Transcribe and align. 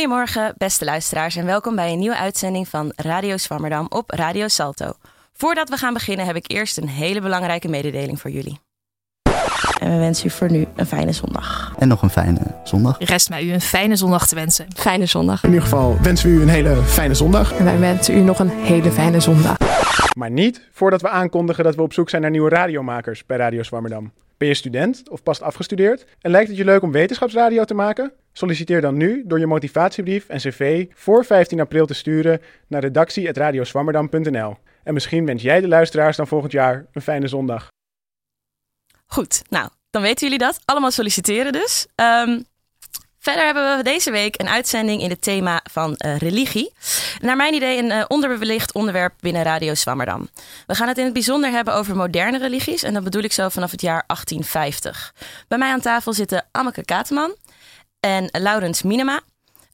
Goedemorgen, 0.00 0.54
beste 0.56 0.84
luisteraars, 0.84 1.36
en 1.36 1.46
welkom 1.46 1.74
bij 1.74 1.92
een 1.92 1.98
nieuwe 1.98 2.16
uitzending 2.16 2.68
van 2.68 2.92
Radio 2.96 3.36
Swammerdam 3.36 3.86
op 3.88 4.10
Radio 4.10 4.48
Salto. 4.48 4.92
Voordat 5.32 5.68
we 5.68 5.76
gaan 5.76 5.92
beginnen 5.92 6.26
heb 6.26 6.36
ik 6.36 6.50
eerst 6.50 6.78
een 6.78 6.88
hele 6.88 7.20
belangrijke 7.20 7.68
mededeling 7.68 8.20
voor 8.20 8.30
jullie. 8.30 8.69
En 9.90 9.96
we 9.96 10.02
wensen 10.02 10.26
u 10.26 10.30
voor 10.30 10.50
nu 10.50 10.66
een 10.76 10.86
fijne 10.86 11.12
zondag. 11.12 11.74
En 11.78 11.88
nog 11.88 12.02
een 12.02 12.10
fijne 12.10 12.40
zondag. 12.64 12.98
Rest 12.98 13.28
mij 13.28 13.44
u 13.44 13.52
een 13.52 13.60
fijne 13.60 13.96
zondag 13.96 14.26
te 14.26 14.34
wensen. 14.34 14.66
Fijne 14.76 15.06
zondag. 15.06 15.42
In 15.42 15.48
ieder 15.48 15.64
geval 15.64 15.98
wensen 16.02 16.30
we 16.30 16.36
u 16.36 16.42
een 16.42 16.48
hele 16.48 16.76
fijne 16.76 17.14
zondag. 17.14 17.52
En 17.52 17.64
wij 17.64 17.78
wensen 17.78 18.16
u 18.16 18.20
nog 18.20 18.38
een 18.38 18.48
hele 18.48 18.90
fijne 18.90 19.20
zondag. 19.20 19.56
Maar 20.16 20.30
niet 20.30 20.68
voordat 20.72 21.00
we 21.00 21.08
aankondigen 21.08 21.64
dat 21.64 21.74
we 21.74 21.82
op 21.82 21.92
zoek 21.92 22.10
zijn 22.10 22.22
naar 22.22 22.30
nieuwe 22.30 22.48
radiomakers 22.48 23.26
bij 23.26 23.36
Radio 23.36 23.62
Zwammerdam. 23.62 24.12
Ben 24.36 24.48
je 24.48 24.54
student 24.54 25.08
of 25.08 25.22
pas 25.22 25.40
afgestudeerd 25.40 26.06
en 26.20 26.30
lijkt 26.30 26.48
het 26.48 26.56
je 26.56 26.64
leuk 26.64 26.82
om 26.82 26.92
wetenschapsradio 26.92 27.64
te 27.64 27.74
maken? 27.74 28.12
Solliciteer 28.32 28.80
dan 28.80 28.96
nu 28.96 29.24
door 29.26 29.38
je 29.38 29.46
motivatiebrief 29.46 30.28
en 30.28 30.38
cv 30.38 30.86
voor 30.94 31.24
15 31.24 31.60
april 31.60 31.86
te 31.86 31.94
sturen 31.94 32.40
naar 32.66 32.80
redactie.radioswammerdam.nl. 32.80 34.56
En 34.82 34.94
misschien 34.94 35.26
wens 35.26 35.42
jij 35.42 35.60
de 35.60 35.68
luisteraars 35.68 36.16
dan 36.16 36.26
volgend 36.26 36.52
jaar 36.52 36.86
een 36.92 37.02
fijne 37.02 37.28
zondag. 37.28 37.68
Goed, 39.12 39.42
nou, 39.48 39.68
dan 39.90 40.02
weten 40.02 40.28
jullie 40.28 40.46
dat. 40.46 40.60
Allemaal 40.64 40.90
solliciteren 40.90 41.52
dus. 41.52 41.86
Ehm, 41.94 42.40
verder 43.18 43.44
hebben 43.44 43.76
we 43.76 43.82
deze 43.82 44.10
week 44.10 44.40
een 44.40 44.48
uitzending 44.48 45.02
in 45.02 45.10
het 45.10 45.22
thema 45.22 45.60
van 45.70 45.96
eh, 45.96 46.16
religie. 46.16 46.72
Naar 47.20 47.36
mijn 47.36 47.54
idee 47.54 47.78
een 47.78 47.90
uh, 47.90 48.04
onderbelicht 48.08 48.72
onderwerp 48.72 49.14
binnen 49.20 49.42
Radio 49.42 49.74
Swammerdam. 49.74 50.28
We 50.66 50.74
gaan 50.74 50.88
het 50.88 50.98
in 50.98 51.04
het 51.04 51.12
bijzonder 51.12 51.50
hebben 51.50 51.74
over 51.74 51.96
moderne 51.96 52.38
religies. 52.38 52.82
En 52.82 52.94
dat 52.94 53.04
bedoel 53.04 53.22
ik 53.22 53.32
zo 53.32 53.48
vanaf 53.48 53.70
het 53.70 53.80
jaar 53.80 54.04
1850. 54.06 55.14
Bij 55.48 55.58
mij 55.58 55.70
aan 55.70 55.80
tafel 55.80 56.12
zitten 56.12 56.46
Anneke 56.50 56.84
Kateman 56.84 57.36
en 58.00 58.28
Laurens 58.32 58.82
Minema. 58.82 59.20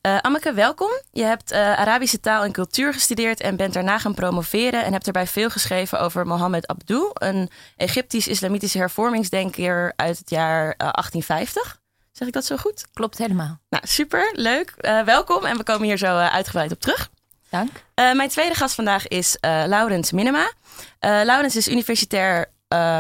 Uh, 0.07 0.55
welkom. 0.55 0.91
Je 1.13 1.23
hebt 1.23 1.53
uh, 1.53 1.59
Arabische 1.59 2.21
taal 2.21 2.45
en 2.45 2.53
cultuur 2.53 2.93
gestudeerd 2.93 3.41
en 3.41 3.57
bent 3.57 3.73
daarna 3.73 3.99
gaan 3.99 4.15
promoveren 4.15 4.85
en 4.85 4.93
hebt 4.93 5.05
daarbij 5.05 5.27
veel 5.27 5.51
geschreven 5.51 6.01
over 6.01 6.27
Mohammed 6.27 6.67
Abdou, 6.67 7.11
een 7.15 7.51
Egyptisch-islamitische 7.77 8.79
hervormingsdenker 8.79 9.93
uit 9.97 10.19
het 10.19 10.31
jaar 10.31 10.65
uh, 10.65 10.77
1850. 10.77 11.81
Zeg 12.13 12.29
ik 12.29 12.35
dat 12.35 12.45
zo 12.45 12.57
goed? 12.57 12.87
Klopt 12.93 13.19
helemaal. 13.19 13.59
Nou, 13.69 13.87
super, 13.87 14.31
leuk. 14.33 14.75
welkom 15.05 15.45
en 15.45 15.57
we 15.57 15.63
komen 15.63 15.87
hier 15.87 15.99
zo 15.99 16.17
uitgebreid 16.17 16.73
op 16.73 16.81
terug. 16.81 17.11
Dank. 17.51 17.71
mijn 17.95 18.29
tweede 18.29 18.55
gast 18.55 18.75
vandaag 18.75 19.09
is 19.09 19.37
Laurens 19.41 20.13
Minema. 20.13 20.53
Laurens 21.01 21.57
is 21.57 21.69
universitair 21.69 22.47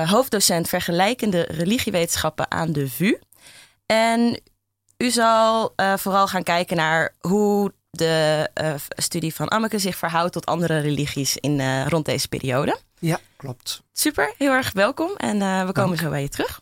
hoofddocent 0.04 0.68
vergelijkende 0.68 1.42
religiewetenschappen 1.50 2.50
aan 2.50 2.72
de 2.72 2.88
VU. 2.88 3.18
En 3.86 4.40
u 4.96 5.10
zal 5.10 5.72
uh, 5.76 5.96
vooral 5.96 6.26
gaan 6.26 6.42
kijken 6.42 6.76
naar 6.76 7.14
hoe 7.20 7.72
de 7.90 8.50
uh, 8.62 8.74
studie 8.88 9.34
van 9.34 9.48
Anneke 9.48 9.78
zich 9.78 9.96
verhoudt 9.96 10.32
tot 10.32 10.46
andere 10.46 10.78
religies 10.78 11.36
in, 11.36 11.58
uh, 11.58 11.86
rond 11.86 12.04
deze 12.04 12.28
periode. 12.28 12.78
Ja, 12.98 13.18
klopt. 13.36 13.82
Super, 13.92 14.34
heel 14.38 14.52
erg 14.52 14.72
welkom 14.72 15.10
en 15.16 15.66
we 15.66 15.72
komen 15.72 15.96
zo 15.96 16.10
bij 16.10 16.22
je 16.22 16.28
terug. 16.28 16.60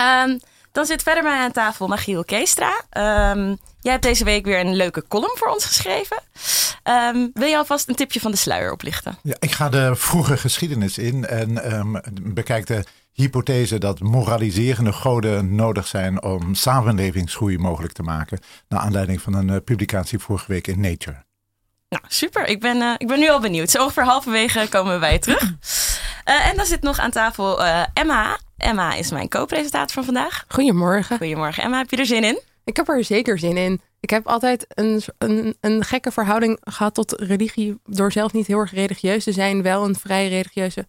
Um, 0.00 0.40
dan 0.72 0.86
zit 0.86 1.02
verder 1.02 1.22
bij 1.22 1.38
aan 1.38 1.52
tafel 1.52 1.86
Magiel 1.86 2.24
Keestra. 2.24 2.82
Um, 3.32 3.58
jij 3.80 3.92
hebt 3.92 4.02
deze 4.02 4.24
week 4.24 4.44
weer 4.44 4.60
een 4.60 4.76
leuke 4.76 5.04
column 5.08 5.36
voor 5.36 5.48
ons 5.48 5.64
geschreven. 5.64 6.16
Um, 6.84 7.30
wil 7.34 7.48
je 7.48 7.56
alvast 7.56 7.88
een 7.88 7.94
tipje 7.94 8.20
van 8.20 8.30
de 8.30 8.36
sluier 8.36 8.72
oplichten? 8.72 9.18
Ja, 9.22 9.36
ik 9.38 9.52
ga 9.52 9.68
de 9.68 9.96
vroege 9.96 10.36
geschiedenis 10.36 10.98
in 10.98 11.26
en 11.26 12.02
bekijk 12.22 12.66
de 12.66 12.84
hypothese 13.12 13.78
dat 13.78 14.00
moraliserende 14.00 14.92
goden 14.92 15.54
nodig 15.54 15.86
zijn 15.86 16.22
om 16.22 16.54
samenlevingsgroei 16.54 17.58
mogelijk 17.58 17.92
te 17.92 18.02
maken. 18.02 18.38
Naar 18.68 18.80
aanleiding 18.80 19.22
van 19.22 19.34
een 19.34 19.48
uh, 19.48 19.56
publicatie 19.64 20.18
vorige 20.18 20.52
week 20.52 20.66
in 20.66 20.80
Nature. 20.80 21.24
Nou, 21.88 22.02
super. 22.08 22.46
Ik 22.46 22.60
ben, 22.60 22.76
uh, 22.76 22.94
ik 22.96 23.06
ben 23.06 23.18
nu 23.18 23.30
al 23.30 23.40
benieuwd. 23.40 23.70
Zo 23.70 23.82
ongeveer 23.82 24.04
halverwege 24.04 24.66
komen 24.68 25.12
je 25.12 25.18
terug. 25.18 25.42
Uh, 25.42 26.46
en 26.46 26.56
dan 26.56 26.66
zit 26.66 26.82
nog 26.82 26.98
aan 26.98 27.10
tafel 27.10 27.64
Emma. 27.92 28.38
Emma 28.60 28.94
is 28.94 29.10
mijn 29.10 29.28
co-presentator 29.28 29.94
van 29.94 30.04
vandaag. 30.04 30.44
Goedemorgen. 30.48 31.16
Goedemorgen 31.16 31.62
Emma. 31.62 31.78
Heb 31.78 31.90
je 31.90 31.96
er 31.96 32.06
zin 32.06 32.24
in? 32.24 32.40
Ik 32.64 32.76
heb 32.76 32.88
er 32.88 33.04
zeker 33.04 33.38
zin 33.38 33.56
in. 33.56 33.80
Ik 34.00 34.10
heb 34.10 34.26
altijd 34.26 34.66
een, 34.68 35.02
een, 35.18 35.56
een 35.60 35.84
gekke 35.84 36.10
verhouding 36.10 36.58
gehad 36.60 36.94
tot 36.94 37.12
religie. 37.12 37.80
Door 37.84 38.12
zelf 38.12 38.32
niet 38.32 38.46
heel 38.46 38.58
erg 38.58 38.72
religieus 38.72 39.24
te 39.24 39.32
zijn. 39.32 39.62
Wel 39.62 39.84
een 39.84 39.96
vrij 39.96 40.28
religieuze 40.28 40.86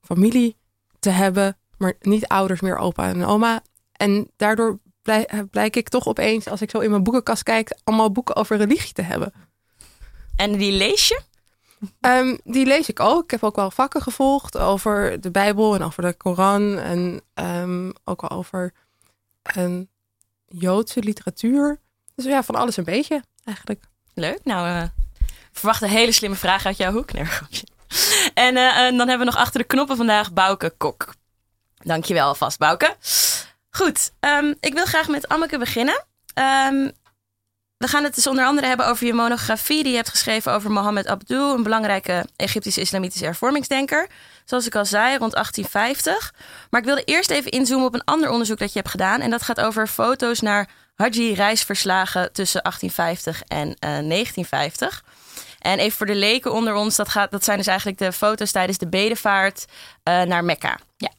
familie 0.00 0.56
te 0.98 1.10
hebben 1.10 1.56
maar 1.78 1.94
niet 2.00 2.26
ouders 2.26 2.60
meer, 2.60 2.76
opa 2.76 3.08
en 3.08 3.24
oma. 3.24 3.62
En 3.92 4.30
daardoor 4.36 4.78
blijk, 5.02 5.50
blijk 5.50 5.76
ik 5.76 5.88
toch 5.88 6.06
opeens, 6.06 6.48
als 6.48 6.62
ik 6.62 6.70
zo 6.70 6.78
in 6.78 6.90
mijn 6.90 7.02
boekenkast 7.02 7.42
kijk, 7.42 7.78
allemaal 7.84 8.12
boeken 8.12 8.36
over 8.36 8.56
religie 8.56 8.92
te 8.92 9.02
hebben. 9.02 9.32
En 10.36 10.52
die 10.52 10.72
lees 10.72 11.08
je? 11.08 11.20
Um, 12.00 12.38
die 12.44 12.66
lees 12.66 12.88
ik 12.88 13.00
ook. 13.00 13.24
Ik 13.24 13.30
heb 13.30 13.42
ook 13.42 13.56
wel 13.56 13.70
vakken 13.70 14.02
gevolgd 14.02 14.58
over 14.58 15.20
de 15.20 15.30
Bijbel 15.30 15.74
en 15.74 15.82
over 15.82 16.02
de 16.02 16.12
Koran. 16.12 16.78
En 16.78 17.20
um, 17.34 17.92
ook 18.04 18.20
wel 18.20 18.30
over 18.30 18.72
um, 19.56 19.88
Joodse 20.46 21.00
literatuur. 21.00 21.80
Dus 22.14 22.24
ja, 22.24 22.42
van 22.42 22.54
alles 22.54 22.76
een 22.76 22.84
beetje 22.84 23.22
eigenlijk. 23.44 23.84
Leuk. 24.14 24.40
Nou, 24.44 24.68
uh, 24.68 24.82
verwacht 25.52 25.82
een 25.82 25.88
hele 25.88 26.12
slimme 26.12 26.36
vraag 26.36 26.66
uit 26.66 26.76
jouw 26.76 26.92
hoek. 26.92 27.10
En, 28.34 28.56
uh, 28.56 28.78
en 28.78 28.96
dan 28.96 29.08
hebben 29.08 29.26
we 29.26 29.32
nog 29.32 29.42
achter 29.42 29.60
de 29.60 29.66
knoppen 29.66 29.96
vandaag 29.96 30.32
Bouke 30.32 30.74
Kok. 30.76 31.14
Dankjewel 31.76 32.26
alvast, 32.26 32.58
Bouke. 32.58 32.96
Goed, 33.70 34.12
ik 34.60 34.74
wil 34.74 34.84
graag 34.84 35.08
met 35.08 35.28
Anneke 35.28 35.58
beginnen. 35.58 36.04
We 37.78 37.88
gaan 37.88 38.04
het 38.04 38.14
dus 38.14 38.26
onder 38.26 38.44
andere 38.44 38.66
hebben 38.66 38.86
over 38.86 39.06
je 39.06 39.12
monografie 39.12 39.82
die 39.82 39.90
je 39.90 39.96
hebt 39.96 40.08
geschreven 40.08 40.52
over 40.52 40.70
Mohammed 40.70 41.06
Abdul, 41.06 41.54
een 41.54 41.62
belangrijke 41.62 42.26
Egyptische 42.36 42.80
islamitische 42.80 43.24
hervormingsdenker. 43.24 44.08
Zoals 44.44 44.66
ik 44.66 44.74
al 44.74 44.84
zei, 44.84 45.16
rond 45.16 45.32
1850. 45.32 46.34
Maar 46.70 46.80
ik 46.80 46.86
wilde 46.86 47.04
eerst 47.04 47.30
even 47.30 47.50
inzoomen 47.50 47.86
op 47.86 47.94
een 47.94 48.04
ander 48.04 48.30
onderzoek 48.30 48.58
dat 48.58 48.72
je 48.72 48.78
hebt 48.78 48.90
gedaan. 48.90 49.20
En 49.20 49.30
dat 49.30 49.42
gaat 49.42 49.60
over 49.60 49.86
foto's 49.86 50.40
naar 50.40 50.68
Haji-reisverslagen 50.94 52.32
tussen 52.32 52.62
1850 52.62 53.42
en 53.42 53.68
uh, 53.68 54.08
1950. 54.08 55.04
En 55.58 55.78
even 55.78 55.96
voor 55.96 56.06
de 56.06 56.14
leken 56.14 56.52
onder 56.52 56.74
ons, 56.74 56.96
dat, 56.96 57.08
gaat, 57.08 57.30
dat 57.30 57.44
zijn 57.44 57.58
dus 57.58 57.66
eigenlijk 57.66 57.98
de 57.98 58.12
foto's 58.12 58.50
tijdens 58.50 58.78
de 58.78 58.88
bedevaart 58.88 59.64
uh, 60.04 60.22
naar 60.22 60.44
Mekka. 60.44 60.78
Ja. 60.96 61.10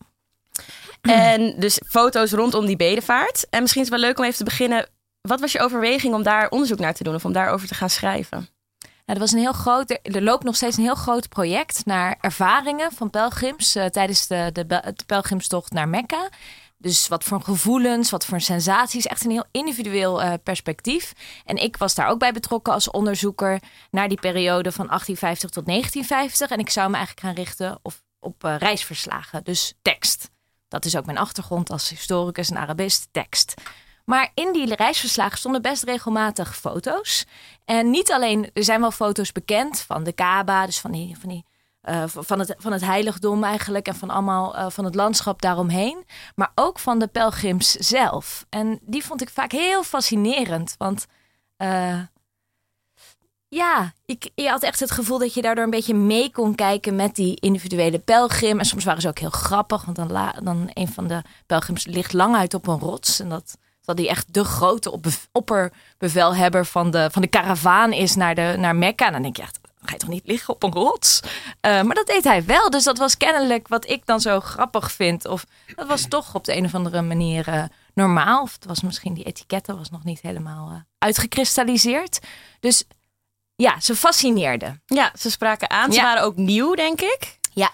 En 1.01 1.59
dus 1.59 1.81
foto's 1.87 2.31
rondom 2.31 2.65
die 2.65 2.75
bedevaart. 2.75 3.47
En 3.49 3.61
misschien 3.61 3.81
is 3.81 3.89
het 3.89 3.99
wel 3.99 4.07
leuk 4.07 4.17
om 4.19 4.25
even 4.25 4.37
te 4.37 4.43
beginnen. 4.43 4.87
Wat 5.21 5.39
was 5.39 5.51
je 5.51 5.59
overweging 5.59 6.13
om 6.13 6.23
daar 6.23 6.49
onderzoek 6.49 6.79
naar 6.79 6.93
te 6.93 7.03
doen 7.03 7.15
of 7.15 7.25
om 7.25 7.31
daarover 7.31 7.67
te 7.67 7.73
gaan 7.73 7.89
schrijven? 7.89 8.49
Nou, 8.79 8.91
er, 9.05 9.19
was 9.19 9.31
een 9.31 9.39
heel 9.39 9.53
groot, 9.53 9.99
er 10.01 10.23
loopt 10.23 10.43
nog 10.43 10.55
steeds 10.55 10.77
een 10.77 10.83
heel 10.83 10.95
groot 10.95 11.29
project 11.29 11.85
naar 11.85 12.17
ervaringen 12.21 12.91
van 12.91 13.09
pelgrims 13.09 13.75
uh, 13.75 13.85
tijdens 13.85 14.27
de, 14.27 14.49
de, 14.53 14.95
pelgrimstocht 15.05 15.71
naar 15.71 15.89
Mekka. 15.89 16.29
Dus 16.77 17.07
wat 17.07 17.23
voor 17.23 17.41
gevoelens, 17.41 18.09
wat 18.09 18.25
voor 18.25 18.41
sensaties. 18.41 19.07
Echt 19.07 19.25
een 19.25 19.31
heel 19.31 19.45
individueel 19.51 20.23
uh, 20.23 20.33
perspectief. 20.43 21.13
En 21.45 21.55
ik 21.55 21.77
was 21.77 21.95
daar 21.95 22.07
ook 22.07 22.19
bij 22.19 22.31
betrokken 22.31 22.73
als 22.73 22.91
onderzoeker 22.91 23.59
naar 23.91 24.07
die 24.07 24.19
periode 24.19 24.71
van 24.71 24.85
1850 24.85 25.49
tot 25.49 25.65
1950. 25.65 26.49
En 26.49 26.59
ik 26.59 26.69
zou 26.69 26.89
me 26.89 26.95
eigenlijk 26.95 27.25
gaan 27.25 27.43
richten 27.43 27.79
op, 27.81 27.93
op 28.19 28.43
uh, 28.43 28.55
reisverslagen, 28.57 29.43
dus 29.43 29.73
tekst. 29.81 30.29
Dat 30.67 30.85
is 30.85 30.97
ook 30.97 31.05
mijn 31.05 31.17
achtergrond 31.17 31.69
als 31.69 31.89
historicus 31.89 32.49
en 32.49 32.57
Arabist, 32.57 33.07
tekst. 33.11 33.53
Maar 34.09 34.31
in 34.33 34.53
die 34.53 34.75
reisverslagen 34.75 35.37
stonden 35.37 35.61
best 35.61 35.83
regelmatig 35.83 36.57
foto's. 36.57 37.25
En 37.65 37.89
niet 37.89 38.11
alleen, 38.11 38.49
er 38.53 38.63
zijn 38.63 38.81
wel 38.81 38.91
foto's 38.91 39.31
bekend 39.31 39.79
van 39.79 40.03
de 40.03 40.11
Kaaba, 40.11 40.65
dus 40.65 40.79
van, 40.79 40.91
die, 40.91 41.17
van, 41.19 41.29
die, 41.29 41.45
uh, 41.83 42.03
van, 42.05 42.39
het, 42.39 42.55
van 42.57 42.71
het 42.71 42.81
heiligdom 42.81 43.43
eigenlijk 43.43 43.87
en 43.87 43.95
van 43.95 44.09
allemaal 44.09 44.55
uh, 44.55 44.69
van 44.69 44.85
het 44.85 44.95
landschap 44.95 45.41
daaromheen. 45.41 46.05
Maar 46.35 46.51
ook 46.55 46.79
van 46.79 46.99
de 46.99 47.07
pelgrims 47.07 47.71
zelf. 47.71 48.45
En 48.49 48.79
die 48.81 49.05
vond 49.05 49.21
ik 49.21 49.29
vaak 49.29 49.51
heel 49.51 49.83
fascinerend. 49.83 50.75
Want 50.77 51.05
uh, 51.57 51.99
ja, 53.47 53.93
ik, 54.05 54.29
je 54.35 54.49
had 54.49 54.63
echt 54.63 54.79
het 54.79 54.91
gevoel 54.91 55.17
dat 55.19 55.33
je 55.33 55.41
daardoor 55.41 55.63
een 55.63 55.69
beetje 55.69 55.95
mee 55.95 56.31
kon 56.31 56.55
kijken 56.55 56.95
met 56.95 57.15
die 57.15 57.39
individuele 57.39 57.99
pelgrim. 57.99 58.59
En 58.59 58.65
soms 58.65 58.83
waren 58.83 59.01
ze 59.01 59.07
ook 59.07 59.19
heel 59.19 59.29
grappig, 59.29 59.85
want 59.85 59.97
dan, 59.97 60.11
la, 60.11 60.31
dan 60.31 60.69
een 60.73 60.87
van 60.87 61.07
de 61.07 61.21
pelgrims 61.45 61.85
ligt 61.85 62.13
lang 62.13 62.35
uit 62.35 62.53
op 62.53 62.67
een 62.67 62.79
rots. 62.79 63.19
En 63.19 63.29
dat, 63.29 63.57
dat 63.89 63.97
die 63.97 64.09
echt 64.09 64.33
de 64.33 64.43
grote 64.43 64.91
op, 64.91 65.05
opperbevelhebber 65.31 66.65
van 66.65 66.91
de, 66.91 67.09
van 67.11 67.21
de 67.21 67.27
karavaan 67.27 67.93
is 67.93 68.15
naar, 68.15 68.35
de, 68.35 68.55
naar 68.57 68.75
Mekka. 68.75 69.05
En 69.05 69.11
dan 69.11 69.21
denk 69.21 69.35
je 69.35 69.41
echt, 69.41 69.59
ga 69.81 69.91
je 69.91 69.97
toch 69.97 70.09
niet 70.09 70.27
liggen 70.27 70.53
op 70.53 70.63
een 70.63 70.73
rots? 70.73 71.19
Uh, 71.23 71.81
maar 71.81 71.95
dat 71.95 72.07
deed 72.07 72.23
hij 72.23 72.45
wel. 72.45 72.69
Dus 72.69 72.83
dat 72.83 72.97
was 72.97 73.17
kennelijk 73.17 73.67
wat 73.67 73.89
ik 73.89 74.05
dan 74.05 74.21
zo 74.21 74.39
grappig 74.39 74.91
vind. 74.91 75.25
Of 75.27 75.45
dat 75.75 75.87
was 75.87 76.05
toch 76.07 76.35
op 76.35 76.45
de 76.45 76.55
een 76.55 76.65
of 76.65 76.75
andere 76.75 77.01
manier 77.01 77.47
uh, 77.47 77.63
normaal. 77.93 78.41
Of 78.41 78.53
het 78.53 78.65
was 78.65 78.81
misschien 78.81 79.13
die 79.13 79.23
etiketten 79.23 79.77
was 79.77 79.89
nog 79.89 80.03
niet 80.03 80.21
helemaal 80.21 80.71
uh, 80.71 80.77
uitgekristalliseerd. 80.97 82.19
Dus 82.59 82.83
ja, 83.55 83.79
ze 83.79 83.95
fascineerden. 83.95 84.81
Ja, 84.85 85.11
ze 85.19 85.31
spraken 85.31 85.69
aan. 85.69 85.91
Ze 85.91 85.97
Ja. 85.99 86.03
waren 86.05 86.23
ook 86.23 86.35
nieuw, 86.35 86.73
denk 86.75 87.01
ik. 87.01 87.37
Ja. 87.53 87.69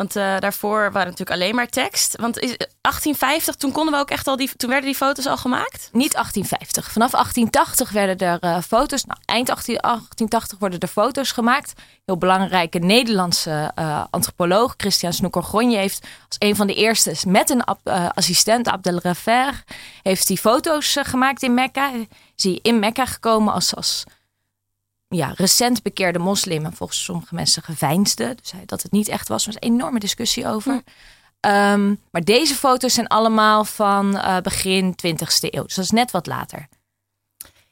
Want 0.00 0.16
eh, 0.16 0.38
daarvoor 0.38 0.78
waren 0.92 1.10
natuurlijk 1.10 1.30
alleen 1.30 1.54
maar 1.54 1.68
tekst. 1.68 2.16
Want 2.16 2.38
is, 2.38 2.56
1850, 2.56 3.54
toen 3.54 3.72
konden 3.72 3.94
we 3.94 4.00
ook 4.00 4.10
echt 4.10 4.26
al 4.26 4.36
die, 4.36 4.50
toen 4.56 4.68
werden 4.70 4.86
die 4.86 4.98
foto's 4.98 5.26
al 5.26 5.36
gemaakt? 5.36 5.88
Niet 5.92 6.12
1850. 6.12 6.92
Vanaf 6.92 7.10
1880 7.10 7.90
werden 7.90 8.28
er 8.28 8.38
eh, 8.38 8.62
foto's. 8.62 9.04
Nou, 9.04 9.18
eind 9.24 9.50
18, 9.50 9.78
1880 9.80 10.58
worden 10.58 10.78
er 10.78 10.88
foto's 10.88 11.32
gemaakt. 11.32 11.72
Heel 12.04 12.16
belangrijke 12.16 12.78
Nederlandse 12.78 13.72
eh, 13.74 14.04
antropoloog 14.10 14.74
Christian 14.76 15.12
Snoeker-Gronje 15.12 15.76
heeft 15.76 16.06
als 16.28 16.36
een 16.38 16.56
van 16.56 16.66
de 16.66 16.74
eerste 16.74 17.14
met 17.28 17.50
een 17.50 17.64
assistent 18.14 18.68
Abdel 18.68 18.98
Rafer 19.02 19.64
heeft 20.02 20.28
hij 20.28 20.36
foto's 20.36 20.96
gemaakt 21.02 21.42
in 21.42 21.54
Mekka. 21.54 21.90
Is 22.36 22.44
hij 22.44 22.58
in 22.62 22.78
Mekka 22.78 23.06
gekomen 23.06 23.52
als, 23.52 23.74
als 23.74 24.04
ja, 25.16 25.32
recent 25.36 25.82
bekeerde 25.82 26.18
moslim 26.18 26.64
en 26.64 26.72
volgens 26.72 27.04
sommige 27.04 27.34
mensen 27.34 27.62
geveinsde. 27.62 28.34
Dus 28.34 28.52
hij, 28.52 28.62
dat 28.66 28.82
het 28.82 28.92
niet 28.92 29.08
echt 29.08 29.28
was. 29.28 29.46
Er 29.46 29.52
was 29.52 29.62
een 29.62 29.72
enorme 29.72 29.98
discussie 29.98 30.46
over. 30.46 30.82
Ehm, 31.40 31.94
maar 32.10 32.24
deze 32.24 32.54
foto's 32.54 32.94
zijn 32.94 33.06
allemaal 33.06 33.64
van 33.64 34.18
eh, 34.18 34.40
begin 34.40 34.94
20e 35.06 35.48
eeuw. 35.50 35.62
Dus 35.62 35.74
dat 35.74 35.84
is 35.84 35.90
net 35.90 36.10
wat 36.10 36.26
later. 36.26 36.68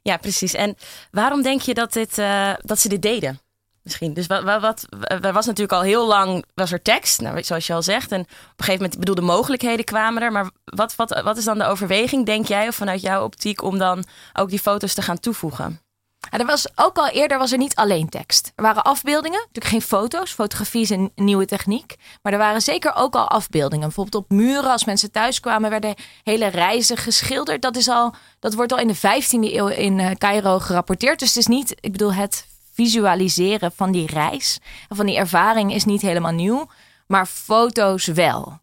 Ja, 0.03 0.17
precies. 0.17 0.55
En 0.55 0.77
waarom 1.11 1.43
denk 1.43 1.61
je 1.61 1.75
dat, 1.75 1.93
dit, 1.93 2.19
eh, 2.19 2.53
dat 2.59 2.79
ze 2.79 2.89
dit 2.89 3.03
deden? 3.03 3.41
Misschien. 3.83 4.15
Dus 4.15 4.27
wat, 4.27 4.43
wat, 4.43 4.61
wat, 4.61 4.87
er 5.09 5.33
was 5.33 5.47
natuurlijk 5.47 5.73
al 5.73 5.83
heel 5.83 6.07
lang 6.07 6.45
was 6.55 6.73
er 6.73 6.83
tekst, 6.83 7.21
nou, 7.21 7.45
zoals 7.45 7.67
je 7.67 7.73
al 7.73 7.83
zegt. 7.83 8.13
En 8.13 8.21
op 8.21 8.29
een 8.29 8.65
gegeven 8.65 8.83
moment, 8.83 8.99
bedoel, 8.99 9.15
de 9.15 9.21
mogelijkheden 9.21 9.85
kwamen 9.85 10.23
er. 10.23 10.33
Maar 10.33 10.51
wat, 10.65 10.95
wat, 10.97 11.21
wat 11.23 11.37
is 11.37 11.45
dan 11.45 11.59
de 11.59 11.65
overweging, 11.65 12.27
denk 12.27 12.47
jij, 12.47 12.69
of 12.69 12.75
vanuit 12.75 13.01
jouw 13.01 13.25
optiek, 13.25 13.63
om 13.63 13.79
dan 13.79 14.05
ook 14.33 14.51
die 14.51 14.59
foto's 14.59 14.95
te 14.95 15.03
gaan 15.03 15.21
toevoegen? 15.21 15.81
Ja, 16.31 16.39
er 16.39 16.47
was 16.47 16.67
ook 16.75 16.97
al 16.97 17.09
eerder 17.09 17.39
was 17.39 17.53
er 17.53 17.59
niet 17.59 17.75
alleen 17.75 18.09
tekst. 18.09 18.53
Er 18.55 18.63
waren 18.63 18.83
afbeeldingen, 18.83 19.39
natuurlijk 19.39 19.67
geen 19.67 19.83
foto's. 19.83 20.33
Fotografie 20.33 20.81
is 20.81 20.91
een 20.91 21.13
nieuwe 21.15 21.47
techniek. 21.47 21.97
Maar 22.23 22.33
er 22.33 22.39
waren 22.39 22.63
zeker 22.63 22.95
ook 22.95 23.15
al 23.15 23.29
afbeeldingen. 23.29 23.87
Bijvoorbeeld 23.87 24.25
op 24.25 24.31
muren, 24.31 24.71
als 24.71 24.85
mensen 24.85 25.11
thuis 25.11 25.41
kwamen, 25.41 25.71
werden 25.71 25.95
hele 26.23 26.47
reizen 26.47 26.97
geschilderd. 26.97 27.63
Dat, 27.63 27.77
is 27.77 27.89
al, 27.89 28.15
dat 28.39 28.55
wordt 28.55 28.73
al 28.73 28.79
in 28.79 28.89
de 28.89 28.97
15e 28.97 29.55
eeuw 29.55 29.67
in 29.67 30.01
eh, 30.01 30.11
Cairo 30.11 30.59
gerapporteerd. 30.59 31.19
Dus 31.19 31.29
het 31.29 31.37
is 31.37 31.47
niet, 31.47 31.75
ik 31.81 31.93
bedoel, 31.93 32.13
het 32.13 32.47
visualiseren 32.73 33.73
van 33.73 33.93
die 33.93 34.07
reis 34.07 34.59
en 34.89 34.97
van 34.97 35.07
die 35.07 35.17
ervaring 35.17 35.75
is 35.75 35.85
niet 35.85 36.03
helemaal 36.03 36.33
nieuw. 36.33 36.67
Maar 37.07 37.27
foto's 37.27 38.07
wel. 38.07 38.59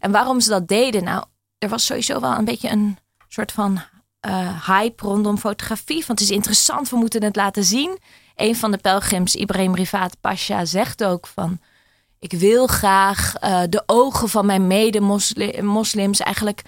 En 0.00 0.10
waarom 0.10 0.40
ze 0.40 0.48
dat 0.48 0.68
deden? 0.68 1.04
Nou, 1.04 1.24
er 1.58 1.68
was 1.68 1.86
sowieso 1.86 2.20
wel 2.20 2.32
een 2.32 2.44
beetje 2.44 2.68
een 2.68 2.98
soort 3.28 3.52
van 3.52 3.80
eh, 4.20 4.66
hype 4.66 5.02
rondom 5.04 5.38
fotografie. 5.38 6.04
Want 6.06 6.18
het 6.18 6.28
is 6.28 6.30
interessant, 6.30 6.90
we 6.90 6.96
moeten 6.96 7.22
het 7.22 7.36
laten 7.36 7.64
zien. 7.64 7.98
Een 8.34 8.56
van 8.56 8.70
de 8.70 8.78
pelgrims, 8.78 9.34
Ibrahim 9.34 9.74
Rifaat 9.74 10.20
Pasha, 10.20 10.64
zegt 10.64 11.04
ook 11.04 11.26
van... 11.26 11.60
ik 12.18 12.32
wil 12.32 12.66
graag 12.66 13.34
eh, 13.34 13.62
de 13.68 13.82
ogen 13.86 14.28
van 14.28 14.46
mijn 14.46 14.66
mede-moslims 14.66 16.20
eigenlijk... 16.20 16.62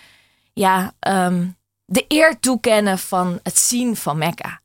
ja, 0.52 0.94
ehm, 0.98 1.48
de 1.84 2.04
eer 2.08 2.38
toekennen 2.40 2.98
van 2.98 3.40
het 3.42 3.58
zien 3.58 3.96
van 3.96 4.18
Mekka. 4.18 4.60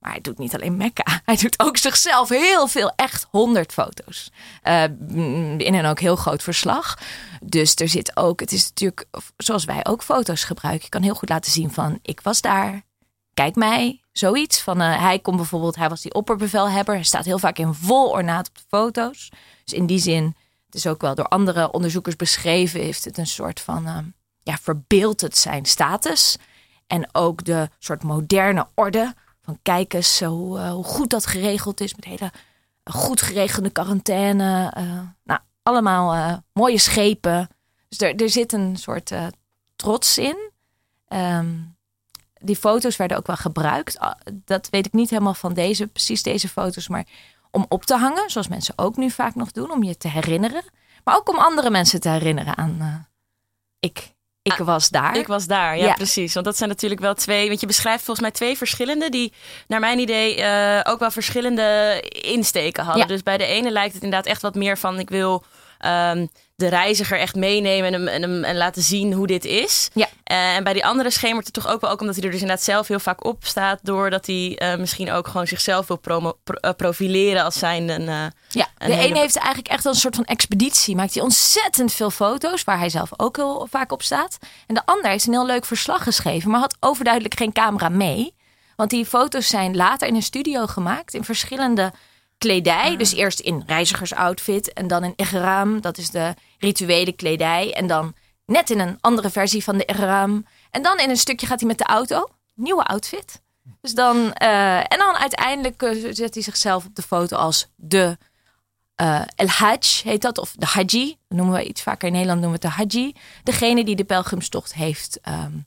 Maar 0.00 0.10
hij 0.10 0.20
doet 0.20 0.38
niet 0.38 0.54
alleen 0.54 0.76
Mekka. 0.76 1.20
Hij 1.24 1.36
doet 1.36 1.60
ook 1.60 1.76
zichzelf 1.76 2.28
heel 2.28 2.66
veel, 2.66 2.92
echt 2.96 3.26
honderd 3.30 3.72
foto's. 3.72 4.30
Eh, 4.62 4.82
in 4.82 5.74
een 5.74 5.86
ook 5.86 6.00
heel 6.00 6.16
groot 6.16 6.42
verslag. 6.42 6.98
Dus 7.42 7.74
er 7.74 7.88
zit 7.88 8.16
ook, 8.16 8.40
het 8.40 8.52
is 8.52 8.68
natuurlijk 8.68 9.06
zoals 9.36 9.64
wij 9.64 9.86
ook 9.86 10.02
foto's 10.02 10.44
gebruiken. 10.44 10.84
Je 10.84 10.88
kan 10.88 11.02
heel 11.02 11.14
goed 11.14 11.28
laten 11.28 11.52
zien 11.52 11.72
van 11.72 11.98
ik 12.02 12.20
was 12.20 12.40
daar. 12.40 12.82
Kijk 13.34 13.54
mij, 13.54 14.00
zoiets. 14.12 14.60
Van, 14.60 14.80
eh, 14.80 15.00
hij 15.00 15.18
komt 15.18 15.36
bijvoorbeeld, 15.36 15.76
hij 15.76 15.88
was 15.88 16.00
die 16.00 16.14
opperbevelhebber. 16.14 16.94
Hij 16.94 17.04
staat 17.04 17.24
heel 17.24 17.38
vaak 17.38 17.58
in 17.58 17.74
vol 17.74 18.10
ornaat 18.10 18.48
op 18.48 18.54
de 18.54 18.64
foto's. 18.68 19.28
Dus 19.64 19.74
in 19.74 19.86
die 19.86 19.98
zin, 19.98 20.36
het 20.66 20.74
is 20.74 20.86
ook 20.86 21.00
wel 21.00 21.14
door 21.14 21.28
andere 21.28 21.70
onderzoekers 21.70 22.16
beschreven, 22.16 22.80
heeft 22.80 23.04
het 23.04 23.18
een 23.18 23.26
soort 23.26 23.60
van, 23.60 23.86
uh, 23.86 23.98
ja, 24.42 24.58
verbeeldt 24.60 25.20
het 25.20 25.38
zijn 25.38 25.64
status. 25.64 26.36
En 26.86 27.08
ook 27.12 27.44
de 27.44 27.68
soort 27.78 28.02
moderne 28.02 28.66
orde 28.74 29.14
van 29.42 29.58
kijk 29.62 29.94
eens 29.94 30.20
hoe, 30.20 30.58
uh, 30.58 30.70
hoe 30.70 30.84
goed 30.84 31.10
dat 31.10 31.26
geregeld 31.26 31.80
is 31.80 31.94
met 31.94 32.04
hele 32.04 32.32
goed 32.84 33.22
geregelde 33.22 33.70
quarantaine. 33.70 34.72
Nou, 35.24 35.40
allemaal 35.62 36.40
mooie 36.52 36.78
schepen. 36.78 37.48
Dus 37.88 37.98
er, 37.98 38.14
er 38.16 38.30
zit 38.30 38.52
een 38.52 38.76
soort 38.76 39.12
trots 39.76 40.18
in. 40.18 40.50
Um, 41.08 41.76
die 42.40 42.56
foto's 42.56 42.96
werden 42.96 43.16
ook 43.16 43.26
wel 43.26 43.36
gebruikt. 43.36 43.98
Ah, 43.98 44.14
Dat 44.44 44.68
weet 44.70 44.86
ik 44.86 44.92
niet 44.92 45.10
helemaal 45.10 45.34
van 45.34 45.54
deze, 45.54 45.86
precies 45.86 46.22
deze 46.22 46.48
foto's, 46.48 46.88
maar 46.88 47.06
om 47.50 47.66
op 47.68 47.84
te 47.84 47.96
hangen, 47.96 48.30
zoals 48.30 48.48
mensen 48.48 48.78
ook 48.78 48.96
nu 48.96 49.10
vaak 49.10 49.34
nog 49.34 49.50
doen, 49.50 49.70
om 49.70 49.82
je 49.82 49.96
te 49.96 50.08
herinneren. 50.08 50.62
Maar 51.04 51.16
ook 51.16 51.28
om 51.28 51.38
andere 51.38 51.70
mensen 51.70 52.00
te 52.00 52.08
herinneren 52.08 52.56
aan 52.56 53.08
ik. 53.78 54.14
Ik 54.42 54.56
was 54.56 54.88
daar. 54.88 55.16
Ik 55.16 55.26
was 55.26 55.46
daar, 55.46 55.76
ja, 55.76 55.84
ja, 55.84 55.94
precies. 55.94 56.34
Want 56.34 56.46
dat 56.46 56.56
zijn 56.56 56.68
natuurlijk 56.68 57.00
wel 57.00 57.14
twee. 57.14 57.48
Want 57.48 57.60
je 57.60 57.66
beschrijft 57.66 58.04
volgens 58.04 58.20
mij 58.20 58.30
twee 58.30 58.56
verschillende. 58.56 59.08
die, 59.08 59.32
naar 59.66 59.80
mijn 59.80 59.98
idee, 59.98 60.38
uh, 60.38 60.80
ook 60.82 60.98
wel 60.98 61.10
verschillende 61.10 62.00
insteken 62.10 62.84
hadden. 62.84 63.02
Ja. 63.02 63.08
Dus 63.08 63.22
bij 63.22 63.38
de 63.38 63.44
ene 63.44 63.70
lijkt 63.70 63.94
het 63.94 64.02
inderdaad 64.02 64.30
echt 64.30 64.42
wat 64.42 64.54
meer 64.54 64.78
van. 64.78 64.98
Ik 64.98 65.10
wil 65.10 65.44
um, 65.86 66.28
de 66.60 66.68
reiziger 66.68 67.18
echt 67.18 67.34
meenemen 67.34 67.86
en, 67.86 67.92
hem, 67.92 68.08
en, 68.08 68.22
hem, 68.22 68.44
en 68.44 68.56
laten 68.56 68.82
zien 68.82 69.12
hoe 69.12 69.26
dit 69.26 69.44
is. 69.44 69.88
Ja. 69.94 70.06
Uh, 70.30 70.56
en 70.56 70.64
bij 70.64 70.72
die 70.72 70.86
andere 70.86 71.10
schemert 71.10 71.44
het 71.44 71.54
toch 71.54 71.68
ook 71.68 71.80
wel 71.80 71.90
ook 71.90 72.00
omdat 72.00 72.16
hij 72.16 72.24
er 72.24 72.30
dus 72.30 72.40
inderdaad 72.40 72.64
zelf 72.64 72.88
heel 72.88 72.98
vaak 72.98 73.24
op 73.24 73.44
staat. 73.44 73.78
Doordat 73.82 74.26
hij 74.26 74.62
uh, 74.62 74.76
misschien 74.76 75.10
ook 75.10 75.26
gewoon 75.26 75.46
zichzelf 75.46 75.86
wil 75.86 75.96
promo, 75.96 76.38
pro, 76.44 76.72
profileren 76.72 77.44
als 77.44 77.58
zijn 77.58 77.88
een. 77.88 78.04
ja, 78.48 78.68
de 78.76 78.84
een 78.84 78.92
hele... 78.92 79.18
heeft 79.18 79.36
eigenlijk 79.36 79.68
echt 79.68 79.84
een 79.84 79.94
soort 79.94 80.16
van 80.16 80.24
expeditie. 80.24 80.96
Maakt 80.96 81.14
hij 81.14 81.22
ontzettend 81.22 81.92
veel 81.92 82.10
foto's, 82.10 82.64
waar 82.64 82.78
hij 82.78 82.88
zelf 82.88 83.10
ook 83.16 83.36
heel 83.36 83.66
vaak 83.70 83.92
op 83.92 84.02
staat. 84.02 84.38
En 84.66 84.74
de 84.74 84.82
ander 84.84 85.10
heeft 85.10 85.26
een 85.26 85.32
heel 85.32 85.46
leuk 85.46 85.64
verslag 85.64 86.02
geschreven, 86.02 86.50
maar 86.50 86.60
had 86.60 86.76
overduidelijk 86.80 87.36
geen 87.36 87.52
camera 87.52 87.88
mee. 87.88 88.34
Want 88.76 88.90
die 88.90 89.06
foto's 89.06 89.48
zijn 89.48 89.76
later 89.76 90.08
in 90.08 90.14
een 90.14 90.22
studio 90.22 90.66
gemaakt 90.66 91.14
in 91.14 91.24
verschillende 91.24 91.92
kledij. 92.40 92.96
Dus 92.96 93.14
eerst 93.14 93.40
in 93.40 93.62
reizigersoutfit 93.66 94.72
en 94.72 94.86
dan 94.86 95.04
in 95.04 95.12
ihram. 95.16 95.80
Dat 95.80 95.98
is 95.98 96.10
de 96.10 96.34
rituele 96.58 97.12
kledij. 97.12 97.74
En 97.74 97.86
dan 97.86 98.14
net 98.46 98.70
in 98.70 98.80
een 98.80 98.98
andere 99.00 99.30
versie 99.30 99.64
van 99.64 99.76
de 99.76 99.84
ihram. 99.84 100.46
En 100.70 100.82
dan 100.82 100.98
in 100.98 101.10
een 101.10 101.16
stukje 101.16 101.46
gaat 101.46 101.60
hij 101.60 101.68
met 101.68 101.78
de 101.78 101.84
auto. 101.84 102.28
Nieuwe 102.54 102.84
outfit. 102.84 103.42
Dus 103.80 103.94
dan, 103.94 104.16
uh, 104.16 104.78
en 104.78 104.98
dan 104.98 105.14
uiteindelijk 105.14 105.82
uh, 105.82 106.14
zet 106.14 106.34
hij 106.34 106.42
zichzelf 106.42 106.86
op 106.86 106.94
de 106.94 107.02
foto 107.02 107.36
als 107.36 107.66
de 107.76 108.18
uh, 109.00 109.22
El 109.36 109.46
Hajj, 109.46 110.02
heet 110.02 110.22
dat. 110.22 110.38
Of 110.38 110.54
de 110.56 110.66
Haji. 110.66 111.16
Dat 111.28 111.38
noemen 111.38 111.54
we 111.54 111.64
iets 111.64 111.82
vaker 111.82 112.06
in 112.06 112.12
Nederland 112.12 112.40
noemen 112.40 112.60
we 112.60 112.66
het 112.66 112.76
de 112.76 112.82
Haji. 112.82 113.14
Degene 113.42 113.84
die 113.84 113.96
de 113.96 114.04
pelgrimstocht 114.04 114.74
heeft 114.74 115.20
um, 115.28 115.66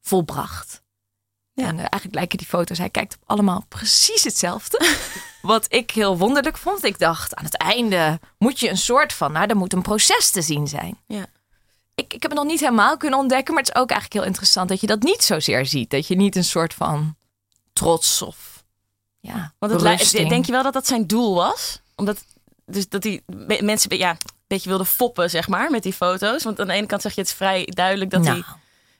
volbracht. 0.00 0.82
Ja. 1.54 1.66
En 1.66 1.78
eigenlijk 1.78 2.14
lijken 2.14 2.38
die 2.38 2.46
foto's, 2.46 2.78
hij 2.78 2.90
kijkt 2.90 3.14
op 3.14 3.20
allemaal 3.26 3.64
precies 3.68 4.24
hetzelfde. 4.24 4.86
Wat 5.42 5.66
ik 5.68 5.90
heel 5.90 6.18
wonderlijk 6.18 6.56
vond. 6.56 6.84
Ik 6.84 6.98
dacht, 6.98 7.34
aan 7.34 7.44
het 7.44 7.56
einde 7.56 8.20
moet 8.38 8.60
je 8.60 8.70
een 8.70 8.76
soort 8.76 9.12
van, 9.12 9.32
nou, 9.32 9.46
er 9.46 9.56
moet 9.56 9.72
een 9.72 9.82
proces 9.82 10.30
te 10.30 10.42
zien 10.42 10.68
zijn. 10.68 10.98
Ja. 11.06 11.26
Ik, 11.94 12.14
ik 12.14 12.22
heb 12.22 12.30
het 12.30 12.40
nog 12.40 12.44
niet 12.44 12.60
helemaal 12.60 12.96
kunnen 12.96 13.18
ontdekken, 13.18 13.54
maar 13.54 13.62
het 13.62 13.74
is 13.74 13.80
ook 13.80 13.90
eigenlijk 13.90 14.20
heel 14.20 14.30
interessant 14.30 14.68
dat 14.68 14.80
je 14.80 14.86
dat 14.86 15.02
niet 15.02 15.22
zozeer 15.22 15.66
ziet. 15.66 15.90
Dat 15.90 16.06
je 16.06 16.16
niet 16.16 16.36
een 16.36 16.44
soort 16.44 16.74
van 16.74 17.16
trots 17.72 18.22
of, 18.22 18.64
ja, 19.20 19.54
Want 19.58 19.72
het 19.72 20.28
denk 20.28 20.46
je 20.46 20.52
wel 20.52 20.62
dat 20.62 20.72
dat 20.72 20.86
zijn 20.86 21.06
doel 21.06 21.34
was? 21.34 21.80
Omdat, 21.94 22.24
dus 22.66 22.88
dat 22.88 23.02
die 23.02 23.22
mensen, 23.60 23.96
ja, 23.96 24.10
een 24.10 24.18
beetje 24.46 24.68
wilden 24.68 24.86
foppen, 24.86 25.30
zeg 25.30 25.48
maar, 25.48 25.70
met 25.70 25.82
die 25.82 25.92
foto's. 25.92 26.42
Want 26.42 26.60
aan 26.60 26.66
de 26.66 26.72
ene 26.72 26.86
kant 26.86 27.02
zeg 27.02 27.14
je 27.14 27.20
het 27.20 27.30
is 27.30 27.36
vrij 27.36 27.64
duidelijk 27.64 28.10
dat 28.10 28.22
nou, 28.22 28.42
hij... 28.42 28.56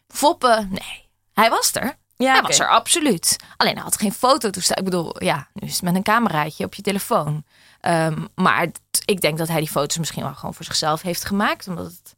Foppen, 0.09 0.69
nee. 0.71 1.09
Hij 1.33 1.51
was 1.51 1.75
er. 1.75 1.97
Ja, 2.17 2.31
hij 2.31 2.39
okay. 2.39 2.51
was 2.51 2.59
er 2.59 2.69
absoluut. 2.69 3.37
Alleen 3.57 3.75
hij 3.75 3.83
had 3.83 3.99
geen 3.99 4.13
fototoestel. 4.13 4.79
Ik 4.79 4.85
bedoel, 4.85 5.23
ja, 5.23 5.49
nu 5.53 5.67
is 5.67 5.75
het 5.75 5.83
met 5.83 5.95
een 5.95 6.03
cameraatje 6.03 6.65
op 6.65 6.75
je 6.75 6.83
telefoon. 6.83 7.45
Um, 7.81 8.29
maar 8.35 8.69
ik 9.05 9.21
denk 9.21 9.39
dat 9.39 9.49
hij 9.49 9.59
die 9.59 9.69
foto's 9.69 9.99
misschien 9.99 10.23
wel 10.23 10.35
gewoon 10.35 10.55
voor 10.55 10.65
zichzelf 10.65 11.03
heeft 11.03 11.25
gemaakt. 11.25 11.69
Omdat 11.69 11.85
het, 11.85 12.17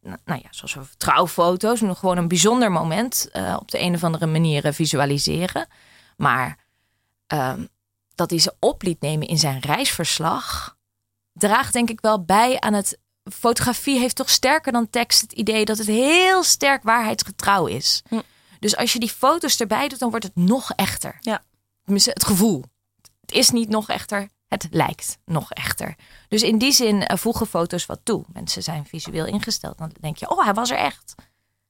nou 0.00 0.40
ja, 0.42 0.48
zoals 0.50 0.74
we 0.74 0.82
trouwfoto's, 0.96 1.80
nog 1.80 1.98
gewoon 1.98 2.16
een 2.16 2.28
bijzonder 2.28 2.72
moment 2.72 3.28
uh, 3.32 3.56
op 3.60 3.70
de 3.70 3.80
een 3.80 3.94
of 3.94 4.04
andere 4.04 4.26
manier 4.26 4.72
visualiseren. 4.72 5.66
Maar 6.16 6.58
um, 7.26 7.68
dat 8.14 8.30
hij 8.30 8.38
ze 8.38 8.54
op 8.58 8.82
liet 8.82 9.00
nemen 9.00 9.26
in 9.26 9.38
zijn 9.38 9.60
reisverslag, 9.60 10.76
draagt 11.32 11.72
denk 11.72 11.90
ik 11.90 12.00
wel 12.00 12.24
bij 12.24 12.60
aan 12.60 12.74
het. 12.74 12.98
Fotografie 13.32 13.98
heeft 13.98 14.16
toch 14.16 14.30
sterker 14.30 14.72
dan 14.72 14.90
tekst 14.90 15.20
het 15.20 15.32
idee 15.32 15.64
dat 15.64 15.78
het 15.78 15.86
heel 15.86 16.42
sterk 16.42 16.82
waarheidsgetrouw 16.82 17.66
is. 17.66 18.02
Hm. 18.08 18.20
Dus 18.60 18.76
als 18.76 18.92
je 18.92 18.98
die 18.98 19.10
foto's 19.10 19.60
erbij 19.60 19.88
doet, 19.88 19.98
dan 19.98 20.10
wordt 20.10 20.24
het 20.24 20.36
nog 20.36 20.72
echter. 20.76 21.16
Ja. 21.20 21.42
Het 21.84 22.24
gevoel. 22.24 22.64
Het 23.20 23.32
is 23.32 23.50
niet 23.50 23.68
nog 23.68 23.88
echter, 23.88 24.28
het 24.48 24.66
lijkt 24.70 25.18
nog 25.24 25.52
echter. 25.52 25.94
Dus 26.28 26.42
in 26.42 26.58
die 26.58 26.72
zin 26.72 26.94
uh, 26.96 27.16
voegen 27.16 27.46
foto's 27.46 27.86
wat 27.86 28.00
toe. 28.02 28.24
Mensen 28.32 28.62
zijn 28.62 28.86
visueel 28.86 29.26
ingesteld. 29.26 29.78
Dan 29.78 29.92
denk 30.00 30.16
je, 30.16 30.30
oh, 30.30 30.44
hij 30.44 30.54
was 30.54 30.70
er 30.70 30.76
echt. 30.76 31.14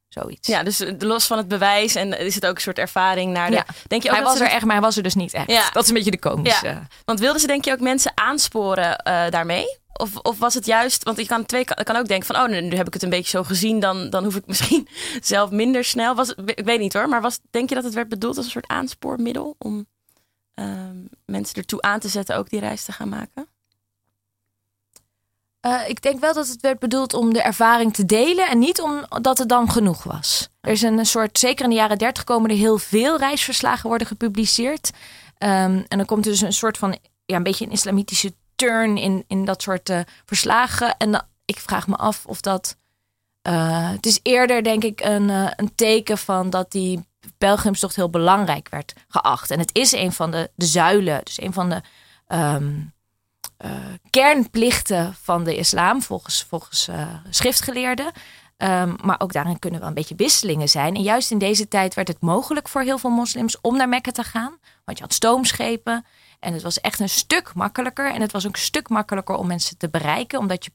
Zoiets. 0.08 0.48
Ja, 0.48 0.62
dus 0.62 0.84
los 0.98 1.26
van 1.26 1.38
het 1.38 1.48
bewijs 1.48 1.94
en 1.94 2.18
is 2.18 2.34
het 2.34 2.46
ook 2.46 2.54
een 2.54 2.60
soort 2.60 2.78
ervaring 2.78 3.32
naar 3.32 3.50
de. 3.50 3.56
Ja. 3.56 3.66
Denk 3.86 4.02
je 4.02 4.08
ook 4.08 4.14
hij 4.14 4.24
was 4.24 4.40
er 4.40 4.48
echt, 4.48 4.64
maar 4.64 4.74
hij 4.74 4.84
was 4.84 4.96
er 4.96 5.02
dus 5.02 5.14
niet 5.14 5.32
echt. 5.32 5.50
Ja. 5.50 5.70
Dat 5.70 5.82
is 5.82 5.88
een 5.88 5.94
beetje 5.94 6.10
de 6.10 6.18
komische. 6.18 6.66
Ja. 6.66 6.86
Want 7.04 7.20
wilden 7.20 7.40
ze 7.40 7.46
denk 7.46 7.64
je 7.64 7.72
ook 7.72 7.80
mensen 7.80 8.12
aansporen 8.14 9.02
uh, 9.08 9.28
daarmee? 9.28 9.78
Of, 9.92 10.16
of 10.16 10.38
was 10.38 10.54
het 10.54 10.66
juist, 10.66 11.02
want 11.02 11.16
je 11.16 11.26
kan, 11.26 11.46
twee, 11.46 11.60
ik 11.60 11.84
kan 11.84 11.96
ook 11.96 12.08
denken 12.08 12.26
van, 12.26 12.36
oh, 12.36 12.48
nu 12.48 12.76
heb 12.76 12.86
ik 12.86 12.92
het 12.92 13.02
een 13.02 13.10
beetje 13.10 13.38
zo 13.38 13.42
gezien, 13.42 13.80
dan, 13.80 14.10
dan 14.10 14.24
hoef 14.24 14.36
ik 14.36 14.46
misschien 14.46 14.88
zelf 15.22 15.50
minder 15.50 15.84
snel. 15.84 16.14
Was, 16.14 16.34
ik 16.34 16.64
weet 16.64 16.80
niet 16.80 16.92
hoor, 16.92 17.08
maar 17.08 17.20
was, 17.20 17.38
denk 17.50 17.68
je 17.68 17.74
dat 17.74 17.84
het 17.84 17.94
werd 17.94 18.08
bedoeld 18.08 18.36
als 18.36 18.44
een 18.44 18.52
soort 18.52 18.68
aanspoormiddel 18.68 19.54
om 19.58 19.86
ehm, 20.54 20.96
mensen 21.24 21.56
ertoe 21.56 21.80
aan 21.82 22.00
te 22.00 22.08
zetten 22.08 22.36
ook 22.36 22.50
die 22.50 22.60
reis 22.60 22.84
te 22.84 22.92
gaan 22.92 23.08
maken? 23.08 23.48
Eh, 25.60 25.88
ik 25.88 26.02
denk 26.02 26.20
wel 26.20 26.34
dat 26.34 26.48
het 26.48 26.60
werd 26.60 26.78
bedoeld 26.78 27.14
om 27.14 27.32
de 27.32 27.42
ervaring 27.42 27.94
te 27.94 28.04
delen 28.04 28.48
en 28.48 28.58
niet 28.58 28.80
omdat 28.80 29.38
het 29.38 29.48
dan 29.48 29.70
genoeg 29.70 30.02
was. 30.02 30.48
Er 30.60 30.72
is 30.72 30.82
een 30.82 31.06
soort, 31.06 31.38
zeker 31.38 31.64
in 31.64 31.70
de 31.70 31.76
jaren 31.76 31.98
dertig 31.98 32.24
komen 32.24 32.50
er 32.50 32.56
heel 32.56 32.78
veel 32.78 33.18
reisverslagen 33.18 33.88
worden 33.88 34.06
gepubliceerd. 34.06 34.90
Ehm, 35.38 35.82
en 35.88 35.96
dan 35.96 36.06
komt 36.06 36.24
dus 36.24 36.40
een 36.40 36.52
soort 36.52 36.78
van, 36.78 36.98
ja, 37.24 37.36
een 37.36 37.42
beetje 37.42 37.64
een 37.64 37.72
islamitische 37.72 38.34
in, 38.68 39.24
in 39.26 39.44
dat 39.44 39.62
soort 39.62 39.88
eh, 39.88 40.00
verslagen. 40.24 40.96
En 40.96 41.26
ik 41.50 41.58
vraag 41.58 41.86
me 41.86 41.96
af 41.96 42.26
of 42.26 42.40
dat, 42.40 42.76
eh, 43.42 43.90
het 43.90 44.06
is 44.06 44.20
eerder 44.22 44.62
denk 44.62 44.84
ik 44.84 45.00
een, 45.00 45.30
eh, 45.30 45.50
een 45.56 45.74
teken 45.74 46.18
van 46.18 46.50
dat 46.50 46.70
die 46.70 47.08
pelgrimstocht 47.38 47.96
heel 47.96 48.10
belangrijk 48.10 48.68
werd 48.68 48.92
geacht. 49.08 49.50
En 49.50 49.58
het 49.58 49.70
is 49.72 49.92
een 49.92 50.12
van 50.12 50.30
de, 50.30 50.50
de 50.54 50.66
zuilen, 50.66 51.20
dus 51.24 51.40
een 51.40 51.52
van 51.52 51.68
de 51.68 51.82
ehm, 52.26 52.72
eh, 53.56 53.70
kernplichten 54.10 55.14
van 55.22 55.44
de 55.44 55.56
islam, 55.56 56.02
volgens, 56.02 56.42
volgens 56.42 56.88
schriftgeleerden. 57.30 58.12
Ehm, 58.56 58.94
maar 59.02 59.20
ook 59.20 59.32
daarin 59.32 59.58
kunnen 59.58 59.80
wel 59.80 59.88
een 59.88 59.94
beetje 59.94 60.14
wisselingen 60.14 60.68
zijn. 60.68 60.94
En 60.94 61.02
juist 61.02 61.30
in 61.30 61.38
deze 61.38 61.68
tijd 61.68 61.94
werd 61.94 62.08
het 62.08 62.20
mogelijk 62.20 62.68
voor 62.68 62.82
heel 62.82 62.98
veel 62.98 63.10
moslims 63.10 63.60
om 63.60 63.76
naar 63.76 63.88
Mekka 63.88 64.10
te 64.10 64.24
gaan. 64.24 64.58
Want 64.84 64.98
je 64.98 65.04
had 65.04 65.14
stoomschepen. 65.14 66.04
En 66.40 66.52
het 66.52 66.62
was 66.62 66.80
echt 66.80 67.00
een 67.00 67.08
stuk 67.08 67.54
makkelijker. 67.54 68.12
En 68.12 68.20
het 68.20 68.32
was 68.32 68.46
ook 68.46 68.52
een 68.52 68.60
stuk 68.60 68.88
makkelijker 68.88 69.34
om 69.34 69.46
mensen 69.46 69.78
te 69.78 69.88
bereiken. 69.88 70.38
Omdat 70.38 70.64
je 70.64 70.70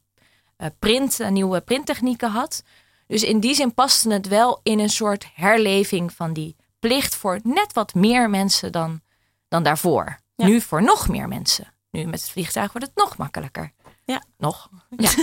eh, 0.58 0.68
print, 0.80 1.20
eh, 1.20 1.30
nieuwe 1.30 1.62
printtechnieken 1.62 2.30
had. 2.30 2.64
Dus 3.08 3.24
in 3.24 3.40
die 3.40 3.56
zin 3.56 3.74
paste 3.74 4.14
het 4.14 4.28
wel 4.28 4.60
in 4.64 4.80
een 4.80 4.90
soort 4.90 5.28
herleving 5.34 6.14
van 6.14 6.34
die 6.34 6.56
plicht 6.80 7.16
voor 7.16 7.40
net 7.44 7.74
wat 7.74 7.94
meer 7.94 8.30
mensen 8.30 8.72
dan, 8.72 9.02
dan 9.48 9.64
daarvoor. 9.64 10.20
Ja. 10.36 10.46
Nu 10.46 10.62
voor 10.62 10.84
nog 10.84 11.08
meer 11.08 11.28
mensen. 11.28 11.74
Nu 11.92 12.06
met 12.06 12.22
het 12.22 12.30
vliegtuig 12.30 12.72
wordt 12.72 12.88
het 12.88 12.96
nog 12.96 13.18
makkelijker. 13.18 13.72
Ja. 14.04 14.24
Nog. 14.38 14.70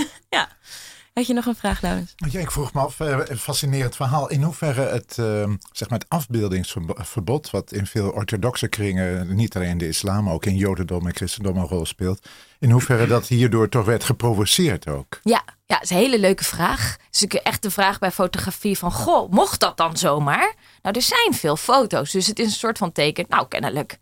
Had 1.13 1.27
je 1.27 1.33
nog 1.33 1.45
een 1.45 1.55
vraag, 1.55 1.81
Laurens? 1.81 2.13
Ja, 2.15 2.39
ik 2.39 2.51
vroeg 2.51 2.73
me 2.73 2.79
af, 2.79 2.99
eh, 2.99 3.19
een 3.23 3.37
fascinerend 3.37 3.95
verhaal. 3.95 4.29
In 4.29 4.43
hoeverre 4.43 4.81
het, 4.81 5.17
eh, 5.17 5.49
zeg 5.71 5.89
maar 5.89 5.99
het 5.99 6.09
afbeeldingsverbod, 6.09 7.49
wat 7.49 7.71
in 7.71 7.85
veel 7.85 8.09
orthodoxe 8.09 8.67
kringen, 8.67 9.35
niet 9.35 9.55
alleen 9.55 9.69
in 9.69 9.77
de 9.77 9.87
islam, 9.87 10.23
maar 10.23 10.33
ook 10.33 10.45
in 10.45 10.55
jodendom 10.55 11.07
en 11.07 11.15
christendom 11.15 11.57
een 11.57 11.67
rol 11.67 11.85
speelt, 11.85 12.27
in 12.59 12.71
hoeverre 12.71 13.07
dat 13.07 13.27
hierdoor 13.27 13.69
toch 13.69 13.85
werd 13.85 14.03
geprovoceerd 14.03 14.87
ook. 14.87 15.19
Ja, 15.23 15.43
ja, 15.65 15.75
dat 15.75 15.83
is 15.83 15.89
een 15.89 15.97
hele 15.97 16.19
leuke 16.19 16.43
vraag. 16.43 16.97
Het 17.05 17.15
is 17.15 17.23
ook 17.23 17.33
echt 17.33 17.61
de 17.61 17.71
vraag 17.71 17.99
bij 17.99 18.11
fotografie 18.11 18.77
van... 18.77 18.91
Goh, 18.91 19.31
mocht 19.31 19.59
dat 19.59 19.77
dan 19.77 19.97
zomaar? 19.97 20.55
Nou, 20.81 20.95
er 20.95 21.01
zijn 21.01 21.33
veel 21.33 21.57
foto's, 21.57 22.11
dus 22.11 22.27
het 22.27 22.39
is 22.39 22.45
een 22.45 22.51
soort 22.51 22.77
van 22.77 22.91
teken... 22.91 23.25
Nou, 23.27 23.47
kennelijk 23.47 23.97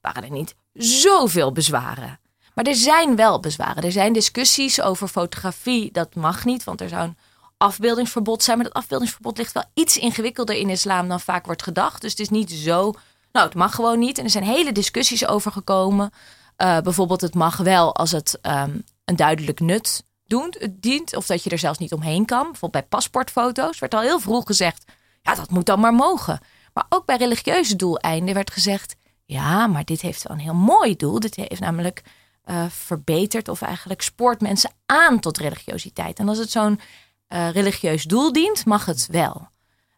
waren 0.00 0.22
er 0.22 0.30
niet 0.30 0.54
zoveel 0.72 1.52
bezwaren. 1.52 2.19
Maar 2.60 2.68
er 2.68 2.78
zijn 2.78 3.16
wel 3.16 3.40
bezwaren. 3.40 3.82
Er 3.82 3.92
zijn 3.92 4.12
discussies 4.12 4.80
over 4.80 5.08
fotografie. 5.08 5.92
Dat 5.92 6.14
mag 6.14 6.44
niet, 6.44 6.64
want 6.64 6.80
er 6.80 6.88
zou 6.88 7.02
een 7.02 7.16
afbeeldingsverbod 7.56 8.42
zijn. 8.42 8.56
Maar 8.56 8.66
dat 8.66 8.74
afbeeldingsverbod 8.74 9.38
ligt 9.38 9.52
wel 9.52 9.64
iets 9.74 9.96
ingewikkelder 9.96 10.56
in 10.56 10.68
islam 10.68 11.08
dan 11.08 11.20
vaak 11.20 11.46
wordt 11.46 11.62
gedacht. 11.62 12.00
Dus 12.00 12.10
het 12.10 12.20
is 12.20 12.28
niet 12.28 12.50
zo... 12.50 12.94
Nou, 13.32 13.46
het 13.46 13.54
mag 13.54 13.74
gewoon 13.74 13.98
niet. 13.98 14.18
En 14.18 14.24
er 14.24 14.30
zijn 14.30 14.44
hele 14.44 14.72
discussies 14.72 15.26
over 15.26 15.52
gekomen. 15.52 16.10
Eh, 16.56 16.78
bijvoorbeeld, 16.78 17.20
het 17.20 17.34
mag 17.34 17.56
wel 17.56 17.94
als 17.94 18.10
het 18.10 18.38
ehm, 18.42 18.76
een 19.04 19.16
duidelijk 19.16 19.60
nut 19.60 20.04
doet, 20.26 20.56
het 20.58 20.82
dient. 20.82 21.16
Of 21.16 21.26
dat 21.26 21.44
je 21.44 21.50
er 21.50 21.58
zelfs 21.58 21.78
niet 21.78 21.92
omheen 21.92 22.24
kan. 22.24 22.42
Bijvoorbeeld 22.42 22.72
bij 22.72 22.98
paspoortfoto's 22.98 23.78
werd 23.78 23.94
al 23.94 24.00
heel 24.00 24.20
vroeg 24.20 24.46
gezegd... 24.46 24.84
ja, 25.22 25.34
dat 25.34 25.50
moet 25.50 25.66
dan 25.66 25.80
maar 25.80 25.94
mogen. 25.94 26.40
Maar 26.74 26.86
ook 26.88 27.06
bij 27.06 27.16
religieuze 27.16 27.76
doeleinden 27.76 28.34
werd 28.34 28.50
gezegd... 28.50 28.96
ja, 29.24 29.66
maar 29.66 29.84
dit 29.84 30.00
heeft 30.00 30.22
wel 30.22 30.36
een 30.36 30.42
heel 30.42 30.54
mooi 30.54 30.96
doel. 30.96 31.20
Dit 31.20 31.34
heeft 31.36 31.60
namelijk 31.60 32.02
eh, 32.50 32.64
verbeterd 32.68 33.48
of 33.48 33.62
eigenlijk 33.62 34.02
spoort 34.02 34.40
mensen 34.40 34.70
aan 34.86 35.20
tot 35.20 35.38
religiositeit. 35.38 36.18
En 36.18 36.28
als 36.28 36.38
het 36.38 36.50
zo'n 36.50 36.80
eh, 37.26 37.50
religieus 37.50 38.04
doel 38.04 38.32
dient, 38.32 38.64
mag 38.66 38.84
het 38.84 39.06
wel. 39.10 39.48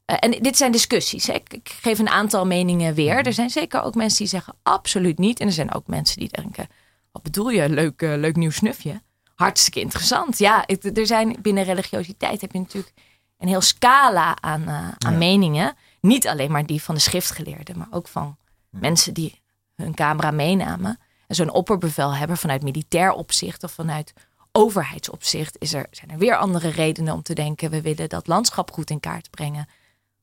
Eh, 0.05 0.17
en 0.21 0.31
dit 0.31 0.57
zijn 0.57 0.73
discussies. 0.73 1.27
Hè. 1.27 1.33
Ik, 1.33 1.53
ik 1.55 1.69
geef 1.81 1.99
een 1.99 2.09
aantal 2.09 2.47
meningen 2.47 2.95
weer. 2.95 3.27
Er 3.27 3.33
zijn 3.33 3.51
zeker 3.51 3.83
ook 3.83 3.95
mensen 3.95 4.19
die 4.19 4.27
zeggen 4.27 4.55
absoluut 4.63 5.19
niet. 5.19 5.41
En 5.41 5.47
er 5.47 5.53
zijn 5.53 5.75
ook 5.75 5.87
mensen 5.87 6.19
die 6.19 6.29
denken: 6.29 6.69
wat 7.13 7.23
bedoel 7.23 7.49
je? 7.51 7.69
Leuk, 7.69 8.01
leuk 8.01 8.37
nieuw 8.37 8.51
snufje. 8.51 9.03
Hartstikke 9.35 9.81
interessant. 9.81 10.39
Ja, 10.39 10.63
het- 10.67 10.99
er 10.99 11.07
zijn 11.07 11.37
binnen 11.43 11.65
religiositeit 11.65 12.41
heb 12.41 12.53
je 12.53 12.59
natuurlijk 12.59 12.95
een 13.39 13.49
heel 13.49 13.61
scala 13.61 14.37
aan, 14.41 14.69
aan 14.71 14.95
Ja. 14.99 15.11
meningen. 15.11 15.75
Niet 16.01 16.29
alleen 16.29 16.51
maar 16.53 16.67
die 16.67 16.83
van 16.83 16.95
de 16.95 17.01
schriftgeleerden, 17.01 17.79
maar 17.79 17.89
ook 17.91 18.09
van 18.09 18.37
mensen 18.71 19.15
die 19.15 19.41
hun 19.77 19.95
camera 19.95 20.31
meenamen. 20.31 20.99
Zo'n 21.35 21.53
opperbevelhebber 21.53 22.37
vanuit 22.37 22.62
militair 22.62 23.12
opzicht 23.12 23.65
of 23.65 23.73
vanuit 23.73 24.12
overheidsopzicht 24.53 25.57
is 25.59 25.75
er, 25.75 25.87
zijn 25.91 26.11
er 26.11 26.19
weer 26.19 26.37
andere 26.37 26.69
redenen 26.69 27.15
om 27.15 27.23
te 27.23 27.35
denken: 27.35 27.71
we 27.71 27.83
willen 27.83 28.09
dat 28.09 28.27
landschap 28.27 28.73
goed 28.73 28.91
in 28.91 29.01
kaart 29.01 29.31
brengen. 29.31 29.69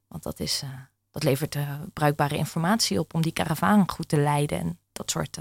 Want 0.07 0.23
dat, 0.23 0.39
is, 0.39 0.61
eh, 0.63 0.69
dat 1.11 1.23
levert 1.23 1.55
eh, 1.55 1.79
bruikbare 1.93 2.37
informatie 2.37 2.99
op 2.99 3.13
om 3.13 3.21
die 3.21 3.31
karavaan 3.31 3.89
goed 3.89 4.07
te 4.07 4.17
leiden 4.17 4.59
en 4.59 4.79
dat 4.91 5.11
soort. 5.11 5.37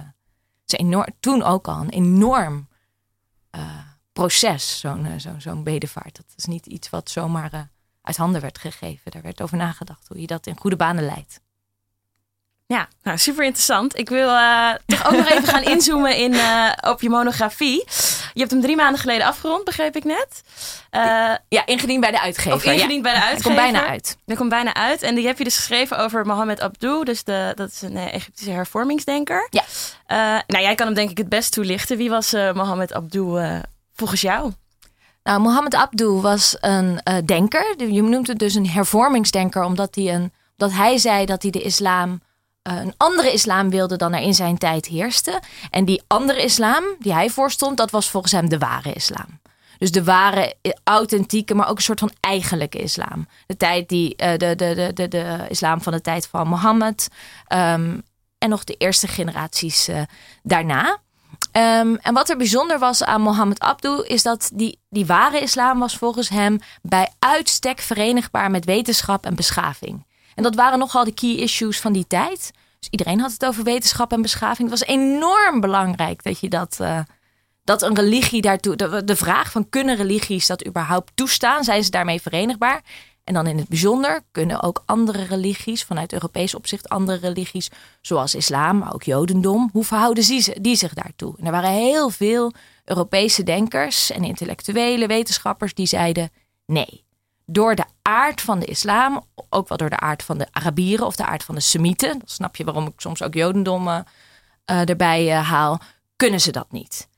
is 0.66 0.78
enorm, 0.78 1.08
toen 1.20 1.42
ook 1.42 1.68
al 1.68 1.80
een 1.80 1.90
enorm 1.90 2.68
proces, 4.12 4.78
zo'n 4.78 5.06
eh, 5.06 5.34
zo'n 5.38 5.62
bedevaart. 5.62 6.16
Dat 6.16 6.32
is 6.36 6.44
niet 6.44 6.66
iets 6.66 6.90
wat 6.90 7.10
zomaar 7.10 7.70
uit 8.02 8.16
handen 8.16 8.40
werd 8.40 8.58
gegeven. 8.58 9.10
Daar 9.10 9.22
werd 9.22 9.42
over 9.42 9.56
nagedacht 9.56 10.08
hoe 10.08 10.20
je 10.20 10.26
dat 10.26 10.46
in 10.46 10.58
goede 10.58 10.76
banen 10.76 11.04
leidt. 11.04 11.40
Ja, 12.74 12.88
nou, 13.02 13.18
super 13.18 13.44
interessant. 13.44 13.98
Ik 13.98 14.08
wil 14.08 14.28
eh, 14.28 14.70
toch 14.86 15.06
ook 15.06 15.16
nog 15.16 15.28
even 15.30 15.46
gaan 15.48 15.62
inzoomen 15.74 16.16
in, 16.16 16.34
eh, 16.34 16.72
op 16.80 17.00
je 17.00 17.08
monografie. 17.10 17.84
Je 18.34 18.40
hebt 18.40 18.50
hem 18.50 18.60
drie 18.60 18.76
maanden 18.76 19.00
geleden 19.00 19.26
afgerond, 19.26 19.64
begreep 19.64 19.96
ik 19.96 20.04
net. 20.04 20.42
Eh, 20.90 21.00
Ja, 21.48 21.66
ingediend 21.66 22.00
bij 22.00 22.10
de 22.10 22.20
uitgever. 22.20 22.52
of 22.54 22.64
ingediend 22.64 23.02
bij 23.02 23.14
de 23.14 23.20
uitgever. 23.20 23.42
komt 23.42 23.56
bijna 23.56 23.86
uit. 23.86 24.16
Dat 24.26 24.36
komt 24.36 24.48
bijna 24.48 24.74
uit. 24.74 25.02
En 25.02 25.14
die 25.14 25.26
heb 25.26 25.38
je 25.38 25.44
dus 25.44 25.56
geschreven 25.56 25.98
over 25.98 26.26
Mohammed 26.26 26.60
Abdou. 26.60 27.04
Dus 27.04 27.24
de, 27.24 27.52
dat 27.54 27.70
is 27.70 27.82
een 27.82 27.96
Egyptische 27.96 28.50
hervormingsdenker. 28.50 29.48
Ja. 29.50 29.62
Nou, 30.46 30.62
jij 30.64 30.74
kan 30.74 30.86
hem 30.86 30.94
denk 30.94 31.10
ik 31.10 31.18
het 31.18 31.28
best 31.28 31.52
toelichten. 31.52 31.96
Wie 31.96 32.10
was 32.10 32.32
Mohammed 32.32 32.92
Abdou 32.92 33.60
volgens 33.94 34.20
jou? 34.20 34.52
Nou, 35.22 35.40
Mohammed 35.40 35.74
Abdou 35.74 36.20
was 36.20 36.56
een 36.60 37.00
denker. 37.24 37.74
Je 37.92 38.02
noemt 38.02 38.26
het 38.26 38.38
dus 38.38 38.54
een 38.54 38.68
hervormingsdenker, 38.68 39.62
omdat 39.62 39.94
hij, 39.94 40.14
een, 40.14 40.32
hij 40.72 40.98
zei 40.98 41.26
dat 41.26 41.42
hij 41.42 41.50
de 41.50 41.62
islam, 41.62 42.20
een 42.70 42.94
andere 42.96 43.32
islam 43.32 43.70
wilde 43.70 43.96
dan 43.96 44.12
er 44.14 44.20
in 44.20 44.34
zijn 44.34 44.58
tijd 44.58 44.86
heerste. 44.86 45.40
En 45.70 45.84
die 45.84 46.02
andere 46.06 46.42
islam 46.42 46.84
die 46.98 47.12
hij 47.12 47.30
voorstond, 47.30 47.76
dat 47.76 47.90
was 47.90 48.10
volgens 48.10 48.32
hem 48.32 48.48
de 48.48 48.58
ware 48.58 48.92
islam. 48.92 49.40
Dus 49.78 49.90
de 49.90 50.04
ware, 50.04 50.54
eh, 50.62 50.72
authentieke, 50.84 51.54
maar 51.54 51.68
ook 51.68 51.76
een 51.76 51.82
soort 51.82 52.00
van 52.00 52.12
eigenlijke 52.20 52.78
islam. 52.78 53.28
De, 53.46 53.56
tijd 53.56 53.88
die, 53.88 54.16
eh, 54.16 54.38
de, 54.38 54.54
de, 54.54 54.74
de, 54.74 54.92
de, 54.92 55.08
de 55.08 55.46
islam 55.48 55.82
van 55.82 55.92
de 55.92 56.00
tijd 56.00 56.26
van 56.26 56.48
Mohammed. 56.48 57.08
ehm, 57.46 57.98
en 58.38 58.48
nog 58.48 58.64
de 58.64 58.74
eerste 58.74 59.08
generaties 59.08 59.88
eh, 59.88 60.02
daarna. 60.42 60.98
Ehm, 61.52 61.94
en 61.94 62.14
wat 62.14 62.28
er 62.28 62.36
bijzonder 62.36 62.78
was 62.78 63.04
aan 63.04 63.20
Mohammed 63.20 63.60
Abdou 63.60 64.06
is 64.06 64.22
dat 64.22 64.50
die, 64.54 64.80
die 64.88 65.06
ware 65.06 65.40
islam 65.40 65.78
was 65.78 65.96
volgens 65.96 66.28
hem 66.28 66.58
bij 66.82 67.12
uitstek 67.18 67.80
verenigbaar 67.80 68.50
met 68.50 68.64
wetenschap 68.64 69.24
en 69.24 69.34
beschaving. 69.34 70.06
En 70.38 70.44
dat 70.44 70.54
waren 70.54 70.78
nogal 70.78 71.04
de 71.04 71.14
key 71.14 71.34
issues 71.34 71.80
van 71.80 71.92
die 71.92 72.06
tijd. 72.06 72.50
Dus 72.78 72.88
iedereen 72.90 73.20
had 73.20 73.32
het 73.32 73.46
over 73.46 73.64
wetenschap 73.64 74.12
en 74.12 74.22
beschaving. 74.22 74.70
Het 74.70 74.78
was 74.78 74.88
enorm 74.88 75.60
belangrijk 75.60 76.22
dat 76.22 76.40
je 76.40 76.48
dat, 76.48 76.76
eh, 76.80 77.00
dat 77.64 77.82
een 77.82 77.94
religie 77.94 78.42
daartoe. 78.42 78.76
De, 79.04 79.16
vraag 79.16 79.50
van 79.50 79.68
kunnen 79.68 79.96
religies 79.96 80.46
dat 80.46 80.66
überhaupt 80.66 81.12
toestaan? 81.14 81.64
Zijn 81.64 81.84
ze 81.84 81.90
daarmee 81.90 82.20
verenigbaar? 82.20 82.82
En 83.24 83.34
dan 83.34 83.46
in 83.46 83.58
het 83.58 83.68
bijzonder 83.68 84.20
kunnen 84.32 84.62
ook 84.62 84.82
andere 84.86 85.22
religies, 85.24 85.84
vanuit 85.84 86.12
Europees 86.12 86.54
opzicht, 86.54 86.88
andere 86.88 87.18
religies, 87.18 87.70
zoals 88.00 88.34
islam, 88.34 88.78
maar 88.78 88.94
ook 88.94 89.02
jodendom, 89.02 89.68
hoe 89.72 89.84
verhouden 89.84 90.26
die, 90.26 90.60
die 90.60 90.76
zich 90.76 90.94
daartoe? 90.94 91.34
En 91.38 91.46
er 91.46 91.52
waren 91.52 91.70
heel 91.70 92.10
veel 92.10 92.52
Europese 92.84 93.42
denkers 93.42 94.10
en 94.10 94.24
intellectuele 94.24 95.06
wetenschappers 95.06 95.74
die 95.74 95.86
zeiden 95.86 96.30
nee. 96.66 97.06
Door 97.50 97.74
de 97.74 97.84
aard 98.02 98.40
van 98.40 98.58
de 98.58 98.66
islam, 98.66 99.24
ook 99.48 99.68
wel 99.68 99.78
door 99.78 99.90
de 99.90 100.00
aard 100.00 100.22
van 100.22 100.38
de 100.38 100.46
Arabieren 100.50 101.06
of 101.06 101.16
de 101.16 101.26
aard 101.26 101.44
van 101.44 101.54
de 101.54 101.60
Semieten, 101.60 102.10
dan 102.10 102.28
snap 102.28 102.56
je 102.56 102.64
waarom 102.64 102.86
ik 102.86 103.00
soms 103.00 103.22
ook 103.22 103.34
jodendom 103.34 103.88
eh, 103.88 104.88
erbij 104.88 105.32
eh, 105.32 105.48
haal, 105.48 105.80
kunnen 106.16 106.40
ze 106.40 106.52
dat 106.52 106.72
niet. 106.72 107.08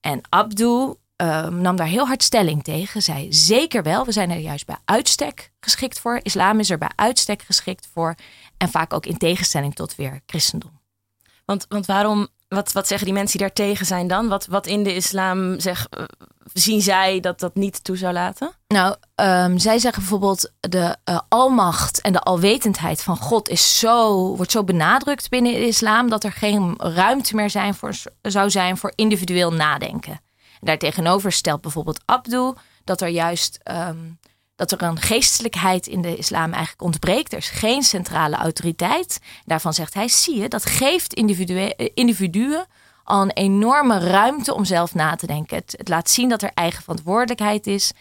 En 0.00 0.20
Abdou 0.28 0.96
eh, 1.16 1.48
nam 1.48 1.76
daar 1.76 1.86
heel 1.86 2.06
hard 2.06 2.22
stelling 2.22 2.64
tegen. 2.64 3.02
Zei 3.02 3.32
zeker 3.32 3.82
wel, 3.82 4.04
we 4.04 4.12
zijn 4.12 4.30
er 4.30 4.38
juist 4.38 4.66
bij 4.66 4.76
uitstek 4.84 5.52
geschikt 5.60 6.00
voor. 6.00 6.20
Islam 6.22 6.60
is 6.60 6.70
er 6.70 6.78
bij 6.78 6.90
uitstek 6.94 7.42
geschikt 7.42 7.88
voor. 7.92 8.14
En 8.56 8.68
vaak 8.68 8.92
ook 8.92 9.06
in 9.06 9.18
tegenstelling 9.18 9.74
tot 9.74 9.94
weer 9.94 10.20
christendom. 10.26 10.80
Want, 11.44 11.66
want 11.68 11.86
waarom 11.86 12.28
wat, 12.48 12.72
wat 12.72 12.86
zeggen 12.86 13.06
die 13.06 13.16
mensen 13.16 13.38
die 13.38 13.46
daartegen 13.46 13.86
zijn 13.86 14.06
dan? 14.06 14.28
Wat, 14.28 14.46
wat 14.46 14.66
in 14.66 14.82
de 14.82 14.94
islam 14.94 15.60
zeg, 15.60 15.86
eh, 15.90 16.04
zien 16.52 16.80
zij 16.80 17.20
dat 17.20 17.40
dat 17.40 17.54
niet 17.54 17.84
toe 17.84 17.96
zou 17.96 18.12
laten? 18.12 18.52
Nou, 18.68 18.96
ehm, 19.14 19.58
zij 19.58 19.78
zeggen 19.78 20.02
bijvoorbeeld 20.02 20.52
de 20.60 20.96
eh, 21.04 21.18
almacht 21.28 22.00
en 22.00 22.12
de 22.12 22.20
alwetendheid 22.20 23.02
van 23.02 23.16
God 23.16 23.48
is 23.48 23.78
zo, 23.78 24.16
wordt 24.36 24.52
zo 24.52 24.64
benadrukt 24.64 25.28
binnen 25.28 25.52
de 25.52 25.66
islam 25.66 26.08
dat 26.08 26.24
er 26.24 26.32
geen 26.32 26.74
ruimte 26.78 27.34
meer 27.34 27.50
zijn 27.50 27.74
voor, 27.74 27.94
zou 28.22 28.50
zijn 28.50 28.76
voor 28.76 28.92
individueel 28.94 29.52
nadenken. 29.52 30.20
En 30.60 30.66
daartegenover 30.66 31.32
stelt 31.32 31.60
bijvoorbeeld 31.60 32.00
Abdul 32.04 32.56
dat 32.84 33.00
er 33.00 33.08
juist 33.08 33.58
ehm, 33.62 33.96
dat 34.56 34.72
er 34.72 34.82
een 34.82 35.00
geestelijkheid 35.00 35.86
in 35.86 36.02
de 36.02 36.16
islam 36.16 36.52
eigenlijk 36.52 36.82
ontbreekt. 36.82 37.32
Er 37.32 37.38
is 37.38 37.48
geen 37.48 37.82
centrale 37.82 38.36
autoriteit. 38.36 39.18
Daarvan 39.44 39.74
zegt 39.74 39.94
hij, 39.94 40.08
zie 40.08 40.40
je, 40.40 40.48
dat 40.48 40.64
geeft 40.64 41.14
individuen, 41.14 41.76
individuen 41.94 42.66
al 43.04 43.22
een 43.22 43.30
enorme 43.30 43.98
ruimte 43.98 44.54
om 44.54 44.64
zelf 44.64 44.94
na 44.94 45.14
te 45.14 45.26
denken. 45.26 45.56
Het, 45.56 45.88
laat 45.88 46.10
zien 46.10 46.28
dat 46.28 46.42
er 46.42 46.50
eigen 46.54 46.82
verantwoordelijkheid 46.82 47.66
is. 47.66 47.92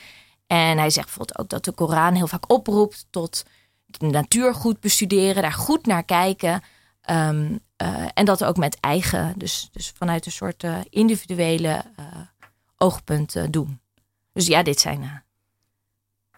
En 0.47 0.77
hij 0.77 0.89
zegt 0.89 1.05
bijvoorbeeld 1.05 1.39
ook 1.39 1.50
dat 1.50 1.65
de 1.65 1.71
Koran 1.71 2.13
heel 2.13 2.27
vaak 2.27 2.51
oproept 2.51 3.05
tot 3.09 3.43
de 3.85 4.05
natuur 4.05 4.53
goed 4.53 4.79
bestuderen, 4.79 5.41
daar 5.41 5.53
goed 5.53 5.85
naar 5.85 6.03
kijken. 6.03 6.62
Um, 7.09 7.59
uh, 7.81 8.05
en 8.13 8.25
dat 8.25 8.43
ook 8.43 8.57
met 8.57 8.79
eigen, 8.79 9.33
dus, 9.38 9.69
dus 9.71 9.93
vanuit 9.97 10.25
een 10.25 10.31
soort 10.31 10.63
uh, 10.63 10.77
individuele 10.89 11.83
uh, 12.00 12.05
oogpunt 12.77 13.53
doen. 13.53 13.79
Dus 14.33 14.47
ja, 14.47 14.63
dit 14.63 14.79
zijn 14.79 15.25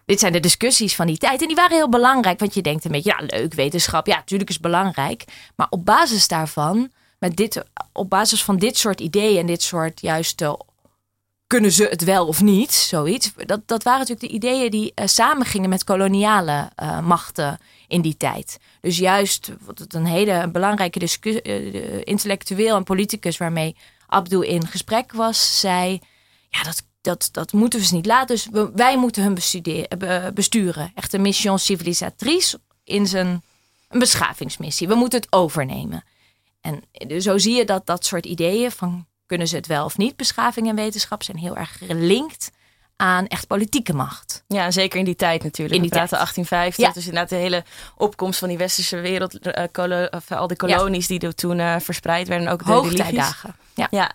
dit 0.08 0.20
zijn 0.20 0.32
de 0.32 0.40
discussies 0.40 0.94
van 0.94 1.06
die 1.06 1.16
tijd. 1.16 1.40
En 1.40 1.46
die 1.46 1.56
waren 1.56 1.76
heel 1.76 1.88
belangrijk. 1.88 2.38
Want 2.38 2.54
je 2.54 2.62
denkt 2.62 2.84
een 2.84 2.90
beetje, 2.90 3.14
ja, 3.18 3.26
leuk, 3.26 3.54
wetenschap. 3.54 4.06
Ja, 4.06 4.16
natuurlijk 4.16 4.50
is 4.50 4.60
belangrijk. 4.60 5.24
Maar 5.56 5.66
op 5.70 5.84
basis 5.84 6.28
daarvan, 6.28 6.90
met 7.18 7.36
dit, 7.36 7.62
op 7.92 8.10
basis 8.10 8.44
van 8.44 8.56
dit 8.56 8.76
soort 8.76 9.00
ideeën 9.00 9.38
en 9.38 9.46
dit 9.46 9.62
soort 9.62 10.00
juist 10.00 10.40
uh, 10.40 10.52
kunnen 11.46 11.72
ze 11.72 11.84
het 11.84 12.04
wel 12.04 12.26
of 12.26 12.42
niet, 12.42 12.72
zoiets. 12.72 13.32
Dat, 13.46 13.60
dat 13.66 13.82
waren 13.82 13.98
natuurlijk 13.98 14.28
de 14.28 14.34
ideeën 14.34 14.70
die 14.70 14.92
uh, 14.94 15.06
samengingen 15.06 15.68
met 15.68 15.84
koloniale 15.84 16.70
uh, 16.82 17.00
machten 17.00 17.58
in 17.88 18.00
die 18.00 18.16
tijd. 18.16 18.58
Dus 18.80 18.98
juist 18.98 19.52
wat 19.60 19.84
een 19.88 20.06
hele 20.06 20.48
belangrijke 20.52 20.98
discussie, 20.98 22.04
intellectueel 22.04 22.76
en 22.76 22.84
politicus 22.84 23.36
waarmee 23.36 23.76
Abdul 24.06 24.42
in 24.42 24.66
gesprek 24.66 25.12
was, 25.12 25.60
zei: 25.60 26.00
Ja, 26.48 26.62
dat 26.62 26.82
dat, 27.08 27.28
dat 27.32 27.52
moeten 27.52 27.80
we 27.80 27.86
ze 27.86 27.94
niet 27.94 28.06
laten. 28.06 28.26
Dus 28.26 28.48
we, 28.50 28.70
wij 28.74 28.98
moeten 28.98 29.22
hun 29.22 29.34
besturen. 30.34 30.92
Echt 30.94 31.12
een 31.12 31.22
mission 31.22 31.58
civilisatrice 31.58 32.60
in 32.84 33.06
zijn 33.06 33.42
een 33.88 33.98
beschavingsmissie. 33.98 34.88
We 34.88 34.94
moeten 34.94 35.20
het 35.20 35.32
overnemen. 35.32 36.04
En 36.60 36.82
zo 37.22 37.38
zie 37.38 37.54
je 37.54 37.64
dat 37.64 37.86
dat 37.86 38.04
soort 38.04 38.26
ideeën 38.26 38.70
van 38.70 39.06
kunnen 39.26 39.48
ze 39.48 39.56
het 39.56 39.66
wel 39.66 39.84
of 39.84 39.96
niet, 39.96 40.16
beschaving 40.16 40.68
en 40.68 40.74
wetenschap, 40.74 41.22
zijn 41.22 41.36
heel 41.36 41.56
erg 41.56 41.78
gelinkt 41.86 42.50
aan 42.96 43.26
echt 43.26 43.46
politieke 43.46 43.92
macht. 43.92 44.44
Ja, 44.46 44.70
zeker 44.70 44.98
in 44.98 45.04
die 45.04 45.16
tijd 45.16 45.42
natuurlijk. 45.42 45.76
In 45.76 45.82
die 45.82 45.90
tijd. 45.90 46.10
1850, 46.10 46.86
ja. 46.86 46.92
dus 46.92 47.06
inderdaad 47.06 47.28
de 47.28 47.36
hele 47.36 47.64
opkomst 47.96 48.38
van 48.38 48.48
die 48.48 48.58
westerse 48.58 49.00
wereld, 49.00 49.46
uh, 49.46 50.06
of, 50.10 50.32
al 50.32 50.46
die 50.46 50.56
kolonies 50.56 51.06
die 51.06 51.20
er 51.20 51.34
toen 51.34 51.58
uh, 51.58 51.76
verspreid 51.78 52.28
werden, 52.28 52.48
ook 52.48 52.64
de 52.64 52.72
Hoogtijdagen. 52.72 53.56
Ja. 53.74 53.86
ja. 53.90 54.12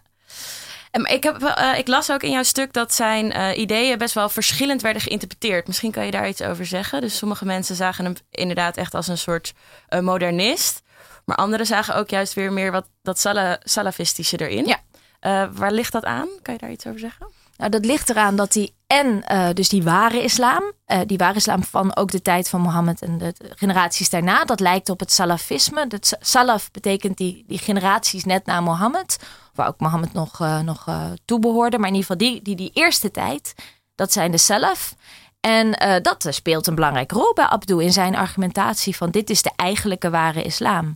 Ik, 1.02 1.24
heb, 1.24 1.42
uh, 1.42 1.78
ik 1.78 1.88
las 1.88 2.12
ook 2.12 2.24
in 2.24 2.32
jouw 2.32 2.44
stuk 2.44 2.74
dat 2.74 2.94
zijn 2.94 3.38
uh, 3.38 3.58
ideeën 3.58 3.98
best 3.98 4.14
wel 4.14 4.30
verschillend 4.30 4.82
werden 4.82 5.02
geïnterpreteerd. 5.02 5.68
Misschien 5.68 5.92
kan 5.92 6.06
je 6.06 6.12
daar 6.12 6.28
iets 6.28 6.42
over 6.42 6.66
zeggen. 6.66 7.02
Dus 7.02 7.18
sommige 7.18 7.46
mensen 7.46 7.76
zagen 7.76 8.06
hem 8.06 8.14
inderdaad 8.32 8.78
echt 8.78 8.94
als 8.94 9.08
een 9.08 9.18
soort 9.18 9.54
uh, 9.90 10.00
modernist. 10.00 10.82
Maar 11.26 11.36
anderen 11.36 11.66
zagen 11.66 11.96
ook 11.96 12.10
juist 12.10 12.34
weer 12.34 12.54
meer 12.54 12.72
wat 12.72 12.90
dat 13.02 13.20
sala 13.20 13.60
salafistische 13.64 14.38
erin. 14.38 14.66
Ja. 14.66 15.50
waar 15.52 15.72
ligt 15.72 15.92
dat 15.92 16.06
aan? 16.06 16.28
Kan 16.42 16.54
je 16.54 16.60
daar 16.60 16.72
iets 16.72 16.88
over 16.88 17.00
zeggen? 17.00 17.28
Nou, 17.58 17.70
dat 17.72 17.86
ligt 17.86 18.10
eraan 18.10 18.36
dat 18.36 18.54
hij 18.54 18.72
en 18.88 19.24
dus 19.54 19.70
die 19.70 19.84
ware 19.84 20.24
islam, 20.24 20.64
die 21.06 21.18
ware 21.18 21.36
islam 21.36 21.64
van 21.64 21.96
ook 21.96 22.12
de 22.12 22.22
tijd 22.22 22.50
van 22.50 22.62
Mohammed 22.62 23.02
en 23.02 23.18
de 23.18 23.34
generaties 23.56 24.10
daarna, 24.10 24.46
dat 24.46 24.60
lijkt 24.60 24.90
op 24.90 25.00
het 25.00 25.12
salafisme. 25.12 25.88
Dat 25.88 26.18
salaf 26.20 26.72
betekent 26.72 27.18
die, 27.18 27.44
die 27.48 27.58
generaties 27.58 28.24
net 28.24 28.46
na 28.46 28.62
Mohammed 28.62 29.18
waar 29.54 29.68
ook 29.68 29.80
Mohammed 29.80 30.14
nog, 30.14 30.40
uh, 30.40 30.60
nog 30.60 30.86
toe 31.26 31.40
behoorde. 31.40 31.78
Maar 31.78 31.90
in 31.90 31.96
ieder 31.96 32.10
geval 32.10 32.28
die, 32.30 32.42
die, 32.42 32.56
die 32.56 32.72
eerste 32.74 33.12
tijd, 33.12 33.54
dat 33.96 34.12
zijn 34.12 34.32
de 34.32 34.38
zelf. 34.38 34.96
En 35.40 35.72
dat 36.02 36.26
speelt 36.30 36.68
een 36.68 36.76
belangrijke 36.76 37.16
rol 37.16 37.34
bij 37.34 37.46
Abdul 37.46 37.80
in 37.80 37.94
zijn 37.94 38.16
argumentatie 38.16 38.96
van 38.96 39.12
dit 39.12 39.30
is 39.30 39.42
de 39.42 39.52
eigenlijke 39.56 40.10
ware 40.10 40.44
islam. 40.44 40.96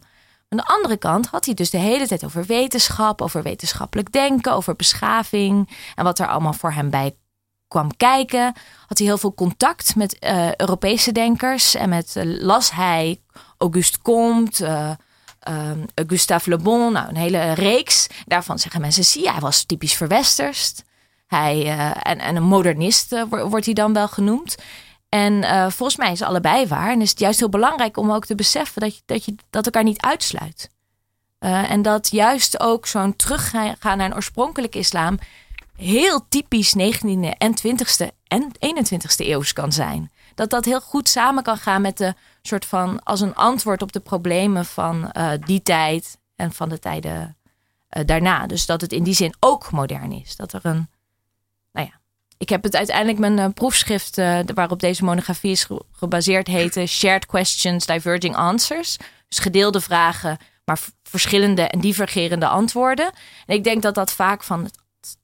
Aan 0.49 0.57
de 0.57 0.65
andere 0.65 0.97
kant 0.97 1.27
had 1.27 1.45
hij 1.45 1.53
dus 1.53 1.69
de 1.69 1.77
hele 1.77 2.07
tijd 2.07 2.25
over 2.25 2.45
wetenschap, 2.45 3.21
over 3.21 3.43
wetenschappelijk 3.43 4.11
denken, 4.11 4.53
over 4.53 4.75
beschaving 4.75 5.69
en 5.95 6.03
wat 6.03 6.19
er 6.19 6.27
allemaal 6.27 6.53
voor 6.53 6.71
hem 6.71 6.89
bij 6.89 7.15
kwam 7.67 7.97
kijken. 7.97 8.53
Had 8.87 8.97
hij 8.97 9.07
heel 9.07 9.17
veel 9.17 9.33
contact 9.33 9.95
met 9.95 10.17
Europese 10.57 11.11
denkers 11.11 11.75
en 11.75 11.89
met 11.89 12.15
las 12.23 12.71
hij 12.71 13.21
Auguste 13.57 14.01
Comte, 14.01 14.97
um, 15.47 15.85
Gustave 16.07 16.49
Le 16.49 16.57
Bon, 16.57 16.91
nou, 16.91 17.09
een 17.09 17.15
hele 17.15 17.53
reeks. 17.53 18.07
Daarvan 18.25 18.59
zeggen 18.59 18.81
mensen, 18.81 19.03
zie 19.05 19.29
hij 19.29 19.39
was 19.39 19.63
typisch 19.63 19.93
verwesterst. 19.93 20.83
Hij, 21.27 21.63
uh, 21.65 22.07
en, 22.07 22.19
en 22.19 22.35
een 22.35 22.43
modernist 22.43 23.13
uh, 23.13 23.23
wordt 23.29 23.65
hij 23.65 23.73
dan 23.73 23.93
wel 23.93 24.07
genoemd. 24.07 24.55
En 25.09 25.33
uh, 25.33 25.69
volgens 25.69 25.97
mij 25.97 26.11
is 26.11 26.21
allebei 26.21 26.67
waar. 26.67 26.91
En 26.91 27.01
is 27.01 27.09
het 27.09 27.19
juist 27.19 27.39
heel 27.39 27.49
belangrijk 27.49 27.97
om 27.97 28.11
ook 28.11 28.25
te 28.25 28.35
beseffen 28.35 28.81
dat 28.81 28.95
je 28.95 29.01
dat, 29.05 29.25
je, 29.25 29.35
dat 29.49 29.65
elkaar 29.65 29.83
niet 29.83 30.01
uitsluit. 30.01 30.69
en 31.39 31.81
dat 31.81 32.09
juist 32.09 32.59
ook 32.59 32.87
zo'n 32.87 33.15
teruggaan 33.15 33.97
naar 33.97 33.99
een 33.99 34.15
oorspronkelijke 34.15 34.77
islam 34.77 35.19
heel 35.77 36.25
typisch 36.29 36.75
19e 36.77 37.37
en 37.37 37.55
20e 37.67 38.07
en 38.27 38.51
21e 38.65 39.15
eeuws 39.17 39.53
kan 39.53 39.71
zijn. 39.71 40.11
Dat 40.35 40.49
dat 40.49 40.65
heel 40.65 40.81
goed 40.81 41.09
samen 41.09 41.43
kan 41.43 41.57
gaan 41.57 41.81
met 41.81 41.97
de 41.97 42.13
soort 42.41 42.65
van 42.65 43.03
als 43.03 43.21
een 43.21 43.35
antwoord 43.35 43.81
op 43.81 43.91
de 43.91 43.99
problemen 43.99 44.65
van 44.65 45.11
uh, 45.13 45.31
die 45.45 45.61
tijd 45.61 46.17
en 46.35 46.53
van 46.53 46.69
de 46.69 46.79
tijden 46.79 47.37
daarna. 48.05 48.47
Dus 48.47 48.65
dat 48.65 48.81
het 48.81 48.91
in 48.91 49.03
die 49.03 49.13
zin 49.13 49.35
ook 49.39 49.71
modern 49.71 50.11
is. 50.11 50.35
Dat 50.35 50.53
er 50.53 50.59
een, 50.63 50.89
ik 52.37 52.49
heb 52.49 52.63
het 52.63 52.75
uiteindelijk 52.75 53.19
mijn 53.19 53.37
uh, 53.37 53.45
proefschrift 53.53 54.15
waarop 54.53 54.79
deze 54.79 55.03
monografie 55.03 55.51
is 55.51 55.67
gebaseerd 55.91 56.47
heette 56.47 56.85
Shared 56.85 57.25
Questions, 57.25 57.85
Diverging 57.85 58.35
Answers. 58.35 58.97
Dus 59.27 59.39
gedeelde 59.39 59.81
vragen, 59.81 60.37
maar 60.65 60.79
verschillende 61.03 61.61
en 61.61 61.79
divergerende 61.79 62.47
antwoorden. 62.47 63.11
En 63.45 63.55
ik 63.55 63.63
denk 63.63 63.81
dat 63.81 63.95
dat 63.95 64.11
vaak 64.11 64.43
van 64.43 64.69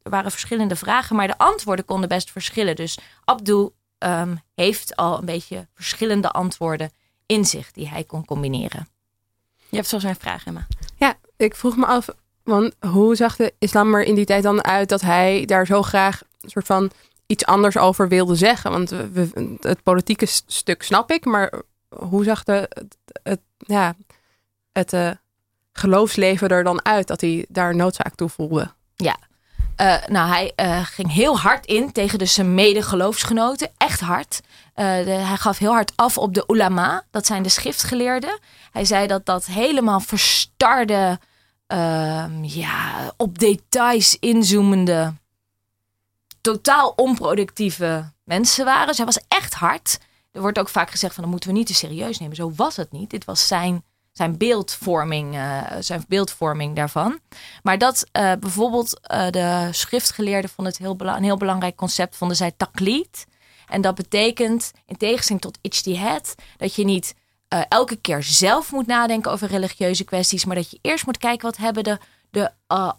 er 0.01 0.09
waren 0.09 0.31
verschillende 0.31 0.75
vragen, 0.75 1.15
maar 1.15 1.27
de 1.27 1.37
antwoorden 1.37 1.85
konden 1.85 2.09
best 2.09 2.31
verschillen. 2.31 2.75
Dus 2.75 2.97
Abdul 3.23 3.75
um, 3.99 4.41
heeft 4.55 4.95
al 4.95 5.17
een 5.17 5.25
beetje 5.25 5.67
verschillende 5.75 6.31
antwoorden 6.31 6.91
in 7.25 7.45
zich 7.45 7.71
die 7.71 7.89
hij 7.89 8.03
kon 8.03 8.25
combineren. 8.25 8.87
Je 9.69 9.75
hebt 9.75 9.87
zo 9.87 9.99
zijn 9.99 10.15
vraag, 10.15 10.45
Emma. 10.45 10.67
Ja, 10.95 11.15
ik 11.37 11.55
vroeg 11.55 11.77
me 11.77 11.85
af, 11.85 12.07
want 12.43 12.75
hoe 12.79 13.15
zag 13.15 13.35
de 13.35 13.53
islam 13.59 13.95
er 13.95 14.03
in 14.03 14.15
die 14.15 14.25
tijd 14.25 14.43
dan 14.43 14.63
uit 14.63 14.89
dat 14.89 15.01
hij 15.01 15.45
daar 15.45 15.65
zo 15.65 15.81
graag 15.81 16.21
een 16.43 16.49
soort 16.49 16.65
van 16.65 16.91
iets 17.25 17.45
anders 17.45 17.77
over 17.77 18.07
wilde 18.07 18.35
zeggen? 18.35 18.71
Want 18.71 18.89
het 19.61 19.83
politieke 19.83 20.25
stuk 20.45 20.83
snap 20.83 21.11
ik, 21.11 21.25
maar 21.25 21.61
hoe 21.89 22.23
zag 22.23 22.43
de, 22.43 22.69
het, 23.23 23.39
ja, 23.57 23.95
het 24.71 24.93
uh, 24.93 25.09
geloofsleven 25.73 26.49
er 26.49 26.63
dan 26.63 26.85
uit 26.85 27.07
dat 27.07 27.21
hij 27.21 27.45
daar 27.49 27.75
noodzaak 27.75 28.15
toe 28.15 28.29
voelde? 28.29 28.71
Ja, 28.95 29.17
uh, 29.77 30.05
nou, 30.07 30.29
hij 30.29 30.53
uh, 30.55 30.85
ging 30.85 31.13
heel 31.13 31.39
hard 31.39 31.65
in 31.65 31.91
tegen 31.91 32.19
de 32.19 32.25
zijn 32.25 32.53
medegeloofsgenoten. 32.53 33.71
Echt 33.77 33.99
hard. 33.99 34.41
Hij 34.73 35.37
gaf 35.37 35.57
heel 35.57 35.71
hard 35.71 35.91
af 35.95 36.17
op 36.17 36.33
de 36.33 36.43
ulama. 36.47 37.03
Dat 37.11 37.25
zijn 37.25 37.43
de 37.43 37.49
schriftgeleerden. 37.49 38.39
Hij 38.71 38.85
zei 38.85 39.07
dat 39.07 39.25
dat 39.25 39.45
helemaal 39.45 39.99
verstarde, 39.99 41.19
ehm, 41.67 42.43
ja, 42.43 43.13
op 43.17 43.39
details 43.39 44.17
inzoomende, 44.19 45.13
totaal 46.43 46.93
onproductieve 46.95 48.11
mensen 48.23 48.65
waren. 48.65 48.95
Hij 48.95 49.05
was 49.05 49.19
echt 49.27 49.53
hard. 49.53 49.99
Er 50.31 50.41
wordt 50.41 50.59
ook 50.59 50.69
vaak 50.69 50.91
gezegd 50.91 51.13
van, 51.13 51.23
dat 51.23 51.31
moeten 51.31 51.49
we 51.49 51.55
niet 51.55 51.67
te 51.67 51.73
serieus 51.73 52.19
nemen. 52.19 52.35
Zo 52.35 52.51
was 52.55 52.75
het 52.75 52.91
niet. 52.91 53.09
Dit 53.09 53.25
was 53.25 53.47
zijn 53.47 53.83
zijn 54.13 54.37
beeldvorming, 54.37 55.35
uh, 55.35 55.61
zijn 55.79 56.05
beeldvorming 56.07 56.75
daarvan. 56.75 57.19
Maar 57.63 57.77
dat 57.77 58.05
uh, 58.17 58.31
bijvoorbeeld 58.39 58.99
uh, 59.11 59.29
de 59.29 59.69
schriftgeleerden 59.71 60.49
vonden 60.49 60.73
het 60.73 60.81
heel 60.83 60.95
een 60.99 61.23
heel 61.23 61.37
belangrijk 61.37 61.75
concept, 61.75 62.15
vonden 62.15 62.37
zij 62.37 62.51
taklid. 62.57 63.25
En 63.67 63.81
dat 63.81 63.95
betekent, 63.95 64.71
in 64.85 64.97
tegenstelling 64.97 65.43
tot 65.43 65.57
ijtihad, 65.61 66.35
dat 66.57 66.75
je 66.75 66.83
niet 66.83 67.15
elke 67.67 67.95
keer 67.95 68.23
zelf 68.23 68.71
moet 68.71 68.87
nadenken 68.87 69.31
over 69.31 69.47
religieuze 69.47 70.03
kwesties, 70.03 70.45
maar 70.45 70.55
dat 70.55 70.71
je 70.71 70.79
eerst 70.81 71.05
moet 71.05 71.17
kijken 71.17 71.45
wat 71.45 71.57
hebben 71.57 71.83
de, 71.83 71.97
de 72.33 72.51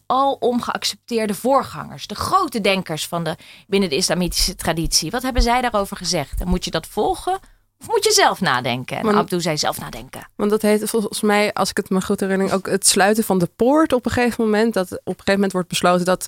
alom 0.07 0.63
geaccepteerde 0.63 1.35
voorgangers, 1.35 2.07
de 2.07 2.15
grote 2.15 2.61
denkers 2.61 3.09
van 3.09 3.25
de, 3.25 3.37
binnen 3.67 3.89
de 3.89 3.97
islamitische 3.97 4.55
traditie. 4.55 5.11
Wat 5.11 5.23
hebben 5.23 5.43
zij 5.43 5.61
daarover 5.61 5.97
gezegd? 5.97 6.41
En 6.41 6.49
moet 6.49 6.65
je 6.65 6.71
dat 6.71 6.87
volgen 6.87 7.39
Of 7.81 7.87
moet 7.87 8.05
je 8.05 8.13
zelf 8.13 8.41
nadenken? 8.41 8.97
En 8.97 9.05
zei 9.41 9.59
zelf 9.59 9.81
nadenken. 9.81 10.29
Want 10.35 10.51
dat 10.51 10.63
heet 10.63 10.91
volgens 10.91 11.21
mij, 11.21 11.53
als 11.53 11.71
ik 11.71 11.77
het 11.77 11.91
me 11.91 12.03
goed 12.03 12.21
herinner, 12.21 12.53
ook 12.53 12.67
het 12.67 12.87
sluiten 12.87 13.25
van 13.25 13.39
de 13.39 13.51
poort 13.57 13.93
op 13.93 14.07
een 14.07 14.13
gegeven 14.13 14.45
moment. 14.45 14.75
Dat 14.75 14.91
op 14.91 14.99
een 14.99 15.13
gegeven 15.13 15.33
moment 15.35 15.53
wordt 15.53 15.69
besloten 15.69 16.05
dat 16.05 16.27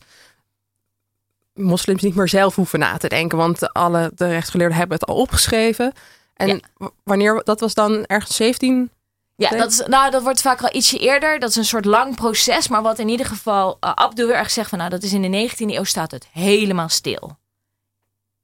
moslims 1.54 2.02
niet 2.02 2.14
meer 2.14 2.28
zelf 2.28 2.54
hoeven 2.54 2.78
na 2.78 2.96
te 2.96 3.08
denken. 3.08 3.38
Want 3.38 3.72
alle 3.72 4.12
de 4.14 4.28
rechtsgeleerden 4.28 4.76
hebben 4.76 4.98
het 4.98 5.08
al 5.08 5.16
opgeschreven. 5.16 5.92
En 6.34 6.48
Ja. 6.48 6.90
wanneer, 7.04 7.40
dat 7.44 7.60
was 7.60 7.74
dan 7.74 8.04
ergens 8.04 8.36
17? 8.36 8.90
Ja, 9.36 9.50
dat, 9.50 9.70
is, 9.70 9.82
nou, 9.86 10.10
dat 10.10 10.22
wordt 10.22 10.40
vaak 10.40 10.62
al 10.62 10.74
ietsje 10.74 10.98
eerder. 10.98 11.38
Dat 11.38 11.50
is 11.50 11.56
een 11.56 11.64
soort 11.64 11.84
lang 11.84 12.16
proces. 12.16 12.68
Maar 12.68 12.82
wat 12.82 12.98
in 12.98 13.08
ieder 13.08 13.26
geval 13.26 13.76
uh, 13.80 13.92
Abdou 13.94 14.28
heel 14.28 14.38
erg 14.38 14.50
zegt 14.50 14.68
van... 14.68 14.78
nou, 14.78 14.90
dat 14.90 15.02
is 15.02 15.12
in 15.12 15.22
de 15.22 15.50
19e 15.50 15.56
eeuw 15.56 15.84
staat 15.84 16.10
het 16.10 16.28
helemaal 16.32 16.88
stil. 16.88 17.36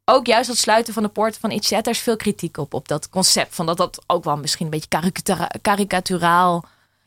Ook 0.04 0.26
juist 0.26 0.48
het 0.48 0.58
sluiten 0.58 0.94
van 0.94 1.02
de 1.02 1.08
poorten 1.08 1.40
van 1.40 1.50
Itzet, 1.50 1.84
daar 1.84 1.94
is 1.94 2.00
veel 2.00 2.16
kritiek 2.16 2.56
op. 2.56 2.74
Op 2.74 2.88
dat 2.88 3.08
concept 3.08 3.54
van 3.54 3.66
dat 3.66 3.76
dat 3.76 4.02
ook 4.06 4.24
wel 4.24 4.36
misschien 4.36 4.64
een 4.64 4.70
beetje 4.70 4.88
karikatura- 4.88 5.50
karikaturaal 5.62 6.64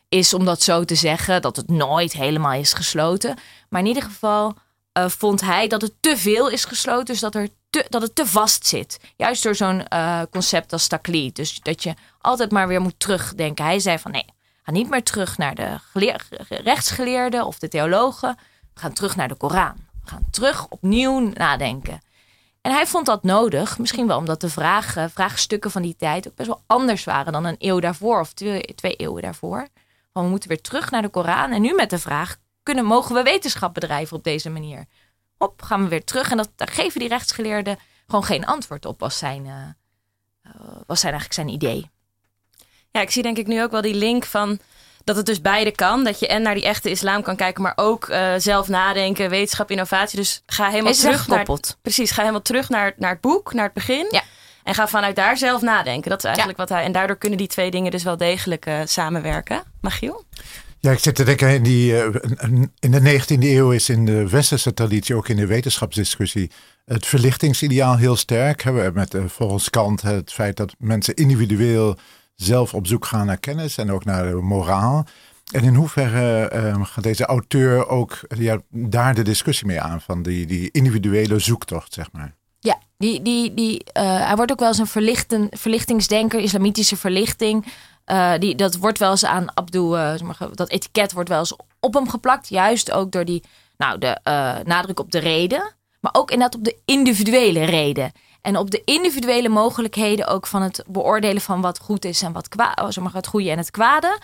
is 0.10 0.34
om 0.34 0.46
dat 0.46 0.62
zo 0.62 0.84
te 0.84 0.96
zeggen. 0.96 1.42
Dat 1.42 1.56
het 1.56 1.70
nooit 1.70 2.14
helemaal 2.14 2.54
is 2.54 2.74
gesloten. 2.74 3.38
Maar 3.70 3.82
in 3.82 3.88
ieder 3.88 4.04
geval 4.04 4.54
eh, 4.92 5.10
vond 5.10 5.42
hij 5.42 5.68
dat 5.68 5.82
het 5.82 5.94
te 6.00 6.18
veel 6.18 6.50
is 6.50 6.66
gesloten. 6.66 7.06
Dus 7.06 7.20
dat, 7.20 7.36
er 7.36 7.50
dat 7.90 8.02
het 8.02 8.16
te 8.16 8.26
vast 8.26 8.66
zit. 8.68 9.00
Juist 9.16 9.44
door 9.44 9.56
zo'n 9.56 9.88
eh, 9.88 10.22
concept 10.32 10.74
als 10.74 10.88
taklied. 10.88 11.36
Dus 11.36 11.60
dat 11.60 11.84
je 11.84 11.94
altijd 12.22 12.52
maar 12.52 12.68
weer 12.68 12.82
moet 12.82 13.00
terugdenken. 13.00 13.66
Hij 13.66 13.80
zei 13.80 14.00
van 14.00 14.12
nee, 14.12 14.26
ga 14.64 14.72
niet 14.72 14.90
meer 14.90 15.04
terug 15.04 15.38
naar 15.38 15.56
de 15.56 15.78
geleer- 15.92 16.28
rechtsgeleerden 16.50 17.46
of 17.46 17.60
de 17.60 17.68
theologen. 17.68 18.38
We 18.74 18.80
gaan 18.80 18.94
terug 18.94 19.16
naar 19.16 19.28
de 19.28 19.36
Koran. 19.36 19.76
We 20.04 20.10
gaan 20.10 20.28
terug 20.32 20.68
opnieuw 20.68 21.20
nadenken. 21.20 22.02
En 22.62 22.72
hij 22.72 22.88
vond 22.88 23.06
dat 23.06 23.24
nodig, 23.24 23.78
misschien 23.78 24.08
wel 24.08 24.18
omdat 24.18 24.42
de 24.42 24.50
vragen, 24.50 25.10
vraagstukken 25.10 25.72
van 25.72 25.82
die 25.82 25.96
tijd 25.96 26.28
ook 26.28 26.36
best 26.36 26.48
wel 26.48 26.64
anders 26.68 27.04
waren 27.04 27.34
dan 27.34 27.46
een 27.46 27.56
eeuw 27.60 27.80
daarvoor 27.80 28.20
of 28.20 28.34
twee, 28.34 28.62
twee 28.76 28.96
eeuwen 28.96 29.22
daarvoor. 29.22 29.68
We 30.14 30.22
moeten 30.22 30.50
weer 30.50 30.62
terug 30.62 30.92
naar 30.92 31.02
de 31.02 31.10
Koran 31.10 31.52
en 31.52 31.62
nu 31.62 31.74
met 31.74 31.90
de 31.90 32.00
vraag, 32.00 32.36
kunnen, 32.64 32.86
mogen 32.86 33.16
we 33.16 33.24
wetenschap 33.24 33.74
bedrijven 33.74 34.18
op 34.18 34.24
deze 34.24 34.50
manier? 34.50 34.86
Hop, 35.46 35.62
gaan 35.62 35.84
we 35.84 35.90
weer 35.90 36.04
terug 36.04 36.32
en 36.32 36.38
dat, 36.38 36.50
daar 36.56 36.68
geven 36.68 37.00
die 37.00 37.10
rechtsgeleerden 37.10 37.80
gewoon 38.08 38.24
geen 38.24 38.46
antwoord 38.46 38.86
op, 38.86 39.00
was 39.00 39.18
zijn, 39.18 39.46
eh, 39.46 40.52
was 40.88 41.00
zijn 41.00 41.14
eigenlijk 41.14 41.34
zijn 41.34 41.56
idee. 41.56 41.90
Ja, 42.92 43.02
ik 43.02 43.12
zie 43.12 43.24
denk 43.24 43.38
ik 43.38 43.48
nu 43.48 43.64
ook 43.64 43.72
wel 43.72 43.82
die 43.82 43.94
link 43.94 44.26
van 44.26 44.60
dat 45.04 45.16
het 45.16 45.26
dus 45.26 45.42
beide 45.42 45.72
kan. 45.72 46.04
Dat 46.04 46.20
je 46.20 46.28
en 46.28 46.42
naar 46.42 46.54
die 46.54 46.64
echte 46.64 46.90
islam 46.90 47.22
kan 47.22 47.36
kijken, 47.36 47.64
maar 47.64 47.74
ook 47.76 48.08
eh, 48.08 48.34
zelf 48.38 48.68
nadenken, 48.68 49.30
wetenschap, 49.30 49.72
innovatie. 49.72 50.18
Dus 50.18 50.44
ga 50.46 50.70
helemaal 50.70 50.92
Is 50.92 51.00
terug 51.00 51.28
naar 51.28 51.46
precies, 51.82 52.12
ga 52.12 52.20
helemaal 52.22 52.42
terug 52.42 52.70
naar, 52.70 52.94
naar 52.98 53.12
het 53.12 53.22
boek, 53.22 53.54
naar 53.54 53.66
het 53.66 53.74
begin. 53.74 54.08
Ja. 54.10 54.22
En 54.64 54.74
ga 54.74 54.88
vanuit 54.88 55.16
daar 55.16 55.38
zelf 55.38 55.62
nadenken. 55.62 56.10
Dat 56.10 56.20
is 56.20 56.26
eigenlijk 56.26 56.58
wat 56.58 56.70
hij. 56.70 56.84
En 56.84 56.92
daardoor 56.92 57.18
kunnen 57.18 57.38
die 57.38 57.48
twee 57.48 57.72
dingen 57.72 57.92
dus 57.92 58.04
wel 58.04 58.18
degelijk 58.18 58.66
eh, 58.66 58.80
samenwerken. 58.86 59.64
Magiel? 59.82 60.26
Ja, 60.86 60.92
ik 60.92 61.00
zit 61.00 61.16
te 61.16 61.24
denken, 61.24 61.50
in, 61.50 61.64
die, 61.64 62.02
eh, 62.02 62.52
in 62.80 62.92
de 62.92 63.02
19e 63.02 63.44
eeuw 63.44 63.72
is 63.72 63.90
in 63.90 64.06
de 64.06 64.30
westerse 64.30 64.74
traditie, 64.74 65.16
ook 65.16 65.30
in 65.30 65.36
de 65.36 65.46
wetenschapsdiscussie, 65.46 66.52
het 66.86 67.06
verlichtingsideaal 67.06 67.98
heel 67.98 68.16
sterk. 68.16 68.64
Hebben 68.64 68.94
Met 68.94 69.14
eh, 69.14 69.24
volgens 69.28 69.70
Kant 69.70 70.02
het 70.02 70.34
feit 70.34 70.58
dat 70.58 70.76
mensen 70.78 71.16
individueel 71.16 71.98
zelf 72.36 72.74
op 72.74 72.88
zoek 72.88 73.06
gaan 73.06 73.26
naar 73.26 73.38
kennis 73.38 73.78
en 73.78 73.92
ook 73.92 74.06
naar 74.06 74.30
de 74.30 74.36
moraal. 74.36 75.06
En 75.52 75.64
in 75.64 75.76
hoeverre 75.76 76.48
eh, 76.48 76.86
gaat 76.86 77.04
deze 77.04 77.26
auteur 77.26 77.88
ook 77.88 78.20
eh, 78.28 78.40
ja, 78.40 78.62
daar 78.70 79.16
de 79.16 79.24
discussie 79.24 79.68
mee 79.68 79.82
aan, 79.82 80.02
van 80.02 80.24
die, 80.24 80.46
die 80.46 80.70
individuele 80.72 81.40
zoektocht, 81.40 81.94
zeg 81.94 82.12
maar. 82.12 82.36
Ja, 82.60 82.80
die, 82.98 83.22
die, 83.22 83.54
die, 83.54 83.84
eh, 83.84 84.26
hij 84.28 84.36
wordt 84.36 84.52
ook 84.52 84.60
wel 84.60 84.68
eens 84.68 84.78
een 84.78 84.88
verlichten, 84.88 85.48
verlichtingsdenker, 85.52 86.40
islamitische 86.40 86.98
verlichting. 86.98 87.66
Eh, 88.06 88.34
die, 88.40 88.56
dat 88.56 88.76
wordt 88.76 89.00
wel 89.00 89.12
eens 89.12 89.26
aan 89.26 89.58
Abdul, 89.58 89.98
eh, 89.98 90.20
dat 90.54 90.70
etiket 90.70 91.12
wordt 91.12 91.30
wel 91.30 91.40
eens 91.40 91.56
op 91.80 91.94
hem 91.94 92.10
geplakt. 92.10 92.50
Juist 92.50 92.92
ook 92.92 93.12
door 93.12 93.26
die, 93.26 93.44
nou, 93.78 93.98
de 93.98 94.20
eh, 94.24 94.56
nadruk 94.64 95.00
op 95.00 95.12
de 95.12 95.20
reden. 95.20 95.74
Maar 96.00 96.14
ook 96.16 96.32
inderdaad 96.32 96.60
op 96.60 96.66
de 96.66 96.78
individuele 96.86 97.64
reden. 97.64 98.12
En 98.42 98.58
op 98.58 98.72
de 98.72 98.82
individuele 98.84 99.50
mogelijkheden 99.50 100.28
ook 100.28 100.48
van 100.48 100.62
het 100.62 100.84
beoordelen 100.88 101.42
van 101.42 101.62
wat 101.62 101.80
goed 101.80 102.06
is 102.06 102.22
en 102.22 102.32
wat 102.32 102.48
kwaad, 102.48 102.94
zeg 102.94 103.04
maar, 103.04 103.14
het 103.14 103.28
goede 103.28 103.50
en 103.50 103.58
het 103.58 103.72
kwade. 103.72 104.20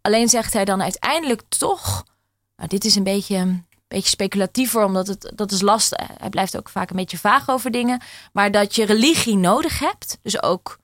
Alleen 0.00 0.28
zegt 0.28 0.52
hij 0.52 0.64
dan 0.64 0.82
uiteindelijk 0.82 1.42
toch, 1.48 2.04
nou, 2.56 2.68
dit 2.68 2.84
is 2.84 2.94
een 2.94 3.02
beetje, 3.02 3.36
een 3.36 3.66
beetje 3.88 4.08
speculatiever, 4.08 4.84
omdat 4.84 5.06
het, 5.06 5.32
dat 5.34 5.52
is 5.52 5.60
lastig. 5.60 5.98
Hij 6.18 6.28
blijft 6.28 6.56
ook 6.56 6.68
vaak 6.68 6.90
een 6.90 6.96
beetje 6.96 7.18
vaag 7.18 7.48
over 7.48 7.70
dingen. 7.70 8.00
Maar 8.32 8.50
dat 8.50 8.74
je 8.74 8.84
religie 8.84 9.36
nodig 9.36 9.78
hebt, 9.78 10.18
dus 10.22 10.42
ook 10.42 10.78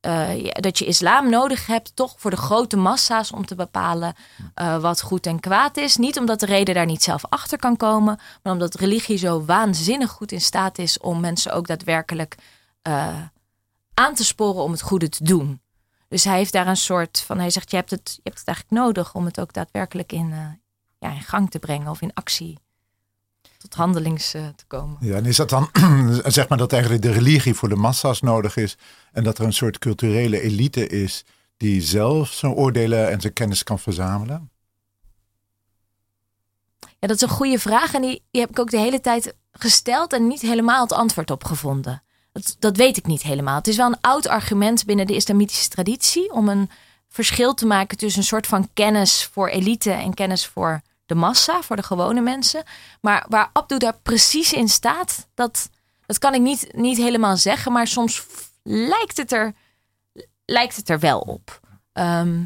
eh, 0.00 0.50
dat 0.52 0.78
je 0.78 0.84
islam 0.84 1.30
nodig 1.30 1.66
hebt, 1.66 1.96
toch 1.96 2.14
voor 2.16 2.30
de 2.30 2.36
grote 2.36 2.76
massa's 2.76 3.32
om 3.32 3.46
te 3.46 3.54
bepalen 3.54 4.14
eh, 4.54 4.80
wat 4.80 5.02
goed 5.02 5.26
en 5.26 5.40
kwaad 5.40 5.76
is. 5.76 5.96
Niet 5.96 6.18
omdat 6.18 6.40
de 6.40 6.46
reden 6.46 6.74
daar 6.74 6.86
niet 6.86 7.02
zelf 7.02 7.24
achter 7.28 7.58
kan 7.58 7.76
komen, 7.76 8.18
maar 8.42 8.52
omdat 8.52 8.74
religie 8.74 9.18
zo 9.18 9.44
waanzinnig 9.44 10.10
goed 10.10 10.32
in 10.32 10.40
staat 10.40 10.78
is 10.78 10.98
om 10.98 11.20
mensen 11.20 11.52
ook 11.52 11.66
daadwerkelijk 11.66 12.36
eh, 12.82 13.22
aan 13.94 14.14
te 14.14 14.24
sporen 14.24 14.62
om 14.62 14.70
het 14.70 14.82
goede 14.82 15.08
te 15.08 15.24
doen. 15.24 15.62
Dus 16.08 16.24
hij 16.24 16.36
heeft 16.36 16.52
daar 16.52 16.66
een 16.66 16.76
soort 16.76 17.20
van, 17.20 17.38
hij 17.38 17.50
zegt, 17.50 17.70
je 17.70 17.76
hebt 17.76 17.90
het, 17.90 18.12
je 18.14 18.20
hebt 18.22 18.38
het 18.38 18.48
eigenlijk 18.48 18.84
nodig 18.84 19.14
om 19.14 19.24
het 19.24 19.40
ook 19.40 19.52
daadwerkelijk 19.52 20.12
in, 20.12 20.58
ja, 20.98 21.10
in 21.10 21.22
gang 21.22 21.50
te 21.50 21.58
brengen 21.58 21.88
of 21.88 22.00
in 22.00 22.14
actie 22.14 22.58
tot 23.60 23.74
handelings 23.74 24.34
eh, 24.34 24.46
te 24.56 24.64
komen. 24.66 24.96
Ja, 25.00 25.16
en 25.16 25.26
is 25.26 25.36
dat 25.36 25.48
dan, 25.48 25.70
zeg 26.24 26.48
maar, 26.48 26.58
dat 26.58 26.72
eigenlijk 26.72 27.02
de 27.02 27.12
religie 27.12 27.54
voor 27.54 27.68
de 27.68 27.76
massa's 27.76 28.20
nodig 28.20 28.56
is 28.56 28.76
en 29.12 29.24
dat 29.24 29.38
er 29.38 29.44
een 29.44 29.52
soort 29.52 29.78
culturele 29.78 30.40
elite 30.40 30.86
is 30.86 31.24
die 31.56 31.82
zelf 31.82 32.28
zijn 32.28 32.52
oordelen 32.52 33.10
en 33.10 33.20
zijn 33.20 33.32
kennis 33.32 33.62
kan 33.62 33.78
verzamelen? 33.78 34.50
Ja, 36.78 37.08
dat 37.08 37.16
is 37.16 37.22
een 37.22 37.28
goede 37.28 37.58
vraag 37.58 37.94
en 37.94 38.02
die, 38.02 38.22
die 38.30 38.40
heb 38.40 38.50
ik 38.50 38.58
ook 38.58 38.70
de 38.70 38.78
hele 38.78 39.00
tijd 39.00 39.34
gesteld 39.52 40.12
en 40.12 40.26
niet 40.26 40.40
helemaal 40.40 40.82
het 40.82 40.92
antwoord 40.92 41.30
op 41.30 41.44
gevonden. 41.44 42.02
Dat, 42.32 42.56
dat 42.58 42.76
weet 42.76 42.96
ik 42.96 43.06
niet 43.06 43.22
helemaal. 43.22 43.56
Het 43.56 43.68
is 43.68 43.76
wel 43.76 43.86
een 43.86 44.00
oud 44.00 44.26
argument 44.28 44.84
binnen 44.84 45.06
de 45.06 45.14
islamitische 45.14 45.68
traditie 45.68 46.32
om 46.32 46.48
een 46.48 46.70
verschil 47.08 47.54
te 47.54 47.66
maken 47.66 47.98
tussen 47.98 48.20
een 48.20 48.26
soort 48.26 48.46
van 48.46 48.68
kennis 48.74 49.24
voor 49.32 49.48
elite 49.48 49.90
en 49.90 50.14
kennis 50.14 50.46
voor 50.46 50.80
de 51.10 51.16
massa, 51.16 51.62
voor 51.62 51.76
de 51.76 51.82
gewone 51.82 52.20
mensen. 52.20 52.62
Maar 53.00 53.26
waar 53.28 53.50
Abdu 53.52 53.78
daar 53.78 53.98
precies 54.02 54.52
in 54.52 54.68
staat, 54.68 55.28
dat, 55.34 55.70
dat 56.06 56.18
kan 56.18 56.34
ik 56.34 56.40
niet, 56.40 56.68
niet 56.72 56.96
helemaal 56.96 57.36
zeggen. 57.36 57.72
Maar 57.72 57.86
soms 57.86 58.26
lijkt 58.62 59.16
het 59.16 59.32
er, 59.32 59.52
lijkt 60.44 60.76
het 60.76 60.88
er 60.88 60.98
wel 60.98 61.18
op. 61.18 61.60
Ehm, 61.92 62.44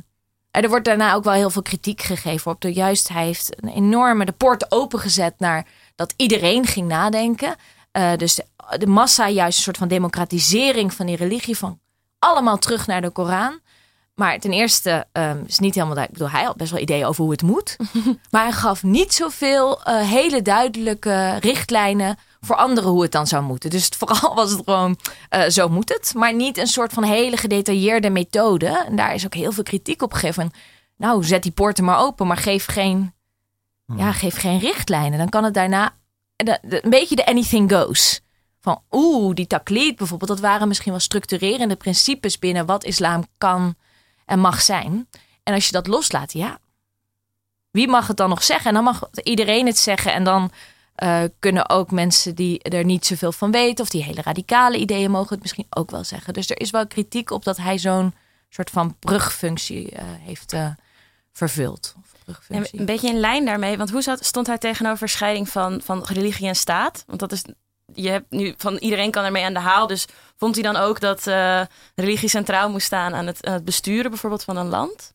er 0.50 0.68
wordt 0.68 0.85
daarna 0.85 1.14
ook 1.14 1.24
wel 1.24 1.33
heel 1.33 1.50
veel 1.50 1.62
kritiek 1.62 2.03
gegeven 2.03 2.50
op. 2.50 2.61
Door 2.61 2.70
juist, 2.70 3.09
hij 3.09 3.24
heeft 3.24 3.62
een 3.62 3.68
enorme 3.68 4.24
de 4.24 4.33
poort 4.33 4.72
opengezet 4.72 5.35
naar 5.38 5.66
dat 5.94 6.14
iedereen 6.16 6.66
ging 6.66 6.88
nadenken. 6.88 7.57
Eh, 7.92 8.16
dus 8.16 8.35
de, 8.35 8.46
de 8.79 8.87
massa, 8.87 9.29
juist 9.29 9.57
een 9.57 9.64
soort 9.64 9.77
van 9.77 9.88
democratisering 9.88 10.94
van 10.94 11.07
die 11.07 11.16
religie. 11.16 11.57
Van 11.57 11.81
allemaal 12.18 12.59
terug 12.59 12.87
naar 12.87 13.00
de 13.00 13.11
Koran. 13.11 13.61
Maar 14.14 14.38
ten 14.38 14.53
eerste 14.53 15.07
ehm, 15.12 15.42
is 15.46 15.59
niet 15.59 15.74
helemaal 15.74 15.94
duidelijk. 15.94 16.09
Ik 16.09 16.12
bedoel, 16.12 16.29
hij 16.31 16.42
had 16.44 16.57
best 16.57 16.70
wel 16.70 16.81
ideeën 16.81 17.05
over 17.07 17.22
hoe 17.22 17.33
het 17.33 17.42
moet. 17.42 17.77
maar 18.31 18.42
hij 18.42 18.53
gaf 18.53 18.83
niet 18.83 19.14
zoveel 19.14 19.83
eh, 19.83 20.09
hele 20.09 20.42
duidelijke 20.42 21.37
richtlijnen 21.40 22.16
voor 22.40 22.57
anderen 22.57 22.90
hoe 22.90 23.03
het 23.03 23.12
dan 23.12 23.27
zou 23.27 23.42
moeten. 23.42 23.70
Dus 23.70 23.85
het, 23.85 23.96
vooral 24.07 24.35
was 24.35 24.50
het 24.50 24.61
gewoon, 24.64 24.98
eh, 25.29 25.48
zo 25.48 25.68
moet 25.68 25.88
het. 25.88 26.12
Maar 26.14 26.35
niet 26.35 26.59
een 26.59 26.66
soort 26.66 26.92
van 26.92 27.03
hele 27.03 27.37
gedetailleerde 27.37 28.11
methode. 28.11 28.85
En 28.87 28.96
daar 28.96 29.14
is 29.14 29.24
ook 29.24 29.35
heel 29.35 29.53
veel 29.53 29.62
kritiek 29.62 30.03
op 30.03 30.12
gegeven. 30.12 30.50
Nou, 30.96 31.24
zet 31.24 31.42
die 31.42 31.53
poorten 31.53 31.85
maar 31.85 31.98
open, 31.98 32.27
maar 32.27 32.37
geef 32.37 32.66
geen, 32.66 33.14
ja, 33.96 34.12
geef 34.12 34.37
geen 34.40 34.59
richtlijnen. 34.59 35.18
Dan 35.18 35.29
kan 35.29 35.44
het 35.44 35.55
daarna 35.55 35.92
de- 36.37 36.59
de- 36.62 36.85
een 36.85 36.90
beetje 36.90 37.16
de 37.16 37.27
anything 37.27 37.72
goes. 37.72 38.20
Van 38.61 38.81
oeh, 38.90 39.35
die 39.35 39.46
taklid 39.46 39.96
bijvoorbeeld, 39.96 40.31
dat 40.31 40.40
waren 40.40 40.68
misschien 40.68 40.92
wel 40.92 41.00
structurerende 41.00 41.77
principes 41.77 42.38
binnen 42.38 42.66
wat 42.66 42.85
islam 42.85 43.24
kan 43.38 43.74
en 44.25 44.39
mag 44.39 44.63
zijn. 44.63 45.09
En 45.43 45.55
als 45.55 45.67
je 45.67 45.73
dat 45.73 45.87
loslaat, 45.87 46.33
ja, 46.33 46.59
wie 47.71 47.89
mag 47.89 48.07
het 48.07 48.17
dan 48.17 48.29
nog 48.29 48.43
zeggen? 48.43 48.67
En 48.67 48.75
dan 48.75 48.85
mag 48.85 49.09
iedereen 49.23 49.67
het 49.67 49.79
zeggen. 49.79 50.13
En 50.13 50.25
dan 50.25 50.51
eh, 50.95 51.23
kunnen 51.39 51.69
ook 51.69 51.91
mensen 51.91 52.35
die 52.35 52.63
er 52.63 52.85
niet 52.85 53.07
zoveel 53.07 53.33
van 53.33 53.51
weten, 53.51 53.85
of 53.85 53.91
die 53.91 54.05
hele 54.05 54.23
radicale 54.23 54.79
ideeën, 54.79 55.11
mogen 55.11 55.33
het 55.35 55.41
misschien 55.43 55.67
ook 55.71 55.91
wel 55.91 56.05
zeggen. 56.05 56.33
Dus 56.33 56.51
er 56.51 56.61
is 56.61 56.71
wel 56.71 56.87
kritiek 56.87 57.31
op 57.31 57.45
dat 57.45 57.57
hij 57.57 57.79
zo'n 57.79 58.15
soort 58.49 58.71
van 58.71 58.97
brugfunctie 58.99 59.91
eh, 59.91 60.05
heeft 60.07 60.53
eh, 60.53 60.71
vervuld. 61.33 61.95
Een 62.49 62.87
beetje 62.87 63.09
in 63.09 63.21
lijn 63.21 63.45
daarmee, 63.45 63.77
want 63.77 63.91
hoe 63.91 64.17
stond 64.21 64.47
hij 64.47 64.59
tegenover 64.59 65.09
scheiding 65.09 65.49
van, 65.49 65.81
van 65.85 66.05
religie 66.05 66.49
en 66.49 66.57
staat? 66.57 67.05
Want 67.07 67.21
dat 67.21 67.33
is, 67.33 67.45
je 67.94 68.09
hebt 68.11 68.30
nu 68.30 68.54
van 68.57 68.76
iedereen 68.76 69.11
kan 69.11 69.24
ermee 69.24 69.44
aan 69.44 69.52
de 69.54 69.59
haal. 69.61 69.87
Dus 69.87 70.07
vond 70.37 70.54
hij 70.54 70.64
dan 70.64 70.76
ook 70.76 71.00
dat 71.00 71.26
eh, 71.26 71.61
religie 71.94 72.28
centraal 72.28 72.70
moest 72.70 72.87
staan 72.87 73.14
aan 73.14 73.26
het, 73.26 73.46
aan 73.46 73.52
het 73.52 73.64
besturen 73.64 74.11
bijvoorbeeld 74.11 74.44
van 74.44 74.57
een 74.57 74.68
land? 74.68 75.12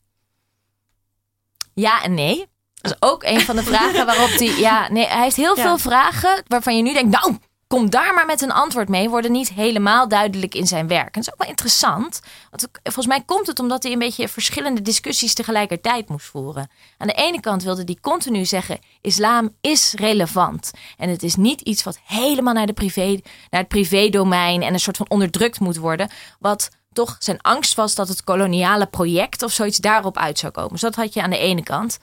Ja 1.74 2.02
en 2.02 2.14
nee. 2.14 2.46
Dat 2.74 2.92
is 2.92 3.08
ook 3.08 3.22
een 3.24 3.40
van 3.40 3.56
de 3.56 3.62
vragen 3.62 4.06
waarop 4.06 4.28
hij. 4.30 4.46
Ja, 4.58 4.90
nee, 4.92 5.06
hij 5.06 5.22
heeft 5.22 5.36
heel 5.36 5.56
Ja. 5.56 5.62
veel 5.62 5.78
vragen 5.78 6.42
waarvan 6.46 6.76
je 6.76 6.82
nu 6.82 6.92
denkt, 6.92 7.10
nou, 7.20 7.36
kom 7.74 7.90
daar 7.90 8.14
maar 8.14 8.26
met 8.26 8.42
een 8.42 8.52
antwoord 8.52 8.88
mee, 8.88 9.08
worden 9.08 9.32
niet 9.32 9.48
helemaal 9.48 10.08
duidelijk 10.08 10.54
in 10.54 10.66
zijn 10.66 10.88
werk. 10.88 11.04
En 11.06 11.10
dat 11.12 11.22
is 11.22 11.32
ook 11.32 11.38
wel 11.38 11.48
interessant. 11.48 12.20
Want 12.50 12.68
volgens 12.82 13.06
mij 13.06 13.22
komt 13.26 13.46
het 13.46 13.58
omdat 13.58 13.82
hij 13.82 13.92
een 13.92 13.98
beetje 13.98 14.28
verschillende 14.28 14.82
discussies 14.82 15.34
tegelijkertijd 15.34 16.08
moest 16.08 16.26
voeren. 16.26 16.70
Aan 16.98 17.06
de 17.06 17.12
ene 17.12 17.40
kant 17.40 17.62
wilde 17.62 17.82
hij 17.84 17.96
continu 18.00 18.44
zeggen: 18.44 18.78
islam 19.00 19.54
is 19.60 19.92
relevant. 19.92 20.70
En 20.96 21.08
het 21.08 21.22
is 21.22 21.36
niet 21.36 21.60
iets 21.60 21.82
wat 21.82 21.98
helemaal 22.04 22.54
naar, 22.54 22.66
de 22.66 22.72
privé, 22.72 23.20
naar 23.50 23.60
het 23.60 23.68
privédomein 23.68 24.62
en 24.62 24.72
een 24.72 24.80
soort 24.80 24.96
van 24.96 25.10
onderdrukt 25.10 25.60
moet 25.60 25.76
worden. 25.76 26.10
Wat 26.38 26.68
toch 26.92 27.16
zijn 27.18 27.40
angst 27.40 27.74
was 27.74 27.94
dat 27.94 28.08
het 28.08 28.24
koloniale 28.24 28.86
project 28.86 29.42
of 29.42 29.52
zoiets 29.52 29.78
daarop 29.78 30.16
uit 30.16 30.38
zou 30.38 30.52
komen. 30.52 30.72
Dus 30.72 30.80
dat 30.80 30.94
had 30.94 31.14
je 31.14 31.22
aan 31.22 31.30
de 31.30 31.38
ene 31.38 31.62
kant. 31.62 31.98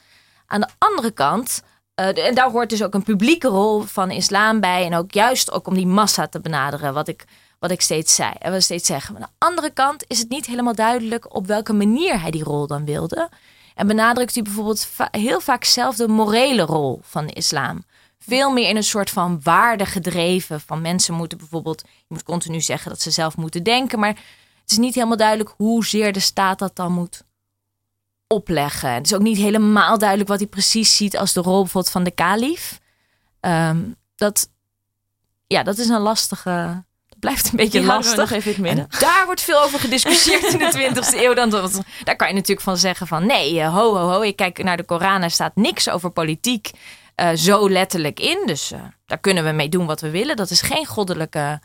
Aan 0.45 0.62
de 0.62 0.69
andere 0.77 1.12
kant 1.12 1.62
uh, 1.99 2.27
en 2.27 2.36
daar 2.36 2.51
hoort 2.51 2.69
dus 2.69 2.83
ook 2.83 2.93
een 2.93 3.03
publieke 3.03 3.47
rol 3.47 3.81
van 3.81 4.12
islam 4.12 4.60
bij. 4.60 4.86
En 4.86 4.95
ook 4.95 5.12
juist 5.12 5.51
ook 5.51 5.67
om 5.67 5.73
die 5.73 5.88
massa 5.88 6.27
te 6.27 6.39
benaderen, 6.39 6.93
wat 6.93 7.07
ik, 7.07 7.25
wat 7.60 7.71
ik 7.71 7.81
steeds 7.81 8.15
zei. 8.15 8.31
En 8.39 8.51
wat 8.51 8.63
steeds 8.63 8.88
zeggen. 8.88 9.13
Maar 9.13 9.21
aan 9.21 9.29
de 9.38 9.45
andere 9.45 9.69
kant 9.69 10.03
is 10.07 10.19
het 10.19 10.29
niet 10.29 10.45
helemaal 10.45 10.75
duidelijk 10.75 11.36
op 11.36 11.47
welke 11.47 11.73
manier 11.73 12.21
hij 12.21 12.31
die 12.31 12.43
rol 12.43 12.67
dan 12.67 12.86
wilde. 12.86 13.29
En 13.75 13.88
benadrukt 13.88 14.33
hij 14.33 14.43
bijvoorbeeld 14.43 14.88
heel 15.12 15.39
vaak 15.39 15.63
zelf 15.63 15.95
de 15.95 16.07
morele 16.07 16.62
rol 16.62 16.99
van 17.03 17.27
islam. 17.27 17.83
Veel 18.19 18.51
meer 18.51 18.69
in 18.69 18.75
een 18.75 18.83
soort 18.83 19.10
van 19.10 19.39
waarde 19.43 19.86
gedreven. 19.86 20.62
Van 20.62 20.81
mensen 20.81 21.13
moeten 21.13 21.38
bijvoorbeeld, 21.38 21.81
je 21.81 22.05
moet 22.07 22.23
continu 22.23 22.62
zeggen 22.62 22.91
dat 22.91 23.01
ze 23.01 23.12
zelf 23.12 23.38
moeten 23.38 23.63
denken. 23.63 23.99
Maar 23.99 24.15
het 24.62 24.71
is 24.71 24.77
niet 24.77 24.95
helemaal 24.95 25.17
duidelijk 25.17 25.53
hoezeer 25.57 26.13
de 26.13 26.19
staat 26.19 26.60
dat 26.60 26.75
dan 26.75 26.91
moet 26.91 27.23
opleggen. 28.27 28.91
Het 28.91 29.05
is 29.05 29.13
ook 29.13 29.21
niet 29.21 29.37
helemaal 29.37 29.97
duidelijk 29.97 30.29
wat 30.29 30.39
hij 30.39 30.47
precies 30.47 30.95
ziet 30.95 31.17
als 31.17 31.33
de 31.33 31.41
rol 31.41 31.61
bijvoorbeeld 31.61 31.93
van 31.93 32.03
de 32.03 32.11
kalif. 32.11 32.79
Ehm, 33.39 33.79
dat, 34.15 34.49
ja, 35.47 35.63
dat 35.63 35.77
is 35.77 35.87
een 35.87 36.01
lastige. 36.01 36.83
Dat 37.07 37.19
blijft 37.19 37.49
een 37.49 37.55
beetje 37.55 37.83
lastig. 37.83 38.31
even. 38.31 38.65
En 38.65 38.87
daar 38.99 39.25
wordt 39.25 39.41
veel 39.41 39.61
over 39.61 39.79
gediscussieerd 39.79 40.43
in 40.43 40.57
de 40.57 40.71
20e 40.95 41.19
eeuw. 41.19 41.33
Dan, 41.33 41.49
daar 42.03 42.15
kan 42.15 42.27
je 42.27 42.33
natuurlijk 42.33 42.61
van 42.61 42.77
zeggen 42.77 43.07
van 43.07 43.25
nee, 43.25 43.53
uh, 43.53 43.73
ho, 43.73 43.95
ho, 43.95 44.09
ho. 44.09 44.21
Ik 44.21 44.35
kijk 44.35 44.63
naar 44.63 44.77
de 44.77 44.83
Koran, 44.83 45.21
er 45.21 45.31
staat 45.31 45.55
niks 45.55 45.89
over 45.89 46.09
politiek 46.09 46.71
uh, 47.15 47.29
zo 47.33 47.69
letterlijk 47.69 48.19
in. 48.19 48.43
Dus 48.45 48.71
uh, 48.71 48.79
daar 49.05 49.19
kunnen 49.19 49.43
we 49.43 49.51
mee 49.51 49.69
doen 49.69 49.85
wat 49.85 50.01
we 50.01 50.09
willen. 50.09 50.35
Dat 50.35 50.49
is 50.49 50.61
geen 50.61 50.85
goddelijke. 50.85 51.61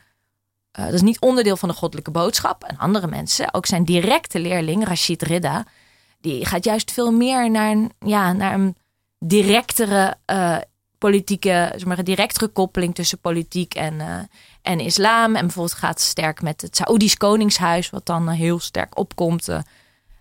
dat 0.71 0.93
is 0.93 1.01
niet 1.01 1.19
onderdeel 1.19 1.57
van 1.57 1.69
de 1.69 1.75
goddelijke 1.75 2.11
boodschap. 2.11 2.63
En 2.63 2.77
andere 2.77 3.07
mensen, 3.07 3.53
ook 3.53 3.65
zijn 3.65 3.83
directe 3.83 4.39
leerling, 4.39 4.87
Rashid 4.87 5.21
Ridda, 5.21 5.65
die 6.23 6.45
gaat 6.45 6.63
juist 6.63 6.91
veel 6.91 7.11
meer 7.11 7.51
naar 7.51 7.71
een, 7.71 7.91
ja, 7.99 8.33
naar 8.33 8.53
een 8.53 8.75
directere 9.19 10.15
uh, 10.31 10.57
politieke, 10.97 11.71
zeg 11.75 11.85
maar, 11.85 11.97
een 11.97 12.03
directere 12.03 12.47
koppeling 12.47 12.95
tussen 12.95 13.19
politiek 13.19 13.73
en, 13.73 13.93
uh, 13.93 14.19
en 14.61 14.79
islam. 14.79 15.35
En 15.35 15.45
bijvoorbeeld 15.45 15.77
gaat 15.77 16.01
sterk 16.01 16.41
met 16.41 16.61
het 16.61 16.75
Saoedisch 16.75 17.17
Koningshuis, 17.17 17.89
wat 17.89 18.05
dan 18.05 18.29
uh, 18.29 18.35
heel 18.35 18.59
sterk 18.59 18.97
opkomt. 18.97 19.47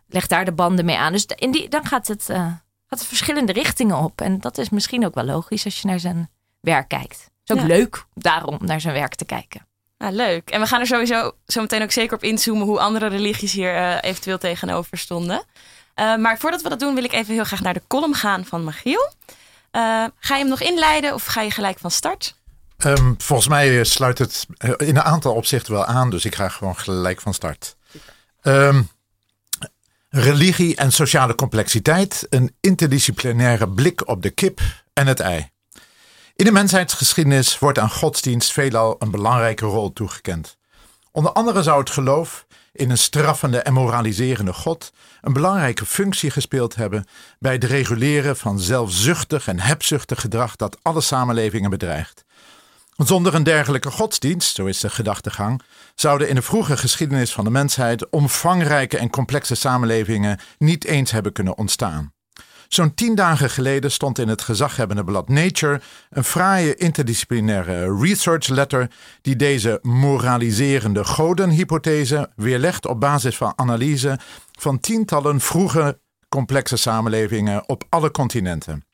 legt 0.08 0.30
daar 0.30 0.44
de 0.44 0.52
banden 0.52 0.84
mee 0.84 0.96
aan. 0.96 1.12
Dus 1.12 1.26
in 1.26 1.50
die, 1.50 1.68
dan 1.68 1.86
gaat 1.86 2.06
het, 2.06 2.24
gaat 2.24 2.62
het 2.88 3.04
verschillende 3.04 3.52
richtingen 3.52 3.96
op. 3.96 4.20
En 4.20 4.40
dat 4.40 4.58
is 4.58 4.70
misschien 4.70 5.06
ook 5.06 5.14
wel 5.14 5.24
logisch 5.24 5.64
als 5.64 5.80
je 5.80 5.88
naar 5.88 6.00
zijn 6.00 6.30
werk 6.60 6.88
kijkt. 6.88 7.30
Het 7.44 7.50
is 7.50 7.56
ook 7.56 7.68
ja. 7.68 7.74
leuk 7.76 8.04
daarom 8.14 8.58
naar 8.60 8.80
zijn 8.80 8.94
werk 8.94 9.14
te 9.14 9.24
kijken. 9.24 9.66
Ah, 9.96 10.12
leuk. 10.12 10.50
En 10.50 10.60
we 10.60 10.66
gaan 10.66 10.80
er 10.80 10.86
sowieso 10.86 11.32
zo 11.46 11.60
meteen 11.60 11.82
ook 11.82 11.90
zeker 11.90 12.16
op 12.16 12.22
inzoomen 12.22 12.66
hoe 12.66 12.80
andere 12.80 13.06
religies 13.06 13.52
hier 13.52 14.00
eventueel 14.00 14.38
tegenover 14.38 14.98
stonden. 14.98 15.44
Uh, 15.96 16.16
maar 16.16 16.38
voordat 16.38 16.62
we 16.62 16.68
dat 16.68 16.80
doen, 16.80 16.94
wil 16.94 17.04
ik 17.04 17.12
even 17.12 17.34
heel 17.34 17.44
graag 17.44 17.60
naar 17.60 17.74
de 17.74 17.82
column 17.88 18.14
gaan 18.14 18.44
van 18.44 18.64
Magiel. 18.64 19.12
Uh, 19.72 20.04
ga 20.18 20.34
je 20.34 20.40
hem 20.40 20.48
nog 20.48 20.60
inleiden 20.60 21.14
of 21.14 21.24
ga 21.24 21.40
je 21.40 21.50
gelijk 21.50 21.78
van 21.78 21.90
start? 21.90 22.34
Um, 22.84 23.14
volgens 23.18 23.48
mij 23.48 23.84
sluit 23.84 24.18
het 24.18 24.46
in 24.58 24.96
een 24.96 25.02
aantal 25.02 25.34
opzichten 25.34 25.72
wel 25.72 25.84
aan, 25.84 26.10
dus 26.10 26.24
ik 26.24 26.34
ga 26.34 26.48
gewoon 26.48 26.76
gelijk 26.76 27.20
van 27.20 27.34
start. 27.34 27.76
Um, 28.42 28.88
religie 30.08 30.76
en 30.76 30.92
sociale 30.92 31.34
complexiteit, 31.34 32.26
een 32.30 32.56
interdisciplinaire 32.60 33.68
blik 33.68 34.08
op 34.08 34.22
de 34.22 34.30
kip 34.30 34.60
en 34.92 35.06
het 35.06 35.20
ei. 35.20 35.50
In 36.36 36.44
de 36.44 36.52
mensheidsgeschiedenis 36.52 37.58
wordt 37.58 37.78
aan 37.78 37.90
godsdienst 37.90 38.52
veelal 38.52 38.96
een 38.98 39.10
belangrijke 39.10 39.66
rol 39.66 39.92
toegekend. 39.92 40.56
Onder 41.10 41.32
andere 41.32 41.62
zou 41.62 41.80
het 41.80 41.90
geloof 41.90 42.46
in 42.72 42.90
een 42.90 42.98
straffende 42.98 43.58
en 43.58 43.72
moraliserende 43.72 44.52
God 44.52 44.92
een 45.20 45.32
belangrijke 45.32 45.86
functie 45.86 46.30
gespeeld 46.30 46.74
hebben 46.74 47.04
bij 47.38 47.52
het 47.52 47.64
reguleren 47.64 48.36
van 48.36 48.60
zelfzuchtig 48.60 49.48
en 49.48 49.60
hebzuchtig 49.60 50.20
gedrag 50.20 50.56
dat 50.56 50.78
alle 50.82 51.00
samenlevingen 51.00 51.70
bedreigt. 51.70 52.24
Zonder 52.96 53.34
een 53.34 53.42
dergelijke 53.42 53.90
godsdienst, 53.90 54.54
zo 54.54 54.66
is 54.66 54.80
de 54.80 54.90
gedachtegang, 54.90 55.62
zouden 55.94 56.28
in 56.28 56.34
de 56.34 56.42
vroege 56.42 56.76
geschiedenis 56.76 57.32
van 57.32 57.44
de 57.44 57.50
mensheid 57.50 58.10
omvangrijke 58.10 58.98
en 58.98 59.10
complexe 59.10 59.54
samenlevingen 59.54 60.40
niet 60.58 60.84
eens 60.84 61.10
hebben 61.10 61.32
kunnen 61.32 61.58
ontstaan. 61.58 62.12
Zo'n 62.72 62.94
tien 62.94 63.14
dagen 63.14 63.50
geleden 63.50 63.90
stond 63.90 64.18
in 64.18 64.28
het 64.28 64.42
gezaghebbende 64.42 65.04
blad 65.04 65.28
Nature 65.28 65.80
een 66.10 66.24
fraaie 66.24 66.74
interdisciplinaire 66.74 67.98
research 68.00 68.48
letter 68.48 68.90
die 69.22 69.36
deze 69.36 69.78
moraliserende 69.82 71.04
godenhypothese 71.04 72.30
weerlegt 72.36 72.86
op 72.86 73.00
basis 73.00 73.36
van 73.36 73.52
analyse 73.56 74.18
van 74.58 74.80
tientallen 74.80 75.40
vroege 75.40 76.00
complexe 76.28 76.76
samenlevingen 76.76 77.68
op 77.68 77.84
alle 77.88 78.10
continenten. 78.10 78.84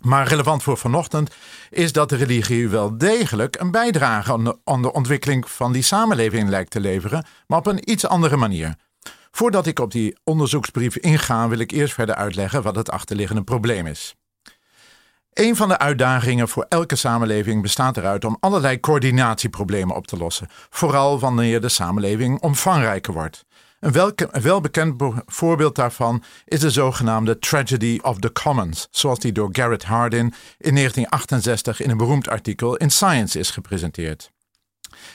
Maar 0.00 0.26
relevant 0.26 0.62
voor 0.62 0.78
vanochtend 0.78 1.30
is 1.70 1.92
dat 1.92 2.08
de 2.08 2.16
religie 2.16 2.68
wel 2.68 2.98
degelijk 2.98 3.60
een 3.60 3.70
bijdrage 3.70 4.32
aan 4.32 4.44
de, 4.44 4.58
aan 4.64 4.82
de 4.82 4.92
ontwikkeling 4.92 5.50
van 5.50 5.72
die 5.72 5.82
samenleving 5.82 6.48
lijkt 6.48 6.70
te 6.70 6.80
leveren, 6.80 7.24
maar 7.46 7.58
op 7.58 7.66
een 7.66 7.90
iets 7.90 8.06
andere 8.06 8.36
manier. 8.36 8.76
Voordat 9.30 9.66
ik 9.66 9.78
op 9.78 9.90
die 9.90 10.18
onderzoeksbrief 10.24 10.96
inga, 10.96 11.48
wil 11.48 11.58
ik 11.58 11.70
eerst 11.70 11.94
verder 11.94 12.14
uitleggen 12.14 12.62
wat 12.62 12.76
het 12.76 12.90
achterliggende 12.90 13.42
probleem 13.42 13.86
is. 13.86 14.14
Een 15.32 15.56
van 15.56 15.68
de 15.68 15.78
uitdagingen 15.78 16.48
voor 16.48 16.66
elke 16.68 16.96
samenleving 16.96 17.62
bestaat 17.62 17.96
eruit 17.96 18.24
om 18.24 18.36
allerlei 18.40 18.80
coördinatieproblemen 18.80 19.96
op 19.96 20.06
te 20.06 20.16
lossen, 20.16 20.48
vooral 20.70 21.20
wanneer 21.20 21.60
de 21.60 21.68
samenleving 21.68 22.40
omvangrijker 22.40 23.12
wordt. 23.12 23.44
Een, 23.80 24.14
welbekend 24.42 25.02
voorbeeld 25.26 25.74
daarvan 25.74 26.22
is 26.44 26.60
de 26.60 26.70
zogenaamde 26.70 27.38
Tragedy 27.38 27.98
of 28.02 28.18
the 28.18 28.32
Commons, 28.32 28.88
zoals 28.90 29.18
die 29.18 29.32
door 29.32 29.48
Garrett 29.52 29.84
Hardin 29.84 30.34
in 30.58 30.74
1968 30.74 31.80
in 31.80 31.90
een 31.90 31.96
beroemd 31.96 32.28
artikel 32.28 32.76
in 32.76 32.90
Science 32.90 33.38
is 33.38 33.50
gepresenteerd. 33.50 34.30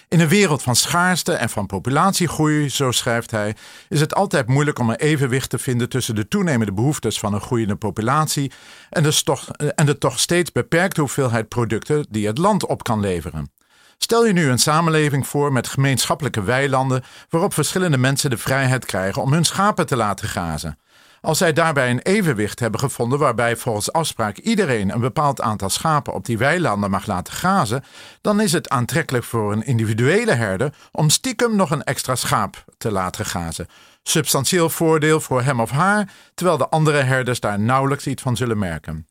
In 0.08 0.20
een 0.20 0.28
wereld 0.28 0.64
van 0.64 0.76
schaarste 0.76 1.34
en 1.34 1.50
van 1.50 1.66
populatiegroei, 1.66 2.70
zo 2.70 2.92
schrijft 2.92 3.32
hij, 3.32 3.56
is 3.90 4.00
het 4.00 4.16
altijd 4.16 4.48
moeilijk 4.48 4.80
om 4.80 4.90
een 4.90 4.96
evenwicht 4.96 5.50
te 5.50 5.58
vinden 5.58 5.90
tussen 5.90 6.16
de 6.16 6.28
toenemende 6.28 6.74
behoeftes 6.74 7.20
van 7.20 7.34
een 7.34 7.42
groeiende 7.42 7.76
populatie 7.76 8.52
en 8.90 9.04
de, 9.04 9.24
toch, 9.24 9.50
en 9.52 9.86
de 9.86 9.98
toch 9.98 10.20
steeds 10.20 10.52
beperkte 10.52 11.00
hoeveelheid 11.00 11.48
producten 11.48 12.06
die 12.10 12.28
het 12.28 12.38
land 12.38 12.66
op 12.66 12.84
kan 12.84 13.00
leveren. 13.00 13.52
Stel 13.98 14.26
je 14.26 14.34
nu 14.34 14.50
een 14.50 14.60
samenleving 14.60 15.28
voor 15.28 15.52
met 15.52 15.68
gemeenschappelijke 15.68 16.44
weilanden 16.44 17.04
waarop 17.30 17.54
verschillende 17.54 17.98
mensen 17.98 18.30
de 18.30 18.38
vrijheid 18.38 18.86
krijgen 18.86 19.22
om 19.22 19.34
hun 19.34 19.46
schapen 19.46 19.86
te 19.86 19.96
laten 19.96 20.28
grazen. 20.28 20.78
Als 21.26 21.38
zij 21.38 21.54
daarbij 21.54 21.90
een 21.90 22.00
evenwicht 22.00 22.60
hebben 22.60 22.80
gevonden 22.80 23.20
waarbij 23.20 23.56
volgens 23.56 23.92
afspraak 23.92 24.38
iedereen 24.38 24.90
een 24.90 25.00
bepaald 25.00 25.42
aantal 25.42 25.70
schapen 25.70 26.14
op 26.14 26.26
die 26.26 26.38
weilanden 26.38 26.90
mag 26.90 27.06
laten 27.06 27.34
grazen, 27.34 27.84
dan 28.22 28.42
is 28.42 28.52
het 28.52 28.70
aantrekkelijk 28.70 29.24
voor 29.24 29.52
een 29.52 29.66
individuele 29.66 30.32
herder 30.32 30.74
om 30.92 31.10
stiekem 31.10 31.56
nog 31.56 31.72
een 31.72 31.84
extra 31.84 32.16
schaap 32.16 32.66
te 32.78 32.92
laten 32.92 33.26
grazen. 33.26 33.68
Substantieel 34.04 34.70
voordeel 34.70 35.20
voor 35.20 35.42
hem 35.42 35.60
of 35.60 35.70
haar, 35.70 36.12
terwijl 36.34 36.58
de 36.58 36.70
andere 36.70 37.02
herders 37.02 37.40
daar 37.40 37.60
nauwelijks 37.60 38.08
iets 38.08 38.22
van 38.22 38.36
zullen 38.36 38.58
merken. 38.58 39.08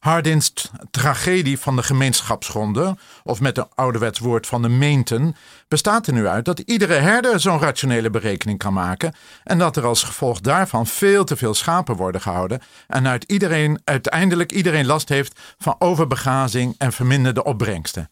Hardins 0.00 0.52
tragedie 0.90 1.58
van 1.58 1.76
de 1.76 1.82
gemeenschapsgronden, 1.82 2.98
of 3.24 3.40
met 3.40 3.58
een 3.58 3.68
ouderwets 3.74 4.18
woord 4.18 4.46
van 4.46 4.62
de 4.62 4.68
meenten, 4.68 5.36
bestaat 5.68 6.06
er 6.06 6.12
nu 6.12 6.26
uit 6.26 6.44
dat 6.44 6.58
iedere 6.58 6.94
herder 6.94 7.40
zo'n 7.40 7.58
rationele 7.58 8.10
berekening 8.10 8.58
kan 8.58 8.72
maken 8.72 9.14
en 9.44 9.58
dat 9.58 9.76
er 9.76 9.84
als 9.84 10.02
gevolg 10.02 10.40
daarvan 10.40 10.86
veel 10.86 11.24
te 11.24 11.36
veel 11.36 11.54
schapen 11.54 11.96
worden 11.96 12.20
gehouden 12.20 12.60
en 12.86 13.06
uit 13.06 13.24
iedereen, 13.24 13.80
uiteindelijk 13.84 14.52
iedereen 14.52 14.86
last 14.86 15.08
heeft 15.08 15.40
van 15.58 15.76
overbegazing 15.78 16.74
en 16.78 16.92
verminderde 16.92 17.44
opbrengsten. 17.44 18.10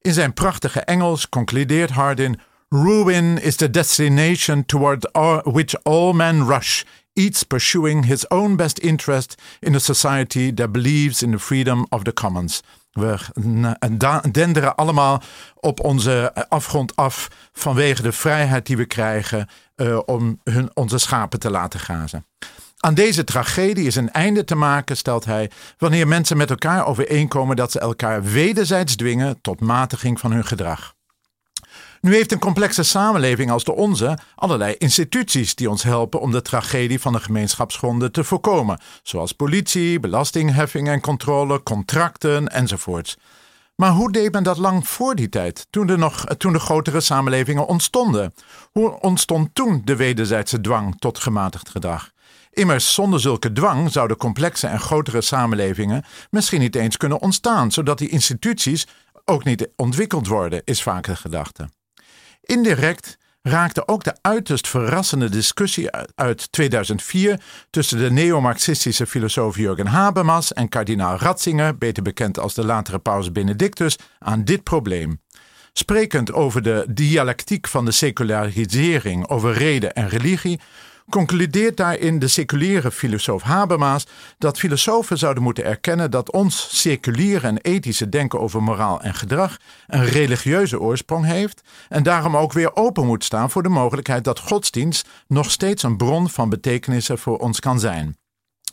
In 0.00 0.12
zijn 0.12 0.32
prachtige 0.32 0.80
Engels 0.80 1.28
concludeert 1.28 1.90
Hardin 1.90 2.40
Ruin 2.68 3.42
is 3.42 3.56
the 3.56 3.70
destination 3.70 4.64
toward 4.64 5.08
which 5.44 5.74
all 5.82 6.12
men 6.12 6.46
rush 6.46 6.82
each 7.16 7.46
pursuing 7.46 8.04
his 8.04 8.30
own 8.30 8.56
best 8.56 8.78
interest 8.78 9.42
in 9.60 9.74
a 9.74 9.78
society 9.78 10.54
that 10.54 10.72
believes 10.72 11.22
in 11.22 11.30
the 11.30 11.38
freedom 11.38 11.86
of 11.88 12.02
the 12.02 12.12
commons. 12.12 12.62
We 12.92 13.18
denderen 14.30 14.74
allemaal 14.74 15.22
op 15.54 15.80
onze 15.80 16.46
afgrond 16.48 16.96
af 16.96 17.28
vanwege 17.52 18.02
de 18.02 18.12
vrijheid 18.12 18.66
die 18.66 18.76
we 18.76 18.84
krijgen 18.84 19.48
uh, 19.76 19.98
om 20.04 20.40
hun, 20.44 20.70
onze 20.74 20.98
schapen 20.98 21.38
te 21.38 21.50
laten 21.50 21.80
grazen. 21.80 22.26
Aan 22.76 22.94
deze 22.94 23.24
tragedie 23.24 23.86
is 23.86 23.96
een 23.96 24.12
einde 24.12 24.44
te 24.44 24.54
maken, 24.54 24.96
stelt 24.96 25.24
hij, 25.24 25.50
wanneer 25.78 26.08
mensen 26.08 26.36
met 26.36 26.50
elkaar 26.50 26.86
overeenkomen 26.86 27.56
dat 27.56 27.72
ze 27.72 27.80
elkaar 27.80 28.22
wederzijds 28.22 28.96
dwingen 28.96 29.40
tot 29.40 29.60
matiging 29.60 30.20
van 30.20 30.32
hun 30.32 30.44
gedrag. 30.44 30.95
Nu 32.00 32.14
heeft 32.14 32.32
een 32.32 32.38
complexe 32.38 32.82
samenleving 32.82 33.50
als 33.50 33.64
de 33.64 33.74
onze 33.74 34.18
allerlei 34.34 34.74
instituties 34.78 35.54
die 35.54 35.70
ons 35.70 35.82
helpen 35.82 36.20
om 36.20 36.30
de 36.30 36.42
tragedie 36.42 37.00
van 37.00 37.12
de 37.12 37.20
gemeenschapsgronden 37.20 38.12
te 38.12 38.24
voorkomen, 38.24 38.80
zoals 39.02 39.32
politie, 39.32 40.00
belastingheffing 40.00 40.88
en 40.88 41.00
controle, 41.00 41.62
contracten 41.62 42.48
enzovoorts. 42.48 43.16
Maar 43.76 43.90
hoe 43.90 44.12
deed 44.12 44.32
men 44.32 44.42
dat 44.42 44.58
lang 44.58 44.88
voor 44.88 45.14
die 45.14 45.28
tijd, 45.28 45.66
toen 45.70 45.88
er 45.88 45.98
nog 45.98 46.24
toen 46.24 46.52
de 46.52 46.58
grotere 46.58 47.00
samenlevingen 47.00 47.66
ontstonden? 47.66 48.34
Hoe 48.72 49.00
ontstond 49.00 49.54
toen 49.54 49.82
de 49.84 49.96
wederzijdse 49.96 50.60
dwang 50.60 50.94
tot 50.98 51.18
gematigd 51.18 51.68
gedrag? 51.68 52.10
Immers, 52.50 52.94
zonder 52.94 53.20
zulke 53.20 53.52
dwang 53.52 53.92
zouden 53.92 54.16
complexe 54.16 54.66
en 54.66 54.80
grotere 54.80 55.20
samenlevingen 55.20 56.04
misschien 56.30 56.60
niet 56.60 56.76
eens 56.76 56.96
kunnen 56.96 57.20
ontstaan, 57.20 57.72
zodat 57.72 57.98
die 57.98 58.08
instituties 58.08 58.86
ook 59.24 59.44
niet 59.44 59.68
ontwikkeld 59.76 60.26
worden, 60.26 60.62
is 60.64 60.82
vaak 60.82 61.04
de 61.04 61.16
gedachte. 61.16 61.68
Indirect 62.46 63.18
raakte 63.42 63.88
ook 63.88 64.04
de 64.04 64.16
uiterst 64.20 64.68
verrassende 64.68 65.28
discussie 65.28 65.88
uit 66.14 66.52
2004 66.52 67.40
tussen 67.70 67.98
de 67.98 68.10
neomarxistische 68.10 69.06
filosoof 69.06 69.56
Jurgen 69.56 69.86
Habermas 69.86 70.52
en 70.52 70.68
kardinaal 70.68 71.16
Ratzinger, 71.16 71.78
beter 71.78 72.02
bekend 72.02 72.38
als 72.38 72.54
de 72.54 72.64
latere 72.64 72.98
paus 72.98 73.32
Benedictus, 73.32 73.98
aan 74.18 74.44
dit 74.44 74.62
probleem. 74.62 75.20
Sprekend 75.72 76.32
over 76.32 76.62
de 76.62 76.84
dialectiek 76.88 77.68
van 77.68 77.84
de 77.84 77.90
secularisering 77.90 79.28
over 79.28 79.52
reden 79.52 79.94
en 79.94 80.08
religie, 80.08 80.60
concludeert 81.10 81.76
daarin 81.76 82.18
de 82.18 82.28
seculiere 82.28 82.90
filosoof 82.90 83.42
Habermas 83.42 84.06
dat 84.38 84.58
filosofen 84.58 85.18
zouden 85.18 85.42
moeten 85.42 85.64
erkennen 85.64 86.10
dat 86.10 86.32
ons 86.32 86.80
seculiere 86.80 87.46
en 87.46 87.58
ethische 87.58 88.08
denken 88.08 88.40
over 88.40 88.62
moraal 88.62 89.00
en 89.00 89.14
gedrag 89.14 89.56
een 89.86 90.04
religieuze 90.04 90.80
oorsprong 90.80 91.24
heeft 91.24 91.62
en 91.88 92.02
daarom 92.02 92.36
ook 92.36 92.52
weer 92.52 92.76
open 92.76 93.06
moet 93.06 93.24
staan 93.24 93.50
voor 93.50 93.62
de 93.62 93.68
mogelijkheid 93.68 94.24
dat 94.24 94.38
godsdienst 94.38 95.08
nog 95.26 95.50
steeds 95.50 95.82
een 95.82 95.96
bron 95.96 96.30
van 96.30 96.48
betekenissen 96.48 97.18
voor 97.18 97.38
ons 97.38 97.60
kan 97.60 97.80
zijn. 97.80 98.16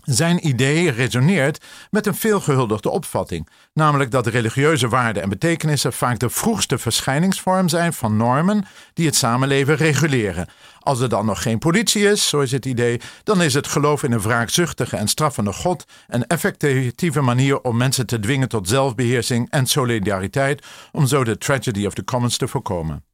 Zijn 0.03 0.47
idee 0.47 0.91
resoneert 0.91 1.65
met 1.89 2.07
een 2.07 2.15
veelgehuldigde 2.15 2.89
opvatting, 2.89 3.49
namelijk 3.73 4.11
dat 4.11 4.27
religieuze 4.27 4.87
waarden 4.87 5.23
en 5.23 5.29
betekenissen 5.29 5.93
vaak 5.93 6.19
de 6.19 6.29
vroegste 6.29 6.77
verschijningsvorm 6.77 7.69
zijn 7.69 7.93
van 7.93 8.17
normen 8.17 8.65
die 8.93 9.05
het 9.05 9.15
samenleven 9.15 9.75
reguleren. 9.75 10.47
Als 10.83 10.99
er 10.99 11.09
dan 11.09 11.25
nog 11.25 11.41
geen 11.41 11.59
politie 11.59 12.03
is, 12.03 12.29
zo 12.29 12.39
is 12.39 12.51
het 12.51 12.65
idee, 12.65 13.01
dan 13.23 13.41
is 13.41 13.53
het 13.53 13.67
geloof 13.67 14.03
in 14.03 14.11
een 14.11 14.21
wraakzuchtige 14.21 14.97
en 14.97 15.07
straffende 15.07 15.53
God 15.53 15.85
een 16.07 16.27
effectieve 16.27 17.21
manier 17.21 17.61
om 17.61 17.77
mensen 17.77 18.05
te 18.05 18.19
dwingen 18.19 18.49
tot 18.49 18.67
zelfbeheersing 18.67 19.49
en 19.49 19.65
solidariteit, 19.65 20.65
om 20.91 21.07
zo 21.07 21.23
de 21.23 21.37
tragedy 21.37 21.85
of 21.85 21.93
the 21.93 22.03
commons 22.03 22.37
te 22.37 22.47
voorkomen. 22.47 23.05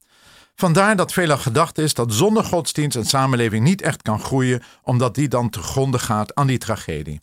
Vandaar 0.55 0.95
dat 0.95 1.13
veelal 1.13 1.37
gedacht 1.37 1.77
is 1.77 1.93
dat 1.93 2.13
zonder 2.13 2.43
godsdienst 2.43 2.97
een 2.97 3.05
samenleving 3.05 3.63
niet 3.63 3.81
echt 3.81 4.01
kan 4.01 4.19
groeien, 4.19 4.63
omdat 4.83 5.15
die 5.15 5.27
dan 5.27 5.49
te 5.49 5.61
gronde 5.61 5.99
gaat 5.99 6.35
aan 6.35 6.47
die 6.47 6.57
tragedie. 6.57 7.21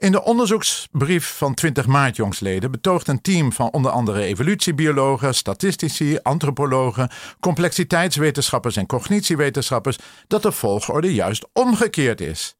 In 0.00 0.12
de 0.12 0.24
onderzoeksbrief 0.24 1.36
van 1.36 1.54
20 1.54 1.86
maart 1.86 2.16
jongsleden 2.16 2.70
betoogt 2.70 3.08
een 3.08 3.20
team 3.20 3.52
van 3.52 3.70
onder 3.70 3.90
andere 3.90 4.22
evolutiebiologen, 4.22 5.34
statistici, 5.34 6.18
antropologen, 6.22 7.10
complexiteitswetenschappers 7.40 8.76
en 8.76 8.86
cognitiewetenschappers 8.86 9.98
dat 10.26 10.42
de 10.42 10.52
volgorde 10.52 11.14
juist 11.14 11.46
omgekeerd 11.52 12.20
is. 12.20 12.54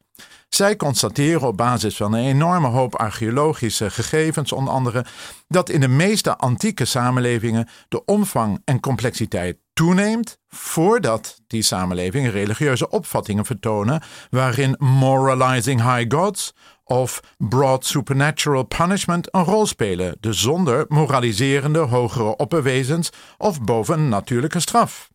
Zij 0.48 0.76
constateren 0.76 1.48
op 1.48 1.57
basis 1.57 1.96
van 1.96 2.12
een 2.12 2.24
enorme 2.24 2.68
hoop 2.68 2.94
archeologische 2.94 3.90
gegevens, 3.90 4.53
onder 4.53 4.74
andere, 4.74 5.05
dat 5.48 5.68
in 5.68 5.81
de 5.81 5.88
meeste 5.88 6.37
antieke 6.37 6.85
samenlevingen 6.85 7.68
de 7.88 8.05
omvang 8.05 8.62
en 8.64 8.81
complexiteit 8.81 9.57
toeneemt 9.72 10.38
voordat 10.48 11.40
die 11.46 11.62
samenlevingen 11.62 12.31
religieuze 12.31 12.90
opvattingen 12.90 13.44
vertonen 13.44 14.03
waarin 14.31 14.76
moralizing 14.79 15.83
high 15.83 16.16
gods 16.16 16.55
of 16.90 17.20
broad 17.38 17.85
supernatural 17.85 18.62
punishment 18.62 19.35
een 19.35 19.44
rol 19.44 19.66
spelen, 19.66 20.16
dus 20.20 20.40
zonder 20.40 20.85
moraliserende 20.88 21.79
hogere 21.79 22.37
opperwezens 22.37 23.11
of 23.38 23.62
bovennatuurlijke 23.62 24.61
straf 24.61 25.11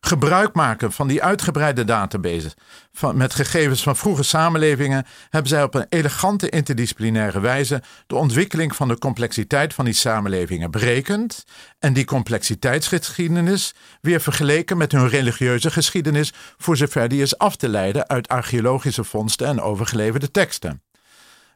gebruik 0.00 0.54
maken 0.54 0.92
van 0.92 1.08
die 1.08 1.22
uitgebreide 1.22 1.84
database 1.84 2.50
van, 2.92 3.16
met 3.16 3.34
gegevens 3.34 3.82
van 3.82 3.96
vroege 3.96 4.22
samenlevingen, 4.22 5.06
hebben 5.30 5.50
zij 5.50 5.62
op 5.62 5.74
een 5.74 5.86
elegante 5.88 6.48
interdisciplinaire 6.48 7.40
wijze 7.40 7.82
de 8.06 8.14
ontwikkeling 8.14 8.76
van 8.76 8.88
de 8.88 8.98
complexiteit 8.98 9.74
van 9.74 9.84
die 9.84 9.94
samenlevingen 9.94 10.70
berekend 10.70 11.44
en 11.78 11.92
die 11.92 12.04
complexiteitsgeschiedenis 12.04 13.74
weer 14.00 14.20
vergeleken 14.20 14.76
met 14.76 14.92
hun 14.92 15.08
religieuze 15.08 15.70
geschiedenis, 15.70 16.32
voor 16.56 16.76
zover 16.76 17.08
die 17.08 17.22
is 17.22 17.38
af 17.38 17.56
te 17.56 17.68
leiden 17.68 18.08
uit 18.08 18.28
archeologische 18.28 19.04
vondsten 19.04 19.46
en 19.46 19.60
overgeleverde 19.60 20.30
teksten. 20.30 20.82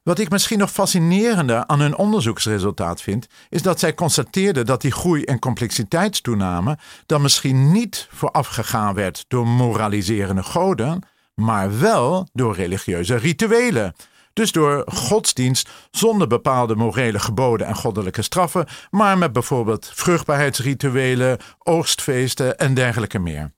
Wat 0.04 0.18
ik 0.18 0.30
misschien 0.30 0.58
nog 0.58 0.70
fascinerender 0.70 1.66
aan 1.66 1.80
hun 1.80 1.96
onderzoeksresultaat 1.96 3.02
vind, 3.02 3.26
is 3.48 3.62
dat 3.62 3.78
zij 3.78 3.94
constateerden 3.94 4.66
dat 4.66 4.80
die 4.80 4.90
groei 4.90 5.24
en 5.24 5.38
complexiteitstoename 5.38 6.78
dan 7.06 7.22
misschien 7.22 7.72
niet 7.72 8.08
voorafgegaan 8.10 8.94
werd 8.94 9.24
door 9.28 9.46
moraliserende 9.46 10.42
goden, 10.42 11.02
maar 11.34 11.78
wel 11.78 12.28
door 12.32 12.54
religieuze 12.54 13.16
rituelen. 13.16 13.94
Dus 14.32 14.52
door 14.52 14.82
godsdienst 14.86 15.70
zonder 15.90 16.26
bepaalde 16.26 16.74
morele 16.74 17.18
geboden 17.18 17.66
en 17.66 17.74
goddelijke 17.74 18.22
straffen, 18.22 18.66
maar 18.90 19.18
met 19.18 19.32
bijvoorbeeld 19.32 19.90
vruchtbaarheidsrituelen, 19.94 21.38
oogstfeesten 21.58 22.58
en 22.58 22.74
dergelijke 22.74 23.18
meer. 23.18 23.52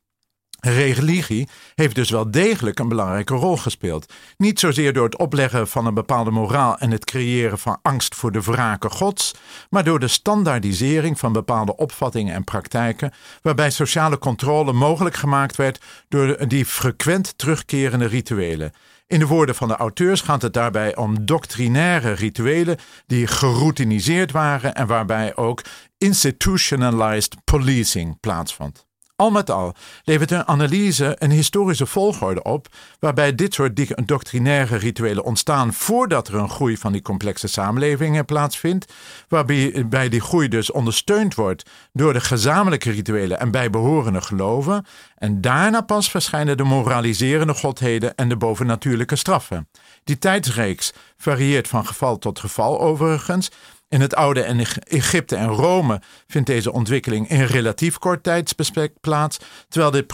Religie 0.69 1.49
heeft 1.75 1.95
dus 1.95 2.11
wel 2.11 2.31
degelijk 2.31 2.79
een 2.79 2.89
belangrijke 2.89 3.35
rol 3.35 3.57
gespeeld. 3.57 4.13
Niet 4.37 4.61
zozeer 4.61 4.93
door 4.93 5.05
het 5.05 5.17
opleggen 5.17 5.69
van 5.69 5.87
een 5.87 5.95
bepaalde 5.95 6.31
moraal 6.31 6.79
en 6.79 6.91
het 6.91 7.05
creëren 7.05 7.59
van 7.59 7.79
angst 7.83 8.15
voor 8.15 8.33
de 8.33 8.41
wraken 8.41 8.91
gods, 8.91 9.35
maar 9.71 9.85
door 9.85 9.99
de 9.99 10.09
standaardisering 10.09 11.19
van 11.19 11.33
bepaalde 11.33 11.77
opvattingen 11.77 12.35
en 12.35 12.45
praktijken, 12.45 13.13
waarbij 13.43 13.71
sociale 13.71 14.19
controle 14.19 14.73
mogelijk 14.73 15.17
gemaakt 15.17 15.57
werd 15.57 15.85
door 16.09 16.49
die 16.49 16.65
frequent 16.65 17.39
terugkerende 17.39 18.07
rituelen. 18.07 18.73
In 19.09 19.19
de 19.19 19.27
woorden 19.27 19.55
van 19.55 19.69
de 19.69 19.77
auteurs 19.77 20.21
gaat 20.21 20.43
het 20.43 20.53
daarbij 20.53 20.97
om 20.97 21.27
doctrinaire 21.27 22.13
rituelen 22.13 22.79
die 23.07 23.27
geroutiniseerd 23.27 24.33
waren 24.33 24.75
en 24.75 24.87
waarbij 24.87 25.37
ook 25.37 25.63
institutionalized 25.99 27.37
policing 27.45 28.21
plaatsvond. 28.21 28.86
Al 29.17 29.31
met 29.31 29.51
al 29.51 29.75
levert 30.05 30.31
een 30.31 30.49
analyse 30.49 31.17
een 31.19 31.31
historische 31.31 31.87
volgorde 31.87 32.43
op, 32.43 32.69
waarbij 33.01 33.35
dit 33.35 33.55
soort 33.55 34.07
doctrinaire 34.09 34.77
rituelen 34.77 35.25
ontstaan 35.25 35.73
voordat 35.73 36.29
er 36.29 36.35
een 36.35 36.51
groei 36.51 36.77
van 36.77 36.93
die 36.93 37.03
complexe 37.03 37.49
samenlevingen 37.49 38.25
plaatsvindt, 38.25 38.93
waarbij 39.29 40.09
die 40.09 40.21
groei 40.21 40.49
dus 40.49 40.71
ondersteund 40.71 41.35
wordt 41.35 41.71
door 41.93 42.13
de 42.13 42.21
gezamenlijke 42.21 42.91
rituelen 42.91 43.41
en 43.41 43.51
bijbehorende 43.51 44.21
geloven, 44.21 44.87
en 45.19 45.41
daarna 45.41 45.81
pas 45.81 46.11
verschijnen 46.11 46.57
de 46.57 46.65
moraliserende 46.65 47.55
godheden 47.55 48.15
en 48.15 48.29
de 48.29 48.37
bovennatuurlijke 48.37 49.17
straffen. 49.17 49.69
Die 50.05 50.19
tijdsreeks 50.19 50.93
varieert 51.17 51.69
van 51.69 51.87
geval 51.87 52.19
tot 52.19 52.39
geval 52.39 52.81
overigens, 52.81 53.51
in 53.89 54.01
het 54.01 54.15
oude 54.15 54.43
Egypte 54.89 55.37
en 55.37 55.49
Rome 55.49 56.01
vindt 56.27 56.47
deze 56.47 56.73
ontwikkeling 56.73 57.29
in 57.29 57.45
relatief 57.45 57.99
kort 57.99 58.23
tijdsbestek 58.23 59.01
plaats, 59.01 59.39
terwijl 59.69 59.91
dit 59.91 60.07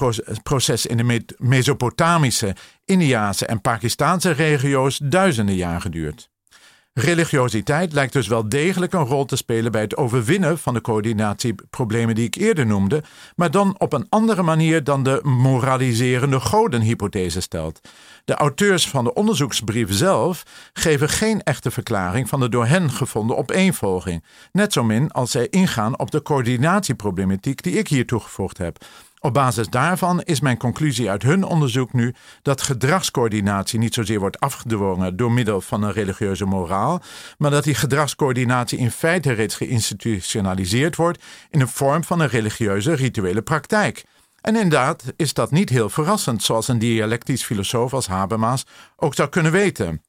proces 0.42 0.86
in 0.86 0.96
de 0.96 1.24
Mesopotamische, 1.36 2.54
Indiase 2.84 3.46
en 3.46 3.60
Pakistaanse 3.60 4.30
regio's 4.30 5.00
duizenden 5.02 5.54
jaren 5.54 5.90
duurt. 5.90 6.30
Religiositeit 6.94 7.92
lijkt 7.92 8.12
dus 8.12 8.26
wel 8.26 8.48
degelijk 8.48 8.92
een 8.92 9.04
rol 9.04 9.24
te 9.24 9.36
spelen 9.36 9.72
bij 9.72 9.80
het 9.80 9.96
overwinnen 9.96 10.58
van 10.58 10.74
de 10.74 10.80
coördinatieproblemen 10.80 12.14
die 12.14 12.26
ik 12.26 12.34
eerder 12.34 12.66
noemde, 12.66 13.02
maar 13.36 13.50
dan 13.50 13.74
op 13.78 13.92
een 13.92 14.06
andere 14.08 14.42
manier 14.42 14.84
dan 14.84 15.02
de 15.02 15.20
moraliserende 15.22 16.40
godenhypothese 16.40 17.40
stelt. 17.40 17.80
De 18.24 18.34
auteurs 18.34 18.88
van 18.88 19.04
de 19.04 19.14
onderzoeksbrief 19.14 19.92
zelf 19.92 20.42
geven 20.72 21.08
geen 21.08 21.42
echte 21.42 21.70
verklaring 21.70 22.28
van 22.28 22.40
de 22.40 22.48
door 22.48 22.66
hen 22.66 22.90
gevonden 22.90 23.36
opeenvolging, 23.36 24.24
net 24.52 24.72
zo 24.72 24.84
min 24.84 25.10
als 25.10 25.30
zij 25.30 25.46
ingaan 25.50 25.98
op 25.98 26.10
de 26.10 26.22
coördinatieproblematiek 26.22 27.62
die 27.62 27.78
ik 27.78 27.88
hier 27.88 28.06
toegevoegd 28.06 28.58
heb. 28.58 28.84
Op 29.24 29.34
basis 29.34 29.68
daarvan 29.68 30.22
is 30.22 30.40
mijn 30.40 30.56
conclusie 30.56 31.10
uit 31.10 31.22
hun 31.22 31.44
onderzoek 31.44 31.92
nu 31.92 32.14
dat 32.42 32.62
gedragscoördinatie 32.62 33.78
niet 33.78 33.94
zozeer 33.94 34.18
wordt 34.18 34.40
afgedwongen 34.40 35.16
door 35.16 35.32
middel 35.32 35.60
van 35.60 35.82
een 35.82 35.92
religieuze 35.92 36.44
moraal, 36.44 37.02
maar 37.38 37.50
dat 37.50 37.64
die 37.64 37.74
gedragscoördinatie 37.74 38.78
in 38.78 38.90
feite 38.90 39.32
reeds 39.32 39.54
geïnstitutionaliseerd 39.54 40.96
wordt 40.96 41.22
in 41.50 41.58
de 41.58 41.66
vorm 41.66 42.04
van 42.04 42.20
een 42.20 42.28
religieuze 42.28 42.92
rituele 42.94 43.42
praktijk. 43.42 44.04
En 44.40 44.54
inderdaad 44.56 45.04
is 45.16 45.34
dat 45.34 45.50
niet 45.50 45.68
heel 45.68 45.88
verrassend, 45.88 46.42
zoals 46.42 46.68
een 46.68 46.78
dialectisch 46.78 47.44
filosoof 47.44 47.94
als 47.94 48.06
Habermas 48.06 48.66
ook 48.96 49.14
zou 49.14 49.28
kunnen 49.28 49.52
weten. 49.52 50.02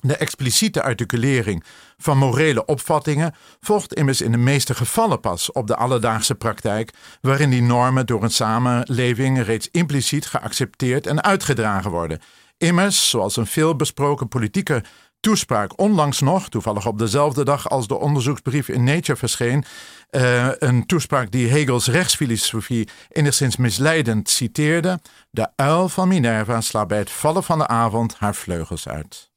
De 0.00 0.16
expliciete 0.16 0.82
articulering 0.82 1.64
van 1.96 2.18
morele 2.18 2.64
opvattingen 2.64 3.34
volgt 3.60 3.94
immers 3.94 4.20
in 4.20 4.32
de 4.32 4.38
meeste 4.38 4.74
gevallen 4.74 5.20
pas 5.20 5.52
op 5.52 5.66
de 5.66 5.76
alledaagse 5.76 6.34
praktijk, 6.34 6.92
waarin 7.20 7.50
die 7.50 7.62
normen 7.62 8.06
door 8.06 8.22
een 8.22 8.30
samenleving 8.30 9.42
reeds 9.42 9.68
impliciet 9.70 10.26
geaccepteerd 10.26 11.06
en 11.06 11.22
uitgedragen 11.22 11.90
worden. 11.90 12.20
Immers, 12.58 13.10
zoals 13.10 13.36
een 13.36 13.46
veelbesproken 13.46 14.28
politieke 14.28 14.84
toespraak 15.20 15.78
onlangs 15.80 16.20
nog, 16.20 16.48
toevallig 16.48 16.86
op 16.86 16.98
dezelfde 16.98 17.44
dag 17.44 17.68
als 17.68 17.86
de 17.86 17.98
onderzoeksbrief 17.98 18.68
in 18.68 18.84
Nature 18.84 19.18
verscheen, 19.18 19.64
uh, 20.10 20.48
een 20.58 20.86
toespraak 20.86 21.30
die 21.30 21.48
Hegels 21.48 21.86
rechtsfilosofie 21.86 22.88
enigszins 23.08 23.56
misleidend 23.56 24.28
citeerde: 24.28 25.00
De 25.30 25.48
uil 25.56 25.88
van 25.88 26.08
Minerva 26.08 26.60
slaat 26.60 26.88
bij 26.88 26.98
het 26.98 27.10
vallen 27.10 27.42
van 27.42 27.58
de 27.58 27.66
avond 27.66 28.14
haar 28.18 28.34
vleugels 28.34 28.88
uit. 28.88 29.27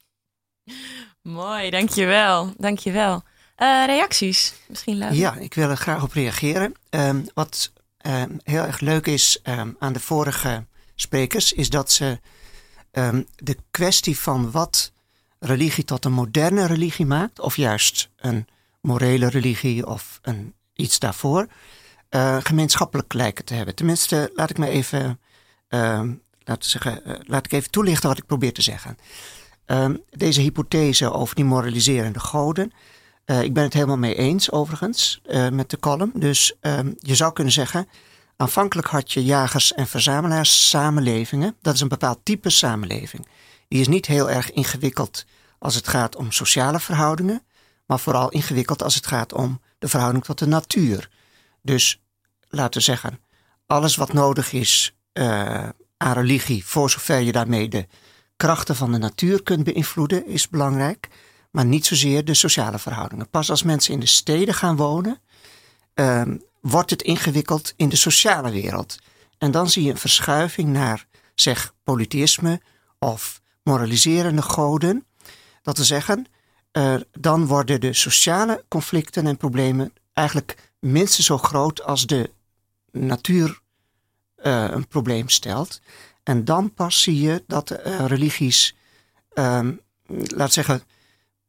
Mooi, 1.21 1.69
dankjewel. 1.69 2.53
Dankjewel. 2.57 3.23
Uh, 3.57 3.85
reacties? 3.85 4.53
Misschien 4.67 4.97
leuk. 4.97 5.11
Ja, 5.11 5.35
ik 5.35 5.53
wil 5.53 5.69
er 5.69 5.77
graag 5.77 6.03
op 6.03 6.13
reageren. 6.13 6.75
Um, 6.89 7.25
wat 7.33 7.71
um, 8.07 8.39
heel 8.43 8.63
erg 8.63 8.79
leuk 8.79 9.07
is 9.07 9.39
um, 9.43 9.75
aan 9.79 9.93
de 9.93 9.99
vorige 9.99 10.65
sprekers, 10.95 11.53
is 11.53 11.69
dat 11.69 11.91
ze 11.91 12.19
de 13.35 13.57
kwestie 13.71 14.19
van 14.19 14.51
wat 14.51 14.91
religie 15.39 15.83
tot 15.83 16.05
een 16.05 16.11
moderne 16.11 16.65
religie 16.65 17.05
maakt, 17.05 17.39
of 17.39 17.55
juist 17.55 18.09
een 18.17 18.47
morele 18.81 19.29
religie 19.29 19.87
of 19.87 20.19
een, 20.21 20.53
iets 20.73 20.99
daarvoor, 20.99 21.47
uh, 22.09 22.37
gemeenschappelijk 22.43 23.13
lijken 23.13 23.45
te 23.45 23.53
hebben. 23.53 23.75
Tenminste, 23.75 24.31
laat 24.35 24.49
ik 24.49 24.57
me 24.57 24.67
even, 24.67 25.19
laten 26.43 26.69
zeggen, 26.69 27.01
uh, 27.05 27.13
laat 27.19 27.45
ik 27.45 27.51
even 27.51 27.71
toelichten 27.71 28.09
wat 28.09 28.17
ik 28.17 28.25
probeer 28.25 28.53
te 28.53 28.61
zeggen. 28.61 28.97
Um, 29.71 30.03
deze 30.09 30.41
hypothese 30.41 31.11
over 31.11 31.35
die 31.35 31.45
moraliserende 31.45 32.19
goden. 32.19 32.71
Uh, 33.25 33.41
ik 33.41 33.53
ben 33.53 33.63
het 33.63 33.73
helemaal 33.73 33.97
mee 33.97 34.15
eens, 34.15 34.51
overigens, 34.51 35.21
uh, 35.25 35.49
met 35.49 35.69
de 35.69 35.79
column. 35.79 36.11
Dus 36.15 36.55
um, 36.61 36.95
je 36.99 37.15
zou 37.15 37.33
kunnen 37.33 37.53
zeggen. 37.53 37.87
Aanvankelijk 38.37 38.87
had 38.87 39.11
je 39.11 39.23
jagers- 39.23 39.73
en 39.73 39.87
verzamelaars 39.87 40.69
samenlevingen. 40.69 41.55
Dat 41.61 41.73
is 41.73 41.81
een 41.81 41.87
bepaald 41.87 42.19
type 42.23 42.49
samenleving. 42.49 43.27
Die 43.67 43.79
is 43.79 43.87
niet 43.87 44.05
heel 44.05 44.29
erg 44.29 44.51
ingewikkeld 44.51 45.25
als 45.59 45.75
het 45.75 45.87
gaat 45.87 46.15
om 46.15 46.31
sociale 46.31 46.79
verhoudingen, 46.79 47.43
maar 47.85 47.99
vooral 47.99 48.29
ingewikkeld 48.29 48.83
als 48.83 48.95
het 48.95 49.07
gaat 49.07 49.33
om 49.33 49.61
de 49.79 49.87
verhouding 49.87 50.23
tot 50.23 50.39
de 50.39 50.47
natuur. 50.47 51.09
Dus 51.61 52.01
laten 52.49 52.79
we 52.79 52.85
zeggen, 52.85 53.19
alles 53.65 53.95
wat 53.95 54.13
nodig 54.13 54.53
is 54.53 54.95
uh, 55.13 55.69
aan 55.97 56.13
religie, 56.13 56.65
voor 56.65 56.89
zover 56.89 57.19
je 57.19 57.31
daarmee 57.31 57.69
de 57.69 57.87
krachten 58.41 58.75
van 58.75 58.91
de 58.91 58.97
natuur 58.97 59.43
kunt 59.43 59.63
beïnvloeden, 59.63 60.27
is 60.27 60.49
belangrijk. 60.49 61.07
Maar 61.51 61.65
niet 61.65 61.85
zozeer 61.85 62.25
de 62.25 62.33
sociale 62.33 62.79
verhoudingen. 62.79 63.29
Pas 63.29 63.49
als 63.49 63.63
mensen 63.63 63.93
in 63.93 63.99
de 63.99 64.05
steden 64.05 64.53
gaan 64.53 64.75
wonen, 64.75 65.19
uh, 65.95 66.21
wordt 66.61 66.89
het 66.89 67.01
ingewikkeld 67.01 67.73
in 67.75 67.89
de 67.89 67.95
sociale 67.95 68.51
wereld. 68.51 68.99
En 69.37 69.51
dan 69.51 69.69
zie 69.69 69.83
je 69.83 69.91
een 69.91 69.97
verschuiving 69.97 70.69
naar, 70.69 71.05
zeg, 71.35 71.73
polytheïsme 71.83 72.61
of 72.99 73.41
moraliserende 73.63 74.41
goden. 74.41 75.05
Dat 75.61 75.75
te 75.75 75.83
zeggen, 75.83 76.25
uh, 76.77 76.95
dan 77.19 77.47
worden 77.47 77.81
de 77.81 77.93
sociale 77.93 78.65
conflicten 78.67 79.27
en 79.27 79.37
problemen 79.37 79.93
eigenlijk 80.13 80.71
minstens 80.79 81.25
zo 81.25 81.37
groot 81.37 81.83
als 81.83 82.05
de 82.05 82.31
natuur 82.91 83.61
uh, 84.43 84.65
een 84.69 84.87
probleem 84.87 85.29
stelt. 85.29 85.81
En 86.31 86.45
dan 86.45 86.73
pas 86.73 87.01
zie 87.01 87.21
je 87.21 87.43
dat 87.47 87.71
uh, 87.71 88.05
religies, 88.05 88.75
um, 89.33 89.81
laat 90.07 90.53
zeggen, 90.53 90.81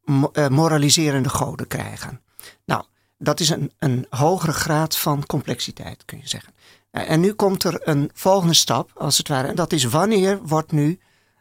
mo 0.05 0.31
moraliserende 0.49 1.29
goden 1.29 1.67
krijgen. 1.67 2.21
Nou, 2.65 2.85
dat 3.19 3.41
is 3.41 3.49
een, 3.49 3.73
een 3.79 4.07
hogere 4.11 4.53
graad 4.53 4.97
van 4.99 5.27
complexiteit, 5.27 6.05
kun 6.05 6.19
je 6.19 6.29
zeggen. 6.29 6.53
En 6.91 7.21
nu 7.21 7.33
komt 7.33 7.65
er 7.65 7.89
een 7.89 8.11
volgende 8.15 8.55
stap, 8.55 8.91
als 8.95 9.19
het 9.19 9.29
ware. 9.29 9.49
En 9.49 9.55
dat 9.55 9.73
is 9.73 9.85
wanneer 9.85 10.43
wordt 10.43 10.73
nu 10.73 11.01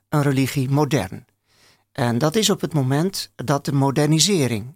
een 0.09 0.21
religie 0.21 0.69
modern? 0.69 1.25
En 1.91 2.17
dat 2.17 2.35
is 2.35 2.49
op 2.49 2.61
het 2.61 2.73
moment 2.73 3.31
dat 3.35 3.65
de 3.65 3.73
modernisering 3.73 4.75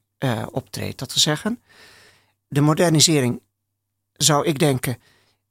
optreedt. 0.51 0.99
Dat 0.99 1.09
te 1.09 1.19
zeggen, 1.19 1.61
de 2.47 2.61
modernisering, 2.61 3.41
zou 4.13 4.45
ik 4.45 4.59
denken, 4.59 4.97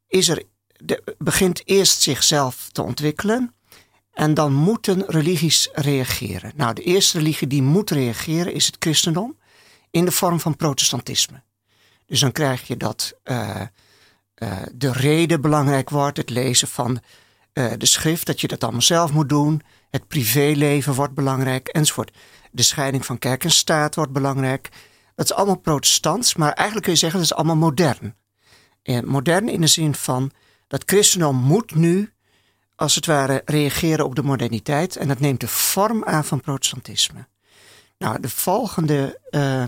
is 0.06 0.28
er 0.28 0.42
de, 0.84 1.16
begint 1.18 1.62
eerst 1.64 2.02
zichzelf 2.02 2.68
te 2.72 2.82
ontwikkelen. 2.82 3.54
En 4.12 4.34
dan 4.34 4.52
moeten 4.52 5.04
religies 5.06 5.68
reageren. 5.72 6.52
Nou, 6.54 6.74
de 6.74 6.82
eerste 6.82 7.18
religie 7.18 7.46
die 7.46 7.62
moet 7.62 7.90
reageren 7.90 8.52
is 8.52 8.66
het 8.66 8.76
christendom 8.78 9.38
in 9.90 10.04
de 10.04 10.10
vorm 10.10 10.40
van 10.40 10.56
protestantisme. 10.56 11.42
Dus 12.06 12.20
dan 12.20 12.32
krijg 12.32 12.66
je 12.66 12.76
dat 12.76 13.14
uh, 13.24 13.60
uh, 14.38 14.58
de 14.72 14.92
reden 14.92 15.40
belangrijk 15.40 15.90
wordt, 15.90 16.16
het 16.16 16.30
lezen 16.30 16.68
van 16.68 17.00
uh, 17.52 17.72
de 17.78 17.86
schrift, 17.86 18.26
dat 18.26 18.40
je 18.40 18.48
dat 18.48 18.62
allemaal 18.62 18.82
zelf 18.82 19.12
moet 19.12 19.28
doen. 19.28 19.62
Het 19.90 20.08
privéleven 20.08 20.94
wordt 20.94 21.14
belangrijk, 21.14 21.68
enzovoort. 21.68 22.16
De 22.50 22.62
scheiding 22.62 23.06
van 23.06 23.18
kerk 23.18 23.44
en 23.44 23.50
staat 23.50 23.94
wordt 23.94 24.12
belangrijk. 24.12 24.68
Dat 25.14 25.24
is 25.24 25.34
allemaal 25.34 25.56
protestants, 25.56 26.34
maar 26.34 26.52
eigenlijk 26.52 26.82
kun 26.82 26.92
je 26.92 26.98
zeggen 26.98 27.18
dat 27.18 27.28
is 27.28 27.36
allemaal 27.36 27.56
modern. 27.56 28.14
Modern 29.04 29.48
in 29.48 29.60
de 29.60 29.66
zin 29.66 29.94
van 29.94 30.32
dat 30.66 30.82
christendom 30.86 31.36
moet 31.36 31.74
nu, 31.74 32.12
als 32.76 32.94
het 32.94 33.06
ware, 33.06 33.42
reageren 33.44 34.04
op 34.04 34.14
de 34.14 34.22
moderniteit. 34.22 34.96
En 34.96 35.08
dat 35.08 35.20
neemt 35.20 35.40
de 35.40 35.48
vorm 35.48 36.04
aan 36.04 36.24
van 36.24 36.40
protestantisme. 36.40 37.26
Nou, 37.98 38.20
de 38.20 38.28
volgende. 38.28 39.20
Uh, 39.30 39.62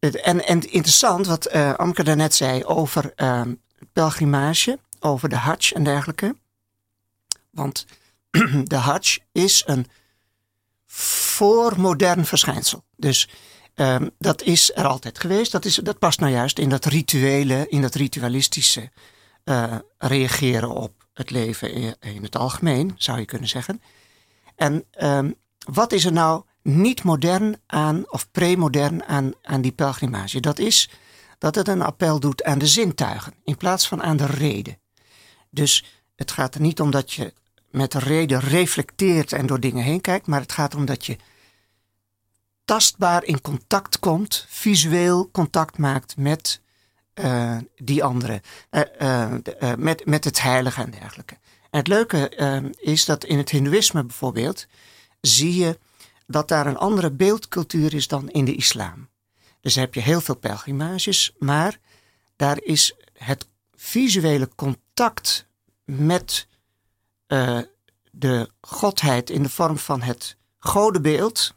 en, 0.00 0.46
en 0.46 0.72
interessant 0.72 1.26
wat 1.26 1.54
uh, 1.54 1.74
Amke 1.74 2.04
daarnet 2.04 2.34
zei 2.34 2.64
over 2.64 3.12
uh, 3.16 3.42
pelgrimage, 3.92 4.78
over 5.00 5.28
de 5.28 5.36
Hajj 5.36 5.72
en 5.72 5.84
dergelijke. 5.84 6.36
Want 7.50 7.86
de 8.64 8.76
Hajj 8.76 9.18
is 9.32 9.62
een 9.66 9.86
voormodern 10.86 12.24
verschijnsel. 12.24 12.84
Dus 12.96 13.28
um, 13.74 14.10
dat 14.18 14.42
is 14.42 14.70
er 14.74 14.86
altijd 14.86 15.18
geweest. 15.18 15.52
Dat, 15.52 15.64
is, 15.64 15.74
dat 15.74 15.98
past 15.98 16.20
nou 16.20 16.32
juist 16.32 16.58
in 16.58 16.68
dat 16.68 16.84
rituele, 16.84 17.66
in 17.68 17.80
dat 17.80 17.94
ritualistische 17.94 18.90
uh, 19.44 19.74
reageren 19.98 20.70
op 20.70 21.06
het 21.12 21.30
leven 21.30 21.96
in, 22.00 22.22
het 22.22 22.36
algemeen, 22.36 22.94
zou 22.96 23.18
je 23.18 23.24
kunnen 23.24 23.48
zeggen. 23.48 23.82
En 24.56 24.84
um, 25.02 25.34
wat 25.58 25.92
is 25.92 26.04
er 26.04 26.12
nou 26.12 26.44
niet 26.62 27.02
modern 27.02 27.56
aan, 27.66 28.10
of 28.10 28.30
premodern 28.30 29.04
aan, 29.04 29.32
aan 29.42 29.60
die 29.60 29.72
pelgrimage? 29.72 30.40
Dat 30.40 30.58
is 30.58 30.90
dat 31.38 31.54
het 31.54 31.68
een 31.68 31.82
appel 31.82 32.20
doet 32.20 32.44
aan 32.44 32.58
de 32.58 32.66
zintuigen 32.66 33.34
in 33.44 33.56
plaats 33.56 33.88
van 33.88 34.02
aan 34.02 34.16
de 34.16 34.26
reden. 34.26 34.78
Dus 35.50 35.84
het 36.16 36.30
gaat 36.30 36.54
er 36.54 36.60
niet 36.60 36.80
om 36.80 36.90
dat 36.90 37.12
je 37.12 37.32
met 37.70 37.92
de 37.92 37.98
reden 37.98 38.40
reflecteert 38.40 39.32
en 39.32 39.46
door 39.46 39.60
dingen 39.60 39.84
heen 39.84 40.00
kijkt, 40.00 40.26
maar 40.26 40.40
het 40.40 40.52
gaat 40.52 40.74
om 40.74 40.84
dat 40.84 41.06
je 41.06 41.16
tastbaar 42.64 43.24
in 43.24 43.40
contact 43.40 43.98
komt, 43.98 44.46
visueel 44.48 45.30
contact 45.30 45.78
maakt 45.78 46.16
met 46.16 46.60
uh, 47.14 47.56
die 47.76 48.04
andere, 48.04 48.42
uh, 48.70 48.80
uh, 49.00 49.74
met, 49.76 50.06
met 50.06 50.24
het 50.24 50.42
heilige 50.42 50.82
en 50.82 50.90
dergelijke. 50.90 51.34
En 51.70 51.78
het 51.78 51.88
leuke 51.88 52.72
is 52.78 53.04
dat 53.04 53.24
in 53.24 53.38
het 53.38 53.50
Hindoeïsme 53.50 54.04
bijvoorbeeld 54.04 54.66
zie 55.20 55.54
je 55.54 55.78
dat 56.26 56.48
daar 56.48 56.66
een 56.66 56.76
andere 56.76 57.10
beeldcultuur 57.10 57.94
is 57.94 58.08
dan 58.08 58.30
in 58.30 58.44
de 58.44 58.54
islam. 58.54 59.08
Dus 59.60 59.74
heb 59.74 59.94
je 59.94 60.00
heel 60.00 60.20
veel 60.20 60.36
pelgrimages, 60.36 61.32
maar 61.38 61.78
daar 62.36 62.62
is 62.62 62.94
het 63.12 63.46
visuele 63.74 64.48
contact 64.54 65.46
met 65.84 66.46
de 68.10 68.50
godheid 68.60 69.30
in 69.30 69.42
de 69.42 69.48
vorm 69.48 69.78
van 69.78 70.02
het 70.02 70.36
godenbeeld 70.58 71.54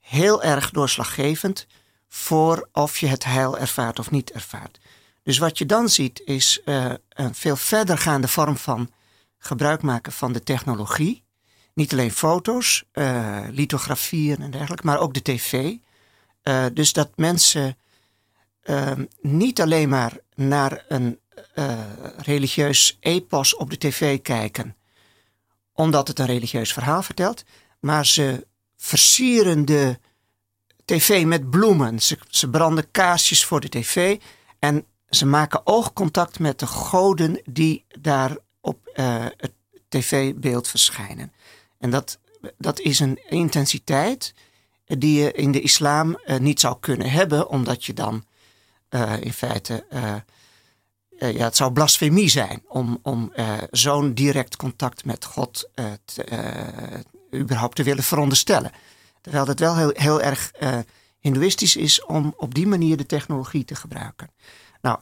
heel 0.00 0.42
erg 0.42 0.70
doorslaggevend 0.70 1.66
voor 2.08 2.68
of 2.72 2.98
je 2.98 3.06
het 3.06 3.24
heil 3.24 3.58
ervaart 3.58 3.98
of 3.98 4.10
niet 4.10 4.30
ervaart. 4.30 4.78
Dus 5.22 5.38
wat 5.38 5.58
je 5.58 5.66
dan 5.66 5.88
ziet 5.88 6.22
is 6.24 6.60
uh, 6.64 6.92
een 7.08 7.34
veel 7.34 7.56
verdergaande 7.56 8.28
vorm 8.28 8.56
van 8.56 8.90
gebruik 9.38 9.82
maken 9.82 10.12
van 10.12 10.32
de 10.32 10.42
technologie. 10.42 11.24
Niet 11.74 11.92
alleen 11.92 12.12
foto's, 12.12 12.84
uh, 12.92 13.38
lithografieën 13.50 14.42
en 14.42 14.50
dergelijke, 14.50 14.86
maar 14.86 14.98
ook 14.98 15.14
de 15.14 15.22
tv. 15.22 15.74
Uh, 16.42 16.66
dus 16.72 16.92
dat 16.92 17.10
mensen 17.16 17.76
ehm, 18.62 19.04
niet 19.20 19.60
alleen 19.60 19.88
maar 19.88 20.18
naar 20.34 20.84
een 20.88 21.20
religieus 22.16 22.96
epos 23.00 23.56
op 23.56 23.70
de 23.70 23.78
tv 23.78 24.22
kijken, 24.22 24.76
omdat 25.72 26.08
het 26.08 26.18
een 26.18 26.26
religieus 26.26 26.72
verhaal 26.72 27.02
vertelt, 27.02 27.44
maar 27.80 28.06
ze 28.06 28.46
versieren 28.76 29.64
de 29.64 29.98
tv 30.88 31.24
met 31.24 31.50
bloemen. 31.50 32.00
Ze, 32.00 32.18
ze 32.28 32.50
branden 32.50 32.90
kaarsjes 32.90 33.44
voor 33.44 33.60
de 33.60 33.68
tv 33.68 34.20
en 34.58 34.84
ze 35.08 35.26
maken 35.26 35.66
oogcontact 35.66 36.38
met 36.38 36.58
de 36.58 36.66
goden 36.66 37.40
die 37.44 37.84
daar 38.00 38.36
op 38.60 38.86
eh, 38.94 39.24
het 39.36 39.52
tv-beeld 39.88 40.68
verschijnen. 40.68 41.32
En 41.78 41.90
dat, 41.90 42.18
dat 42.58 42.80
is 42.80 43.00
een 43.00 43.20
intensiteit 43.28 44.34
die 44.84 45.20
je 45.20 45.32
in 45.32 45.52
de 45.52 45.60
islam 45.60 46.14
eh, 46.14 46.38
niet 46.38 46.60
zou 46.60 46.76
kunnen 46.80 47.10
hebben, 47.10 47.48
omdat 47.48 47.84
je 47.84 47.92
dan 47.92 48.24
eh, 48.88 49.12
in 49.20 49.32
feite. 49.32 49.84
ja, 51.18 51.44
het 51.44 51.56
zou 51.56 51.72
blasfemie 51.72 52.28
zijn 52.28 52.62
om, 52.68 52.98
om 53.02 53.32
zo'n 53.70 54.14
direct 54.14 54.56
contact 54.56 55.04
met 55.04 55.24
God 55.24 55.70
überhaupt 57.34 57.76
te 57.76 57.82
willen 57.82 58.04
veronderstellen. 58.04 58.72
Terwijl 59.20 59.46
het 59.46 59.60
wel 59.60 59.76
heel, 59.76 59.92
heel 59.94 60.22
erg 60.22 60.52
eh, 60.52 60.78
hindoeïstisch 61.18 61.76
is 61.76 62.04
om 62.04 62.34
op 62.36 62.54
die 62.54 62.66
manier 62.66 62.96
de 62.96 63.06
technologie 63.06 63.64
te 63.64 63.74
gebruiken. 63.74 64.30
Nou, 64.80 64.98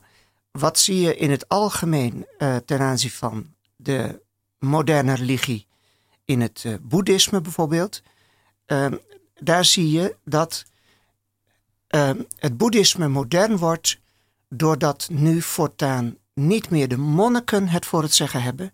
wat 0.51 0.79
zie 0.79 1.01
je 1.01 1.17
in 1.17 1.31
het 1.31 1.49
algemeen 1.49 2.27
eh, 2.39 2.57
ten 2.57 2.81
aanzien 2.81 3.11
van 3.11 3.55
de 3.77 4.23
moderne 4.59 5.15
religie 5.15 5.67
in 6.25 6.41
het 6.41 6.63
eh, 6.65 6.75
boeddhisme 6.81 7.41
bijvoorbeeld? 7.41 8.03
Ehm, 8.67 8.97
daar 9.41 9.65
zie 9.65 9.91
je 9.91 10.17
dat 10.25 10.65
ehm, 11.87 12.23
het 12.37 12.57
boeddhisme 12.57 13.09
modern 13.09 13.57
wordt 13.57 13.99
doordat 14.49 15.09
nu 15.11 15.43
voortaan 15.43 16.17
niet 16.35 16.71
meer 16.71 16.89
de 16.89 16.97
monniken 16.97 17.69
het 17.69 17.87
voor 17.87 18.03
het 18.03 18.15
zeggen 18.15 18.43
hebben, 18.43 18.73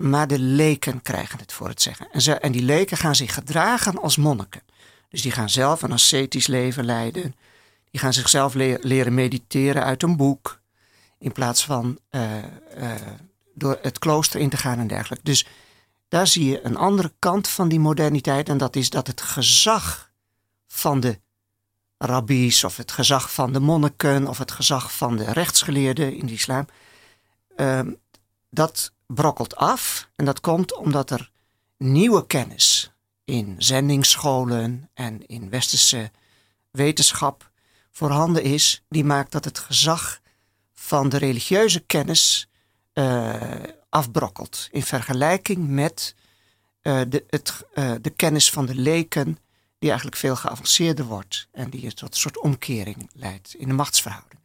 maar 0.00 0.26
de 0.26 0.38
leken 0.38 1.02
krijgen 1.02 1.38
het 1.38 1.52
voor 1.52 1.68
het 1.68 1.82
zeggen. 1.82 2.08
En, 2.12 2.20
ze, 2.20 2.34
en 2.34 2.52
die 2.52 2.62
leken 2.62 2.96
gaan 2.96 3.14
zich 3.14 3.34
gedragen 3.34 4.02
als 4.02 4.16
monniken. 4.16 4.62
Dus 5.08 5.22
die 5.22 5.32
gaan 5.32 5.50
zelf 5.50 5.82
een 5.82 5.92
ascetisch 5.92 6.46
leven 6.46 6.84
leiden. 6.84 7.34
Die 7.90 8.00
gaan 8.00 8.12
zichzelf 8.12 8.54
le- 8.54 8.78
leren 8.80 9.14
mediteren 9.14 9.84
uit 9.84 10.02
een 10.02 10.16
boek. 10.16 10.60
In 11.18 11.32
plaats 11.32 11.64
van 11.64 11.98
eh, 12.08 12.38
eh, 12.38 12.44
door 13.54 13.78
het 13.82 13.98
klooster 13.98 14.40
in 14.40 14.48
te 14.48 14.56
gaan 14.56 14.78
en 14.78 14.86
dergelijke. 14.86 15.24
Dus 15.24 15.46
daar 16.08 16.26
zie 16.26 16.44
je 16.50 16.64
een 16.64 16.76
andere 16.76 17.12
kant 17.18 17.48
van 17.48 17.68
die 17.68 17.80
moderniteit. 17.80 18.48
En 18.48 18.58
dat 18.58 18.76
is 18.76 18.90
dat 18.90 19.06
het 19.06 19.20
gezag 19.20 20.10
van 20.66 21.00
de 21.00 21.20
rabbies 21.98 22.64
of 22.64 22.76
het 22.76 22.92
gezag 22.92 23.32
van 23.32 23.52
de 23.52 23.60
monniken 23.60 24.28
of 24.28 24.38
het 24.38 24.50
gezag 24.50 24.96
van 24.96 25.16
de 25.16 25.32
rechtsgeleerden 25.32 26.16
in 26.16 26.26
de 26.26 26.32
islam, 26.32 26.66
ehm, 27.56 27.92
dat 28.50 28.92
brokkelt 29.14 29.56
af. 29.56 30.08
En 30.16 30.24
dat 30.24 30.40
komt 30.40 30.76
omdat 30.76 31.10
er 31.10 31.30
nieuwe 31.76 32.26
kennis 32.26 32.92
in 33.24 33.54
zendingsscholen 33.58 34.90
en 34.94 35.26
in 35.26 35.50
westerse 35.50 36.10
wetenschap 36.70 37.50
voorhanden 37.90 38.42
is, 38.42 38.84
die 38.88 39.04
maakt 39.04 39.32
dat 39.32 39.44
het 39.44 39.58
gezag 39.58 40.20
van 40.72 41.08
de 41.08 41.16
religieuze 41.16 41.80
kennis 41.80 42.48
eh, 42.92 43.40
afbrokkelt 43.88 44.68
in 44.70 44.82
vergelijking 44.82 45.68
met 45.68 46.14
eh, 46.82 47.00
de, 47.08 47.24
het, 47.26 47.64
eh, 47.74 47.92
de 48.00 48.10
kennis 48.10 48.50
van 48.50 48.66
de 48.66 48.74
leken 48.74 49.38
die 49.78 49.88
eigenlijk 49.88 50.18
veel 50.18 50.36
geavanceerder 50.36 51.04
wordt 51.04 51.48
en 51.52 51.70
die 51.70 51.94
tot 51.94 52.08
een 52.08 52.20
soort 52.20 52.38
omkering 52.38 53.10
leidt 53.12 53.54
in 53.54 53.68
de 53.68 53.74
machtsverhoudingen. 53.74 54.39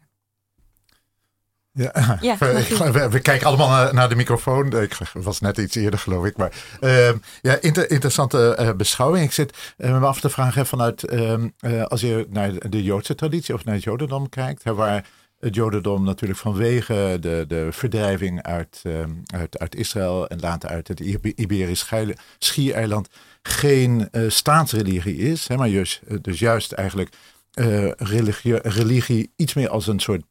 Ja, 1.75 2.17
Ja, 2.21 2.37
we, 2.37 2.75
mag 2.79 2.89
we, 2.91 3.09
we 3.09 3.19
kijken 3.19 3.47
allemaal 3.47 3.69
naar, 3.69 3.93
naar 3.93 4.09
de 4.09 4.15
microfoon. 4.15 4.81
Ik 4.81 4.97
was 5.13 5.39
net 5.39 5.57
iets 5.57 5.75
eerder, 5.75 5.99
geloof 5.99 6.25
ik. 6.25 6.37
Maar 6.37 6.51
ehm, 6.79 7.17
ja, 7.41 7.61
inter- 7.61 7.91
interessante 7.91 8.55
eh, 8.55 8.73
beschouwing. 8.73 9.25
Ik 9.25 9.31
zit 9.31 9.73
eh, 9.77 9.99
me 9.99 10.05
af 10.05 10.19
te 10.19 10.29
vragen 10.29 10.65
vanuit 10.65 11.03
ehm, 11.03 11.47
eh, 11.59 11.83
als 11.83 12.01
je 12.01 12.27
naar 12.29 12.69
de 12.69 12.83
Joodse 12.83 13.15
traditie 13.15 13.53
of 13.53 13.65
naar 13.65 13.73
het 13.75 13.83
Jodendom 13.83 14.29
kijkt, 14.29 14.63
hè, 14.63 14.73
waar 14.73 15.05
het 15.39 15.55
Jodendom 15.55 16.03
natuurlijk 16.03 16.39
vanwege 16.39 17.17
de, 17.21 17.45
de 17.47 17.67
verdrijving 17.71 18.41
uit, 18.43 18.79
ehm, 18.83 19.09
uit, 19.25 19.59
uit 19.59 19.75
Israël 19.75 20.27
en 20.27 20.39
later 20.39 20.69
uit 20.69 20.87
het 20.87 20.99
Ibe- 20.99 21.33
Iberisch 21.35 21.91
Schiereiland 22.37 23.07
geen 23.41 24.09
staatsreligie 24.27 25.17
is, 25.17 25.47
hè, 25.47 25.55
maar 25.55 25.67
juist, 25.67 26.01
dus 26.21 26.39
juist 26.39 26.71
eigenlijk 26.71 27.15
religie, 27.97 28.57
religie 28.57 29.31
iets 29.35 29.53
meer 29.53 29.69
als 29.69 29.87
een 29.87 29.99
soort 29.99 30.23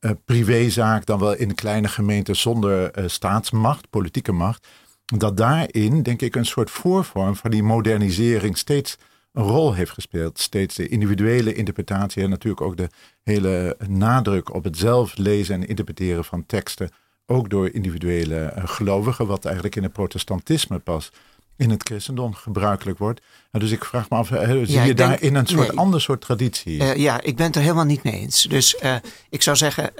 eh, 0.00 0.10
privézaak 0.24 1.06
dan 1.06 1.18
wel 1.18 1.34
in 1.34 1.54
kleine 1.54 1.88
gemeenten 1.88 2.36
zonder 2.36 2.90
eh, 2.90 3.08
staatsmacht, 3.08 3.90
politieke 3.90 4.32
macht. 4.32 4.66
Dat 5.04 5.36
daarin, 5.36 6.02
denk 6.02 6.22
ik, 6.22 6.36
een 6.36 6.46
soort 6.46 6.70
voorvorm 6.70 7.36
van 7.36 7.50
die 7.50 7.62
modernisering 7.62 8.58
steeds 8.58 8.96
een 9.32 9.44
rol 9.44 9.74
heeft 9.74 9.90
gespeeld. 9.90 10.38
Steeds 10.38 10.74
de 10.74 10.88
individuele 10.88 11.54
interpretatie 11.54 12.22
en 12.22 12.30
natuurlijk 12.30 12.62
ook 12.62 12.76
de 12.76 12.88
hele 13.22 13.76
nadruk 13.88 14.54
op 14.54 14.64
het 14.64 14.78
zelf 14.78 15.16
lezen 15.16 15.54
en 15.54 15.68
interpreteren 15.68 16.24
van 16.24 16.46
teksten. 16.46 16.90
Ook 17.26 17.50
door 17.50 17.70
individuele 17.70 18.36
eh, 18.36 18.62
gelovigen, 18.66 19.26
wat 19.26 19.44
eigenlijk 19.44 19.76
in 19.76 19.82
het 19.82 19.92
protestantisme 19.92 20.78
pas 20.78 21.12
in 21.58 21.70
het 21.70 21.82
christendom 21.82 22.34
gebruikelijk 22.34 22.98
wordt. 22.98 23.20
En 23.50 23.60
dus 23.60 23.70
ik 23.70 23.84
vraag 23.84 24.10
me 24.10 24.16
af, 24.16 24.30
eh, 24.30 24.48
zie 24.48 24.58
je 24.58 24.66
denk- 24.66 24.96
daarin 24.96 25.34
een 25.34 25.46
soort 25.46 25.68
nee. 25.68 25.78
ander 25.78 26.00
soort 26.00 26.20
traditie? 26.20 26.80
Eh, 26.80 26.96
ja, 26.96 27.20
ik 27.20 27.36
ben 27.36 27.46
het 27.46 27.56
er 27.56 27.62
helemaal 27.62 27.84
niet 27.84 28.02
mee 28.02 28.12
eens. 28.12 28.42
Dus 28.42 28.76
eh, 28.76 28.96
ik 29.30 29.42
zou 29.42 29.56
zeggen, 29.56 29.92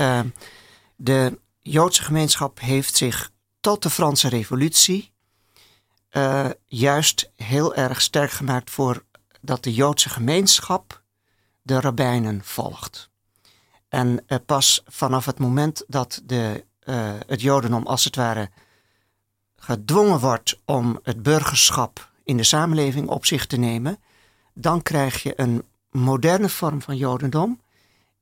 de 0.96 1.38
Joodse 1.60 2.02
gemeenschap 2.02 2.60
heeft 2.60 2.96
zich 2.96 3.30
tot 3.60 3.82
de 3.82 3.90
Franse 3.90 4.28
Revolutie 4.28 5.12
juist 6.66 7.30
heel 7.36 7.74
erg 7.74 8.00
sterk 8.00 8.30
gemaakt 8.30 8.70
voor 8.70 9.04
dat 9.40 9.64
de 9.64 9.74
Joodse 9.74 10.08
gemeenschap 10.08 11.02
de 11.62 11.80
rabbijnen 11.80 12.40
volgt. 12.44 13.10
En 13.88 14.24
pas 14.46 14.82
vanaf 14.86 15.26
het 15.26 15.38
moment 15.38 15.84
dat 15.86 16.22
de, 16.24 16.64
het 17.26 17.40
Jodendom 17.40 17.86
als 17.86 18.04
het 18.04 18.16
ware 18.16 18.50
gedwongen 19.68 20.18
wordt 20.18 20.58
om 20.64 20.98
het 21.02 21.22
burgerschap 21.22 22.10
in 22.24 22.36
de 22.36 22.42
samenleving 22.42 23.08
op 23.08 23.26
zich 23.26 23.46
te 23.46 23.56
nemen, 23.56 23.98
dan 24.54 24.82
krijg 24.82 25.22
je 25.22 25.32
een 25.36 25.62
moderne 25.90 26.48
vorm 26.48 26.82
van 26.82 26.96
Jodendom. 26.96 27.60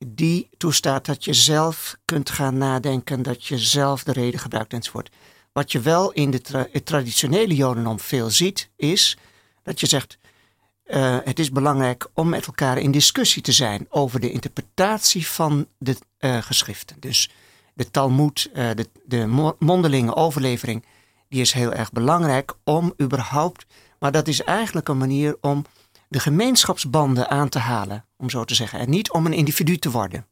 Die 0.06 0.48
toestaat 0.56 1.04
dat 1.04 1.24
je 1.24 1.32
zelf 1.32 1.96
kunt 2.04 2.30
gaan 2.30 2.58
nadenken, 2.58 3.22
dat 3.22 3.46
je 3.46 3.58
zelf 3.58 4.04
de 4.04 4.12
reden 4.12 4.40
gebruikt 4.40 4.72
enzovoort. 4.72 5.10
Wat 5.52 5.72
je 5.72 5.80
wel 5.80 6.12
in 6.12 6.30
de 6.30 6.68
het 6.72 6.86
traditionele 6.86 7.54
Jodendom 7.54 8.00
veel 8.00 8.30
ziet, 8.30 8.70
is 8.76 9.18
dat 9.62 9.80
je 9.80 9.86
zegt: 9.86 10.18
eh, 10.84 11.18
het 11.24 11.38
is 11.38 11.50
belangrijk 11.50 12.08
om 12.14 12.28
met 12.28 12.46
elkaar 12.46 12.78
in 12.78 12.90
discussie 12.90 13.42
te 13.42 13.52
zijn 13.52 13.86
over 13.88 14.20
de 14.20 14.30
interpretatie 14.30 15.26
van 15.26 15.66
de 15.78 15.96
eh, 16.18 16.42
geschriften. 16.42 16.96
Dus 17.00 17.30
de 17.74 17.90
Talmud, 17.90 18.50
eh, 18.52 18.70
de, 18.74 18.88
de 19.04 19.26
mo- 19.26 19.56
mondelinge 19.58 20.14
overlevering, 20.14 20.84
die 21.28 21.40
is 21.40 21.52
heel 21.52 21.72
erg 21.72 21.92
belangrijk 21.92 22.54
om 22.64 22.94
überhaupt. 23.02 23.66
Maar 23.98 24.12
dat 24.12 24.28
is 24.28 24.42
eigenlijk 24.42 24.88
een 24.88 24.98
manier 24.98 25.36
om 25.40 25.64
de 26.08 26.18
gemeenschapsbanden 26.20 27.28
aan 27.30 27.48
te 27.48 27.58
halen, 27.58 28.04
om 28.16 28.30
zo 28.30 28.44
te 28.44 28.54
zeggen. 28.54 28.78
En 28.78 28.90
niet 28.90 29.10
om 29.10 29.26
een 29.26 29.32
individu 29.32 29.76
te 29.76 29.90
worden. 29.90 30.26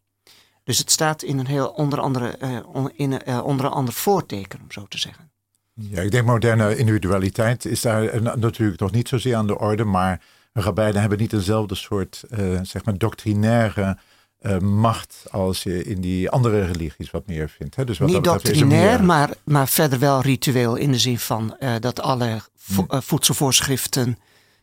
Dus 0.65 0.79
het 0.79 0.91
staat 0.91 1.23
in 1.23 1.39
een 1.39 1.47
heel 1.47 1.69
onder 1.69 2.01
andere, 2.01 2.29
eh, 2.29 2.59
in, 2.97 3.23
eh, 3.23 3.45
onder 3.45 3.67
een 3.67 3.73
ander 3.73 3.95
voorteken, 3.95 4.61
om 4.63 4.71
zo 4.71 4.87
te 4.89 4.99
zeggen. 4.99 5.31
Ja, 5.75 6.03
ik 6.03 6.11
denk 6.11 6.27
moderne 6.27 6.77
individualiteit 6.77 7.65
is 7.65 7.81
daar 7.81 8.05
eh, 8.07 8.21
na- 8.21 8.37
natuurlijk 8.37 8.81
nog 8.81 8.91
niet 8.91 9.09
zozeer 9.09 9.37
aan 9.37 9.47
de 9.47 9.59
orde, 9.59 9.85
maar 9.85 10.21
rabbijnen 10.53 11.01
hebben 11.01 11.19
niet 11.19 11.31
dezelfde 11.31 11.75
soort, 11.75 12.25
zeg 12.63 12.85
maar, 12.85 12.99
doctrinaire 12.99 13.99
eh, 14.45 14.59
macht 14.59 15.25
als 15.31 15.63
je 15.63 15.85
in 15.85 16.01
die 16.01 16.31
andere 16.31 16.65
religies 16.65 17.11
wat 17.11 17.27
meer 17.27 17.49
vindt. 17.49 17.77
Hè? 17.77 17.85
Dus 17.85 17.99
wat 17.99 18.09
Niet 18.09 18.25
dat 18.25 18.35
betreft 18.35 18.55
is 18.55 18.61
doctrinair, 18.61 18.97
meer- 18.99 19.07
maar, 19.07 19.31
maar 19.45 19.69
verder 19.69 19.99
wel 19.99 20.21
ritueel 20.21 20.75
in 20.77 20.93
de 20.93 20.99
zin 20.99 21.19
van 21.19 21.57
eh, 21.59 21.75
dat 21.81 22.01
alle 22.01 22.41
vo- 22.57 22.85
Hm. 22.89 22.95
eh, 22.95 23.01
voedselvoorschriften 23.01 24.19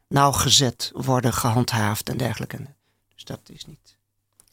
nauwgezet 0.08 0.92
worden 0.94 1.34
gehandhaafd 1.34 2.10
en 2.10 2.18
dergelijke. 2.18 2.58
Dus 3.16 3.24
dat 3.24 3.40
is 3.54 3.66
niet. 3.66 3.98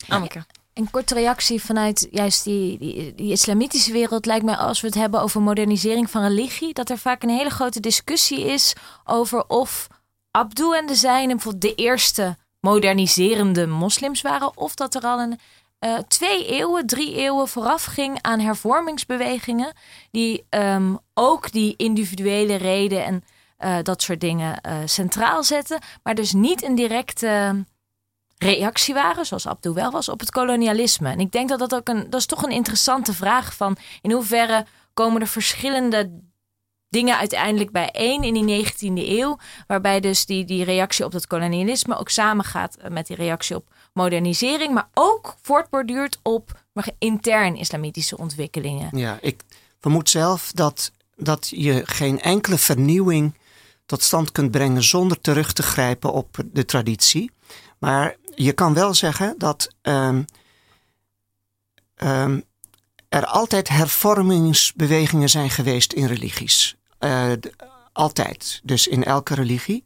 Anneke. 0.08 0.44
Een 0.74 0.90
korte 0.90 1.14
reactie 1.14 1.62
vanuit 1.62 2.08
juist 2.10 2.44
die, 2.44 2.78
die, 2.78 3.14
die 3.14 3.32
islamitische 3.32 3.92
wereld 3.92 4.26
lijkt 4.26 4.44
mij 4.44 4.56
als 4.56 4.80
we 4.80 4.86
het 4.86 4.96
hebben 4.96 5.20
over 5.20 5.40
modernisering 5.42 6.10
van 6.10 6.22
religie, 6.22 6.74
dat 6.74 6.90
er 6.90 6.98
vaak 6.98 7.22
een 7.22 7.28
hele 7.28 7.50
grote 7.50 7.80
discussie 7.80 8.40
is 8.44 8.72
over 9.04 9.44
of 9.48 9.86
Abdul 10.30 10.74
en 10.76 10.86
de 10.86 10.94
zijnen 10.94 11.36
bijvoorbeeld 11.36 11.62
de 11.76 11.82
eerste 11.82 12.36
moderniserende 12.60 13.66
moslims 13.66 14.22
waren, 14.22 14.56
of 14.56 14.74
dat 14.74 14.94
er 14.94 15.02
al 15.02 15.20
een 15.20 15.38
eh, 15.78 15.98
twee 16.08 16.46
eeuwen, 16.46 16.86
drie 16.86 17.14
eeuwen 17.14 17.48
vooraf 17.48 17.84
ging 17.84 18.18
aan 18.22 18.40
hervormingsbewegingen, 18.40 19.72
die 20.10 20.46
ehm, 20.48 20.94
ook 21.14 21.52
die 21.52 21.74
individuele 21.76 22.56
reden 22.56 23.04
en 23.04 23.24
eh, 23.56 23.76
dat 23.82 24.02
soort 24.02 24.20
dingen 24.20 24.60
eh, 24.60 24.76
centraal 24.84 25.44
zetten, 25.44 25.78
maar 26.02 26.14
dus 26.14 26.32
niet 26.32 26.62
een 26.62 26.74
directe 26.74 27.64
reactie 28.38 28.94
waren, 28.94 29.26
zoals 29.26 29.46
Abdul 29.46 29.74
wel 29.74 29.90
was, 29.90 30.08
op 30.08 30.20
het 30.20 30.30
kolonialisme. 30.30 31.10
En 31.10 31.20
ik 31.20 31.32
denk 31.32 31.48
dat 31.48 31.58
dat 31.58 31.74
ook 31.74 31.88
een, 31.88 32.10
dat 32.10 32.20
is 32.20 32.26
toch 32.26 32.42
een 32.42 32.50
interessante 32.50 33.12
vraag 33.12 33.54
van 33.54 33.76
in 34.00 34.12
hoeverre 34.12 34.66
komen 34.94 35.20
er 35.20 35.26
verschillende 35.26 36.10
dingen 36.88 37.18
uiteindelijk 37.18 37.70
bijeen 37.70 38.22
in 38.22 38.46
die 38.46 38.66
19e 38.66 39.08
eeuw, 39.08 39.38
waarbij 39.66 40.00
dus 40.00 40.26
die, 40.26 40.44
die 40.44 40.64
reactie 40.64 41.04
op 41.04 41.12
het 41.12 41.26
kolonialisme 41.26 41.96
ook 41.96 42.08
samengaat 42.08 42.76
eh, 42.76 42.90
met 42.90 43.06
die 43.06 43.16
reactie 43.16 43.56
op 43.56 43.74
modernisering, 43.92 44.74
maar 44.74 44.88
ook 44.94 45.34
voortborduurt 45.42 46.18
op 46.22 46.62
intern 46.98 47.56
islamitische 47.56 48.18
ontwikkelingen. 48.18 48.98
Ja, 48.98 49.18
ik 49.20 49.42
vermoed 49.80 50.10
zelf 50.10 50.52
dat 50.54 50.92
dat 51.16 51.48
je 51.50 51.82
geen 51.84 52.20
enkele 52.20 52.58
vernieuwing 52.58 53.34
tot 53.86 54.02
stand 54.02 54.32
kunt 54.32 54.50
brengen 54.50 54.82
zonder 54.82 55.20
terug 55.20 55.52
te 55.52 55.62
grijpen 55.62 56.12
op 56.12 56.36
de 56.52 56.64
traditie. 56.64 57.30
Maar 57.78 58.16
je 58.34 58.52
kan 58.52 58.74
wel 58.74 58.94
zeggen 58.94 59.34
dat 59.38 59.68
ehm, 59.82 60.22
ehm, 61.94 62.40
er 63.08 63.26
altijd 63.26 63.68
hervormingsbewegingen 63.68 65.28
zijn 65.28 65.50
geweest 65.50 65.92
in 65.92 66.06
religies. 66.06 66.77
Uh, 67.00 67.32
altijd, 67.92 68.60
dus 68.62 68.86
in 68.86 69.04
elke 69.04 69.34
religie. 69.34 69.84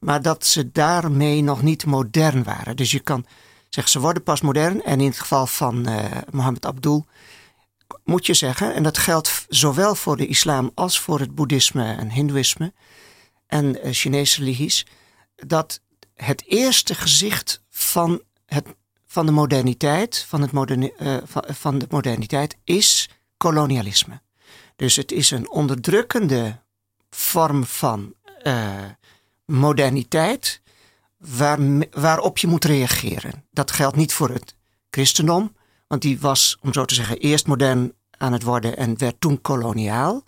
Maar 0.00 0.22
dat 0.22 0.46
ze 0.46 0.72
daarmee 0.72 1.42
nog 1.42 1.62
niet 1.62 1.86
modern 1.86 2.42
waren. 2.42 2.76
Dus 2.76 2.90
je 2.90 3.00
kan 3.00 3.26
zeggen, 3.68 3.92
ze 3.92 4.00
worden 4.00 4.22
pas 4.22 4.40
modern. 4.40 4.82
En 4.82 5.00
in 5.00 5.06
het 5.06 5.18
geval 5.18 5.46
van 5.46 5.88
uh, 5.88 6.04
Mohammed 6.30 6.66
Abdul 6.66 7.06
moet 8.04 8.26
je 8.26 8.34
zeggen, 8.34 8.74
en 8.74 8.82
dat 8.82 8.98
geldt 8.98 9.46
zowel 9.48 9.94
voor 9.94 10.16
de 10.16 10.26
islam 10.26 10.70
als 10.74 11.00
voor 11.00 11.20
het 11.20 11.34
boeddhisme 11.34 11.94
en 11.94 12.10
hindoeïsme 12.10 12.72
en 13.46 13.64
uh, 13.64 13.92
Chinese 13.92 14.38
religies, 14.38 14.86
dat 15.36 15.80
het 16.14 16.44
eerste 16.46 16.94
gezicht 16.94 17.62
van, 17.70 18.22
het, 18.46 18.66
van, 19.06 19.26
de, 19.26 19.32
moderniteit, 19.32 20.24
van, 20.28 20.40
het 20.40 20.52
moderne, 20.52 21.22
van 21.46 21.78
de 21.78 21.86
moderniteit 21.90 22.56
is 22.64 23.08
kolonialisme. 23.36 24.23
Dus 24.76 24.96
het 24.96 25.12
is 25.12 25.30
een 25.30 25.50
onderdrukkende 25.50 26.62
vorm 27.10 27.64
van 27.64 28.14
uh, 28.42 28.72
moderniteit 29.44 30.60
waar, 31.18 31.58
waarop 31.90 32.38
je 32.38 32.46
moet 32.46 32.64
reageren. 32.64 33.44
Dat 33.50 33.70
geldt 33.70 33.96
niet 33.96 34.12
voor 34.12 34.30
het 34.30 34.56
christendom, 34.90 35.56
want 35.86 36.02
die 36.02 36.20
was, 36.20 36.58
om 36.60 36.72
zo 36.72 36.84
te 36.84 36.94
zeggen, 36.94 37.18
eerst 37.18 37.46
modern 37.46 37.92
aan 38.10 38.32
het 38.32 38.42
worden 38.42 38.76
en 38.76 38.98
werd 38.98 39.20
toen 39.20 39.40
koloniaal. 39.40 40.24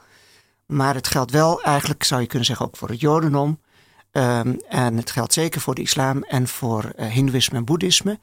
Maar 0.66 0.94
het 0.94 1.06
geldt 1.06 1.30
wel 1.30 1.62
eigenlijk, 1.62 2.04
zou 2.04 2.20
je 2.20 2.26
kunnen 2.26 2.46
zeggen, 2.46 2.66
ook 2.66 2.76
voor 2.76 2.88
het 2.88 3.00
jodendom. 3.00 3.60
Um, 4.12 4.60
en 4.68 4.96
het 4.96 5.10
geldt 5.10 5.32
zeker 5.32 5.60
voor 5.60 5.74
de 5.74 5.82
islam 5.82 6.22
en 6.22 6.48
voor 6.48 6.92
uh, 6.96 7.06
hindoeïsme 7.06 7.56
en 7.56 7.64
boeddhisme. 7.64 8.18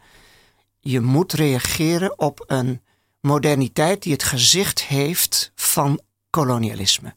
Je 0.80 1.00
moet 1.00 1.34
reageren 1.34 2.20
op 2.20 2.44
een 2.48 2.82
moderniteit 3.20 4.04
die 4.04 4.14
het 4.14 4.24
gezicht 4.24 4.84
heeft 4.84 5.52
van 5.56 6.02
kolonialisme. 6.34 7.16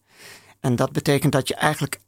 En 0.61 0.77
dat 0.77 0.93
betekent 0.93 1.33
dat 1.33 1.49
je 1.49 1.55
eigenlijk 1.55 2.01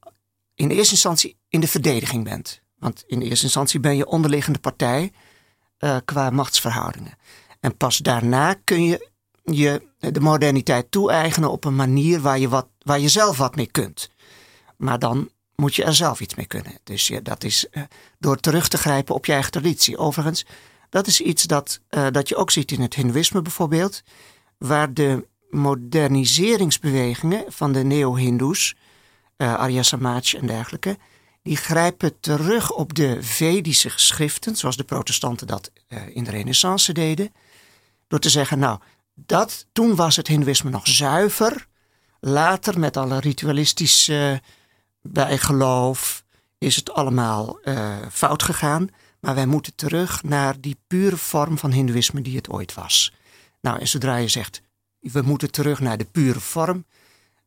in 0.54 0.70
eerste 0.70 0.92
instantie 0.92 1.36
in 1.48 1.60
de 1.60 1.68
verdediging 1.68 2.24
bent. 2.24 2.60
Want 2.78 3.04
in 3.06 3.20
eerste 3.20 3.44
instantie 3.44 3.80
ben 3.80 3.96
je 3.96 4.06
onderliggende 4.06 4.58
partij 4.58 5.12
uh, 5.78 5.96
qua 6.04 6.30
machtsverhoudingen. 6.30 7.18
En 7.60 7.76
pas 7.76 7.98
daarna 7.98 8.54
kun 8.64 8.84
je 8.84 9.08
je 9.44 9.82
de 9.98 10.20
moderniteit 10.20 10.90
toe-eigenen 10.90 11.50
op 11.50 11.64
een 11.64 11.76
manier 11.76 12.20
waar 12.20 12.38
je, 12.38 12.48
wat, 12.48 12.66
waar 12.78 13.00
je 13.00 13.08
zelf 13.08 13.36
wat 13.36 13.56
mee 13.56 13.70
kunt. 13.70 14.10
Maar 14.76 14.98
dan 14.98 15.30
moet 15.54 15.74
je 15.74 15.84
er 15.84 15.94
zelf 15.94 16.20
iets 16.20 16.34
mee 16.34 16.46
kunnen. 16.46 16.78
Dus 16.84 17.08
ja, 17.08 17.20
dat 17.20 17.44
is 17.44 17.66
uh, 17.70 17.82
door 18.18 18.36
terug 18.36 18.68
te 18.68 18.78
grijpen 18.78 19.14
op 19.14 19.26
je 19.26 19.32
eigen 19.32 19.50
traditie. 19.50 19.98
Overigens, 19.98 20.46
dat 20.90 21.06
is 21.06 21.20
iets 21.20 21.42
dat, 21.42 21.80
dat 22.10 22.28
je 22.28 22.36
ook 22.36 22.50
ziet 22.50 22.72
in 22.72 22.80
het 22.80 22.94
Hindoeïsme 22.94 23.42
bijvoorbeeld, 23.42 24.02
waar 24.58 24.94
de 24.94 25.26
moderniseringsbewegingen 25.50 27.44
van 27.48 27.72
de 27.72 27.84
neo-Hindoes, 27.84 28.76
uh, 29.36 29.54
Arya 29.54 29.82
Samaj 29.82 30.34
en 30.40 30.46
dergelijke, 30.46 30.98
die 31.42 31.56
grijpen 31.56 32.20
terug 32.20 32.72
op 32.72 32.94
de 32.94 33.22
Vedische 33.22 33.90
geschriften, 33.90 34.56
zoals 34.56 34.76
de 34.76 34.84
protestanten 34.84 35.46
dat 35.46 35.70
uh, 35.88 36.16
in 36.16 36.24
de 36.24 36.30
Renaissance 36.30 36.92
deden, 36.92 37.32
door 38.08 38.18
te 38.18 38.30
zeggen, 38.30 38.58
nou, 38.58 38.78
dat, 39.14 39.66
toen 39.72 39.94
was 39.94 40.16
het 40.16 40.26
Hindoeïsme 40.26 40.70
nog 40.70 40.86
zuiver, 40.86 41.66
later 42.20 42.78
met 42.78 42.96
alle 42.96 43.20
ritualistische 43.20 44.42
bijgeloof 45.02 46.24
is 46.58 46.76
het 46.76 46.92
allemaal 46.92 47.58
uh, 47.64 47.96
fout 48.10 48.42
gegaan, 48.42 48.88
maar 49.20 49.34
wij 49.34 49.46
moeten 49.46 49.74
terug 49.74 50.22
naar 50.22 50.60
die 50.60 50.76
pure 50.86 51.16
vorm 51.16 51.58
van 51.58 51.70
Hindoeïsme 51.70 52.22
die 52.22 52.36
het 52.36 52.48
ooit 52.48 52.74
was. 52.74 53.12
Nou, 53.60 53.78
en 53.78 53.88
zodra 53.88 54.16
je 54.16 54.28
zegt, 54.28 54.62
we 55.00 55.22
moeten 55.22 55.50
terug 55.50 55.80
naar 55.80 55.98
de 55.98 56.04
pure 56.04 56.40
vorm, 56.40 56.84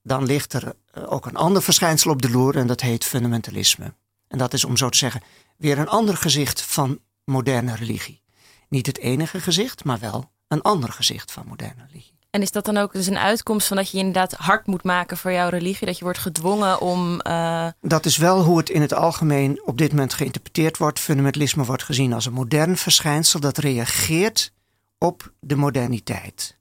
dan 0.03 0.25
ligt 0.25 0.53
er 0.53 0.75
eh, 0.91 1.11
ook 1.11 1.25
een 1.25 1.35
ander 1.35 1.61
verschijnsel 1.61 2.11
op 2.11 2.21
de 2.21 2.29
loer 2.29 2.57
en 2.57 2.67
dat 2.67 2.81
heet 2.81 3.05
fundamentalisme. 3.05 3.93
En 4.27 4.37
dat 4.37 4.53
is 4.53 4.65
om 4.65 4.77
zo 4.77 4.89
te 4.89 4.97
zeggen 4.97 5.21
weer 5.57 5.79
een 5.79 5.87
ander 5.87 6.17
gezicht 6.17 6.61
van 6.61 6.99
moderne 7.25 7.75
religie. 7.75 8.21
Niet 8.69 8.85
het 8.85 8.97
enige 8.97 9.39
gezicht, 9.39 9.83
maar 9.83 9.99
wel 9.99 10.31
een 10.47 10.61
ander 10.61 10.91
gezicht 10.91 11.31
van 11.31 11.43
moderne 11.47 11.85
religie. 11.87 12.19
En 12.29 12.41
is 12.41 12.51
dat 12.51 12.65
dan 12.65 12.77
ook 12.77 12.93
dus 12.93 13.07
een 13.07 13.17
uitkomst 13.17 13.67
van 13.67 13.77
dat 13.77 13.91
je, 13.91 13.97
je 13.97 14.03
inderdaad 14.03 14.33
hard 14.33 14.67
moet 14.67 14.83
maken 14.83 15.17
voor 15.17 15.31
jouw 15.31 15.49
religie? 15.49 15.85
Dat 15.85 15.97
je 15.97 16.03
wordt 16.03 16.19
gedwongen 16.19 16.81
om. 16.81 17.19
Uh... 17.27 17.67
Dat 17.81 18.05
is 18.05 18.17
wel 18.17 18.43
hoe 18.43 18.57
het 18.57 18.69
in 18.69 18.81
het 18.81 18.93
algemeen 18.93 19.61
op 19.65 19.77
dit 19.77 19.89
moment 19.89 20.13
geïnterpreteerd 20.13 20.77
wordt. 20.77 20.99
Fundamentalisme 20.99 21.63
wordt 21.63 21.83
gezien 21.83 22.13
als 22.13 22.25
een 22.25 22.33
modern 22.33 22.77
verschijnsel 22.77 23.39
dat 23.39 23.57
reageert 23.57 24.53
op 24.97 25.33
de 25.39 25.55
moderniteit. 25.55 26.59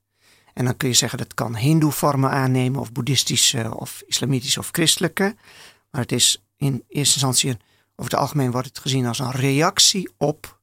En 0.60 0.66
dan 0.66 0.76
kun 0.76 0.88
je 0.88 0.94
zeggen 0.94 1.18
dat 1.18 1.34
kan 1.34 1.56
hindoe-vormen 1.56 2.30
aannemen, 2.30 2.80
of 2.80 2.92
boeddhistische, 2.92 3.76
of 3.76 4.02
islamitische 4.06 4.58
of 4.58 4.68
christelijke. 4.72 5.36
Maar 5.90 6.00
het 6.00 6.12
is 6.12 6.44
in 6.56 6.84
eerste 6.88 7.14
instantie, 7.14 7.56
over 7.96 8.10
het 8.10 8.20
algemeen 8.20 8.50
wordt 8.50 8.68
het 8.68 8.78
gezien 8.78 9.06
als 9.06 9.18
een 9.18 9.30
reactie 9.30 10.10
op 10.16 10.60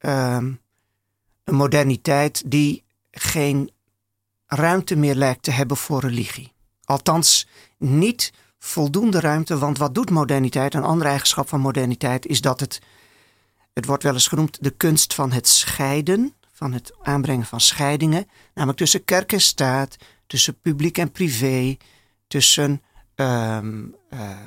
um, 0.00 0.60
een 1.44 1.54
moderniteit 1.54 2.42
die 2.46 2.84
geen 3.10 3.70
ruimte 4.46 4.96
meer 4.96 5.14
lijkt 5.14 5.42
te 5.42 5.50
hebben 5.50 5.76
voor 5.76 6.00
religie. 6.00 6.52
Althans, 6.84 7.46
niet 7.78 8.32
voldoende 8.58 9.20
ruimte, 9.20 9.58
want 9.58 9.78
wat 9.78 9.94
doet 9.94 10.10
moderniteit? 10.10 10.74
Een 10.74 10.82
andere 10.82 11.08
eigenschap 11.08 11.48
van 11.48 11.60
moderniteit 11.60 12.26
is 12.26 12.40
dat 12.40 12.60
het, 12.60 12.80
het 13.72 13.86
wordt 13.86 14.02
wel 14.02 14.12
eens 14.12 14.28
genoemd, 14.28 14.58
de 14.60 14.70
kunst 14.70 15.14
van 15.14 15.32
het 15.32 15.48
scheiden 15.48 16.34
van 16.56 16.72
het 16.72 16.92
aanbrengen 17.02 17.46
van 17.46 17.60
scheidingen, 17.60 18.28
namelijk 18.54 18.78
tussen 18.78 19.04
kerk 19.04 19.32
en 19.32 19.40
staat, 19.40 19.96
tussen 20.26 20.60
publiek 20.60 20.98
en 20.98 21.12
privé, 21.12 21.76
tussen 22.26 22.82
um, 23.14 23.94
uh, 24.10 24.38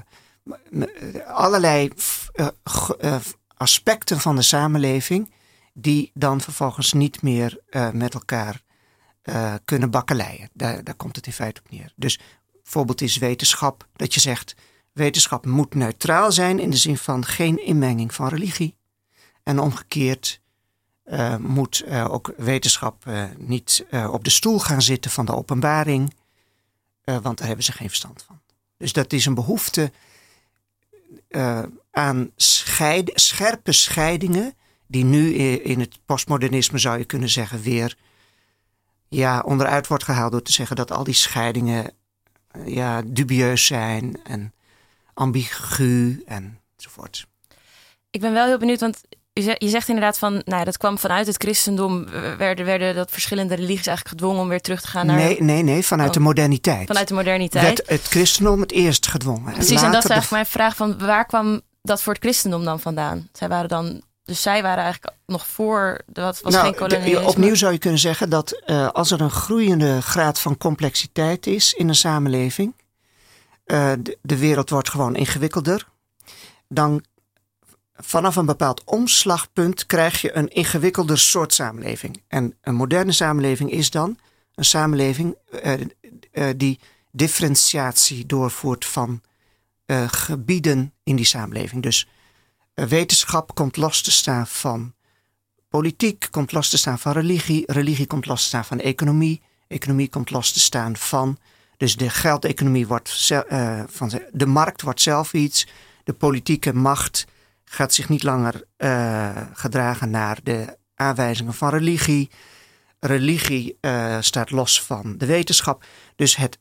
allerlei 1.28 1.91
uh, 2.36 3.16
aspecten 3.57 4.20
van 4.20 4.36
de 4.36 4.41
samenleving, 4.41 5.34
die 5.74 6.12
dan 6.14 6.41
vervolgens 6.41 6.93
niet 6.93 7.22
meer 7.22 7.60
met 7.93 8.14
elkaar 8.14 8.62
kunnen 9.66 9.91
bakkeleien. 9.91 10.49
Daar, 10.53 10.84
daar 10.84 10.95
komt 10.95 11.16
het 11.16 11.26
in 11.26 11.34
feite 11.34 11.62
op 11.66 11.72
neer. 11.72 11.93
Dus 11.95 12.20
voorbeeld 12.64 13.01
is 13.01 13.18
wetenschap, 13.18 13.88
dat 13.95 14.14
je 14.14 14.20
zegt, 14.20 14.55
wetenschap 14.91 15.45
moet 15.45 15.76
neutraal 15.76 16.32
zijn 16.32 16.60
in 16.60 16.70
de 16.70 16.78
zin 16.78 16.97
van 16.97 17.26
geen 17.26 17.66
inmenging 17.66 18.14
van 18.14 18.28
religie. 18.28 18.78
En 19.43 19.60
omgekeerd, 19.60 20.41
uh, 21.12 21.36
moet 21.36 21.84
uh, 21.88 22.14
ook 22.14 22.34
wetenschap 22.38 23.05
uh, 23.07 23.24
niet 23.38 23.86
op 24.12 24.24
de 24.24 24.30
stoel 24.30 24.60
gaan 24.60 24.82
zitten 24.82 25.12
van 25.12 25.26
de 25.26 25.36
openbaring, 25.36 26.14
want 27.03 27.38
daar 27.38 27.47
hebben 27.47 27.66
ze 27.66 27.72
geen 27.72 27.88
verstand 27.88 28.24
van. 28.28 28.39
Dus 28.78 28.93
dat 28.93 29.14
is 29.14 29.26
een 29.26 29.34
behoefte 29.34 29.91
aan 31.91 32.32
scherpe 33.14 33.72
scheidingen, 33.72 34.53
die 34.88 35.03
nu 35.03 35.34
in 35.57 35.80
het 35.80 35.99
postmodernisme 36.05 36.78
zou 36.78 36.97
je 36.97 37.05
kunnen 37.05 37.30
zeggen 37.30 37.62
weer 37.62 37.97
ja, 39.07 39.39
onderuit 39.39 39.88
wordt 39.88 40.03
gehaald 40.03 40.32
door 40.32 40.41
te 40.41 40.51
zeggen 40.51 40.76
dat 40.76 40.91
al 40.91 41.03
die 41.03 41.14
scheidingen 41.14 41.93
ja, 42.66 43.01
dubieus 43.05 43.66
zijn 43.66 44.24
en 44.24 44.53
ambigu 45.14 46.24
enzovoort. 46.26 47.28
Ik 48.10 48.22
ben 48.22 48.34
wel 48.34 48.45
heel 48.45 48.57
benieuwd, 48.57 48.80
want 48.80 49.01
je 49.43 49.69
zegt 49.69 49.87
inderdaad 49.87 50.17
van, 50.17 50.41
nou, 50.45 50.63
dat 50.63 50.77
kwam 50.77 50.97
vanuit 50.97 51.27
het 51.27 51.35
christendom. 51.37 52.05
Werden, 52.37 52.65
werden 52.65 52.95
dat 52.95 53.11
verschillende 53.11 53.55
religies 53.55 53.87
eigenlijk 53.87 54.07
gedwongen 54.07 54.41
om 54.41 54.47
weer 54.47 54.61
terug 54.61 54.81
te 54.81 54.87
gaan 54.87 55.05
naar. 55.05 55.15
Nee, 55.15 55.41
nee, 55.41 55.63
nee, 55.63 55.85
vanuit 55.85 56.07
oh. 56.07 56.13
de 56.13 56.19
moderniteit. 56.19 56.87
Vanuit 56.87 57.07
de 57.07 57.13
moderniteit. 57.13 57.63
Werd 57.63 57.89
het 57.89 58.01
christendom 58.01 58.61
het 58.61 58.71
eerst 58.71 59.07
gedwongen. 59.07 59.53
Precies, 59.53 59.81
en, 59.81 59.91
dat 59.91 60.03
is 60.03 60.09
eigenlijk 60.09 60.29
mijn 60.29 60.45
vraag: 60.45 60.75
van 60.75 60.97
waar 60.97 61.25
kwam 61.25 61.61
dat 61.81 62.01
voor 62.01 62.13
het 62.13 62.21
christendom 62.21 62.63
dan 62.65 62.79
vandaan? 62.79 63.29
Zij 63.33 63.47
waren 63.47 63.69
dan. 63.69 64.01
Dus 64.23 64.41
zij 64.41 64.61
waren 64.61 64.83
eigenlijk 64.83 65.15
nog 65.25 65.47
voor. 65.47 66.01
Dat 66.05 66.41
was 66.41 66.53
nou, 66.53 66.65
geen 66.65 66.75
kolonialisme. 66.75 67.27
Opnieuw 67.27 67.55
zou 67.55 67.71
je 67.73 67.77
kunnen 67.77 67.99
zeggen 67.99 68.29
dat 68.29 68.61
uh, 68.65 68.87
als 68.87 69.11
er 69.11 69.21
een 69.21 69.31
groeiende 69.31 70.01
graad 70.01 70.39
van 70.39 70.57
complexiteit 70.57 71.47
is 71.47 71.73
in 71.73 71.87
een 71.87 71.95
samenleving. 71.95 72.73
Uh, 73.65 73.91
de, 73.99 74.17
de 74.21 74.37
wereld 74.37 74.69
wordt 74.69 74.89
gewoon 74.89 75.15
ingewikkelder. 75.15 75.87
Dan 76.67 77.03
vanaf 78.01 78.35
een 78.35 78.45
bepaald 78.45 78.83
omslagpunt 78.83 79.85
krijg 79.85 80.21
je 80.21 80.35
een 80.35 80.47
ingewikkelder 80.47 81.17
soort 81.17 81.53
samenleving. 81.53 82.21
En 82.27 82.57
een 82.61 82.75
moderne 82.75 83.11
samenleving 83.11 83.71
is 83.71 83.89
dan 83.89 84.17
een 84.55 84.65
samenleving 84.65 85.35
uh, 85.63 85.73
uh, 86.31 86.49
die 86.57 86.79
differentiatie 87.11 88.25
doorvoert 88.25 88.85
van 88.85 89.21
gebieden 90.07 90.93
in 91.03 91.15
die 91.15 91.25
samenleving. 91.25 91.83
Dus 91.83 92.07
wetenschap 92.73 93.55
komt 93.55 93.77
los 93.77 94.01
te 94.01 94.11
staan 94.11 94.47
van 94.47 94.93
politiek, 95.69 96.27
komt 96.31 96.51
los 96.51 96.69
te 96.69 96.77
staan 96.77 96.99
van 96.99 97.11
religie, 97.11 97.63
religie 97.65 98.07
komt 98.07 98.25
los 98.25 98.41
te 98.41 98.47
staan 98.47 98.65
van 98.65 98.79
economie, 98.79 99.41
economie 99.67 100.09
komt 100.09 100.29
los 100.29 100.51
te 100.51 100.59
staan 100.59 100.97
van 100.97 101.37
Dus 101.79 101.95
de 101.95 102.09
geldeconomie 102.09 102.87
wordt 102.87 103.31
eh, 103.47 103.81
van 103.87 104.11
de 104.31 104.45
markt 104.45 104.81
wordt 104.81 105.01
zelf 105.01 105.33
iets. 105.33 105.67
De 106.03 106.13
politieke 106.13 106.73
macht 106.73 107.25
gaat 107.72 107.93
zich 107.93 108.09
niet 108.09 108.24
langer 108.24 108.63
eh, 108.78 109.41
gedragen 109.53 110.09
naar 110.09 110.39
de 110.43 110.78
aanwijzingen 110.95 111.53
van 111.53 111.70
religie. 111.70 112.30
Religie 112.99 113.78
eh, 113.82 114.17
staat 114.20 114.51
los 114.51 114.84
van 114.84 115.17
de 115.17 115.26
wetenschap. 115.26 115.86
Dus 116.15 116.36
het 116.36 116.59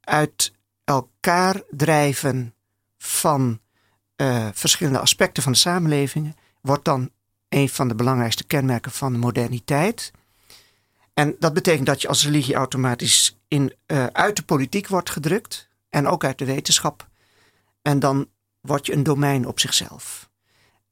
uit 0.00 0.52
elkaar 0.84 1.62
drijven 1.70 2.54
van 2.98 3.60
eh, 4.16 4.48
verschillende 4.52 4.98
aspecten 4.98 5.42
van 5.42 5.52
de 5.52 5.58
samenleving 5.58 6.36
wordt 6.60 6.84
dan 6.84 7.10
een 7.48 7.68
van 7.68 7.88
de 7.88 7.94
belangrijkste 7.94 8.44
kenmerken 8.44 8.92
van 8.92 9.12
de 9.12 9.18
moderniteit. 9.18 10.10
En 11.14 11.36
dat 11.38 11.54
betekent 11.54 11.86
dat 11.86 12.02
je 12.02 12.08
als 12.08 12.24
religie 12.24 12.54
automatisch 12.54 13.38
in, 13.48 13.74
uit 14.12 14.36
de 14.36 14.42
politiek 14.42 14.88
wordt 14.88 15.10
gedrukt 15.10 15.68
en 15.88 16.06
ook 16.06 16.24
uit 16.24 16.38
de 16.38 16.44
wetenschap. 16.44 17.08
En 17.82 17.98
dan 17.98 18.28
word 18.60 18.86
je 18.86 18.92
een 18.92 19.02
domein 19.02 19.46
op 19.46 19.60
zichzelf. 19.60 20.32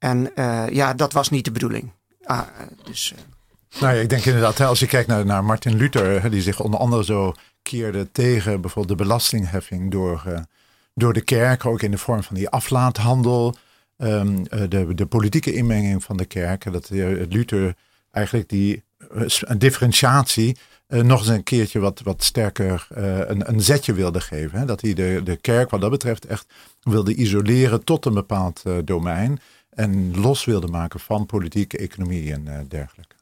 En 0.03 0.35
eh, 0.35 0.63
ja, 0.69 0.93
dat 0.93 1.13
was 1.13 1.29
niet 1.29 1.45
de 1.45 1.51
bedoeling. 1.51 1.91
Ah, 2.23 2.41
dus, 2.83 3.13
eh, 3.15 3.81
Nou 3.81 3.95
ja, 3.95 4.01
ik 4.01 4.09
denk 4.09 4.25
inderdaad, 4.25 4.59
als 4.59 4.79
je 4.79 4.87
kijkt 4.87 5.07
naar, 5.07 5.43
Martin 5.43 5.75
Luther, 5.75 6.31
die 6.31 6.41
zich 6.41 6.59
onder 6.59 6.79
andere 6.79 7.03
zo 7.03 7.33
keerde 7.61 8.11
tegen 8.11 8.61
bijvoorbeeld 8.61 8.97
de 8.97 9.03
belastingheffing 9.03 9.91
door, 9.91 10.23
eh, 10.25 10.39
door 10.93 11.13
de 11.13 11.21
kerk, 11.21 11.65
ook 11.65 11.81
in 11.81 11.91
de 11.91 11.97
vorm 11.97 12.23
van 12.23 12.35
die 12.35 12.49
aflaathandel, 12.49 13.55
ehm, 13.97 14.45
eh, 14.49 14.61
de, 14.69 14.93
de 14.93 15.05
politieke 15.05 15.53
inmenging 15.53 16.03
van 16.03 16.17
de 16.17 16.25
kerk, 16.25 16.71
dat 16.71 16.89
Luther 17.29 17.75
eigenlijk 18.11 18.49
die 18.49 18.83
een 19.39 19.59
differentiatie 19.59 20.57
nog 20.87 21.19
eens 21.19 21.27
een 21.27 21.43
keertje 21.43 21.79
wat, 21.79 22.01
wat 22.03 22.23
sterker 22.23 22.87
een, 23.27 23.49
een 23.49 23.61
zetje 23.61 23.93
wilde 23.93 24.21
geven. 24.21 24.59
Hè? 24.59 24.65
Dat 24.65 24.81
hij 24.81 24.93
de, 24.93 25.21
de 25.23 25.35
kerk 25.35 25.69
wat 25.69 25.81
dat 25.81 25.89
betreft 25.89 26.25
echt 26.25 26.45
wilde 26.81 27.15
isoleren 27.15 27.83
tot 27.83 28.05
een 28.05 28.13
bepaald 28.13 28.63
domein 28.83 29.39
en 29.75 30.19
los 30.19 30.45
wilde 30.45 30.67
maken 30.67 30.99
van 30.99 31.25
politiek, 31.25 31.73
economie 31.73 32.33
en 32.33 32.47
eh, 32.47 32.59
dergelijke. 32.67 33.15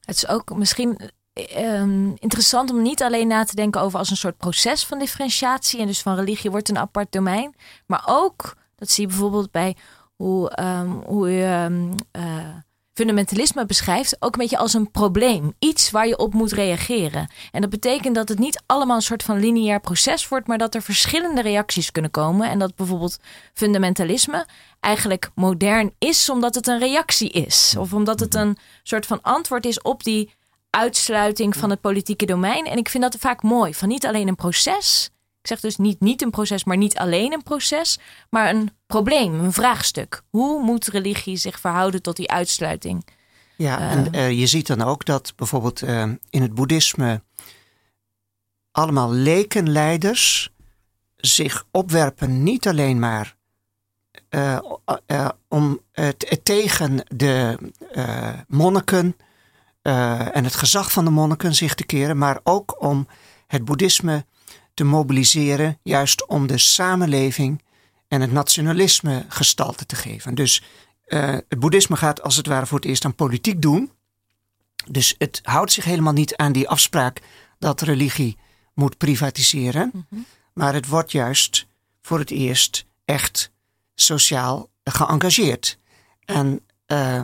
Het 0.00 0.16
is 0.16 0.28
ook 0.28 0.56
misschien 0.56 0.98
ehm, 1.32 2.10
interessant 2.14 2.70
om 2.70 2.82
niet 2.82 3.02
alleen 3.02 3.28
na 3.28 3.44
te 3.44 3.54
denken 3.54 3.80
over 3.80 3.98
als 3.98 4.10
een 4.10 4.16
soort 4.16 4.36
proces 4.36 4.84
van 4.84 4.98
differentiatie. 4.98 5.80
En 5.80 5.86
dus 5.86 6.02
van 6.02 6.14
religie 6.14 6.50
wordt 6.50 6.68
een 6.68 6.78
apart 6.78 7.12
domein. 7.12 7.54
Maar 7.86 8.02
ook, 8.06 8.56
dat 8.76 8.90
zie 8.90 9.02
je 9.02 9.08
bijvoorbeeld 9.08 9.50
bij 9.50 9.76
hoe, 10.16 10.50
ehm, 10.50 10.90
hoe 10.90 11.30
je 11.30 11.44
ehm, 11.44 11.92
eh, 12.10 12.56
fundamentalisme 12.98 13.66
beschrijft. 13.66 14.16
Ook 14.18 14.32
een 14.32 14.40
beetje 14.40 14.58
als 14.58 14.74
een 14.74 14.90
probleem. 14.90 15.52
Iets 15.58 15.90
waar 15.90 16.06
je 16.06 16.18
op 16.18 16.34
moet 16.34 16.52
reageren. 16.52 17.30
En 17.52 17.60
dat 17.60 17.70
betekent 17.70 18.14
dat 18.14 18.28
het 18.28 18.38
niet 18.38 18.62
allemaal 18.66 18.96
een 18.96 19.02
soort 19.02 19.22
van 19.22 19.40
lineair 19.40 19.80
proces 19.80 20.28
wordt. 20.28 20.46
Maar 20.46 20.58
dat 20.58 20.74
er 20.74 20.82
verschillende 20.82 21.42
reacties 21.42 21.92
kunnen 21.92 22.10
komen. 22.10 22.48
En 22.50 22.58
dat 22.58 22.74
bijvoorbeeld 22.74 23.18
fundamentalisme 23.54 24.46
eigenlijk 24.80 25.30
modern 25.34 25.94
is 25.98 26.30
omdat 26.30 26.54
het 26.54 26.66
een 26.66 26.78
reactie 26.78 27.30
is. 27.30 27.74
Of 27.78 27.92
omdat 27.92 28.20
het 28.20 28.34
een 28.34 28.56
soort 28.82 29.06
van 29.06 29.22
antwoord 29.22 29.66
is 29.66 29.82
op 29.82 30.04
die 30.04 30.30
uitsluiting 30.70 31.56
van 31.56 31.70
het 31.70 31.80
politieke 31.80 32.26
domein. 32.26 32.66
En 32.66 32.76
ik 32.76 32.88
vind 32.88 33.02
dat 33.02 33.16
vaak 33.18 33.42
mooi. 33.42 33.74
Van 33.74 33.88
niet 33.88 34.06
alleen 34.06 34.28
een 34.28 34.34
proces. 34.34 35.10
Zeg 35.48 35.60
dus 35.60 35.76
niet 35.76 36.00
niet 36.00 36.22
een 36.22 36.30
proces, 36.30 36.64
maar 36.64 36.76
niet 36.76 36.98
alleen 36.98 37.32
een 37.32 37.42
proces. 37.42 37.98
Maar 38.30 38.50
een 38.50 38.70
probleem, 38.86 39.40
een 39.40 39.52
vraagstuk. 39.52 40.22
Hoe 40.30 40.62
moet 40.62 40.86
religie 40.86 41.36
zich 41.36 41.60
verhouden 41.60 42.02
tot 42.02 42.16
die 42.16 42.30
uitsluiting? 42.30 43.06
Ja, 43.56 43.78
Eh. 43.78 43.92
en 43.92 44.12
eh, 44.12 44.38
je 44.38 44.46
ziet 44.46 44.66
dan 44.66 44.82
ook 44.82 45.04
dat 45.04 45.32
bijvoorbeeld 45.36 45.82
eh, 45.82 46.02
in 46.30 46.42
het 46.42 46.54
boeddhisme 46.54 47.22
allemaal 48.70 49.12
lekenleiders 49.12 50.50
zich 51.16 51.64
opwerpen 51.70 52.42
niet 52.42 52.68
alleen 52.68 52.98
maar 52.98 53.36
om 55.48 55.80
het 55.92 56.40
tegen 56.42 57.04
de 57.16 57.58
monniken 58.48 59.16
en 59.82 60.44
het 60.44 60.54
gezag 60.54 60.92
van 60.92 61.04
de 61.04 61.10
monniken 61.10 61.54
zich 61.54 61.74
te 61.74 61.84
keren, 61.84 62.18
maar 62.18 62.40
ook 62.42 62.82
om 62.82 63.08
het 63.46 63.64
boeddhisme 63.64 64.24
te 64.78 64.84
mobiliseren, 64.84 65.78
juist 65.82 66.26
om 66.26 66.46
de 66.46 66.58
samenleving 66.58 67.62
en 68.08 68.20
het 68.20 68.32
nationalisme 68.32 69.24
gestalte 69.28 69.86
te 69.86 69.96
geven. 69.96 70.34
Dus 70.34 70.62
eh, 71.04 71.28
het 71.48 71.58
boeddhisme 71.58 71.96
gaat 71.96 72.22
als 72.22 72.36
het 72.36 72.46
ware 72.46 72.66
voor 72.66 72.78
het 72.78 72.86
eerst 72.86 73.04
aan 73.04 73.14
politiek 73.14 73.62
doen. 73.62 73.90
Dus 74.86 75.14
het 75.18 75.40
houdt 75.42 75.72
zich 75.72 75.84
helemaal 75.84 76.12
niet 76.12 76.36
aan 76.36 76.52
die 76.52 76.68
afspraak 76.68 77.20
dat 77.58 77.80
religie 77.80 78.36
moet 78.74 78.96
privatiseren. 78.96 80.08
Maar 80.54 80.74
het 80.74 80.86
wordt 80.86 81.12
juist 81.12 81.66
voor 82.02 82.18
het 82.18 82.30
eerst 82.30 82.86
echt 83.04 83.50
sociaal 83.94 84.68
geëngageerd. 84.84 85.78
En 86.24 86.60
eh, 86.86 87.20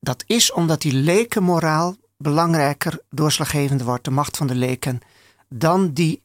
dat 0.00 0.24
is 0.26 0.52
omdat 0.52 0.82
die 0.82 0.94
lekenmoraal 0.94 1.96
belangrijker, 2.16 3.00
doorslaggevend 3.10 3.82
wordt, 3.82 4.04
de 4.04 4.10
macht 4.10 4.36
van 4.36 4.46
de 4.46 4.54
leken, 4.54 5.00
dan 5.48 5.92
die 5.92 6.22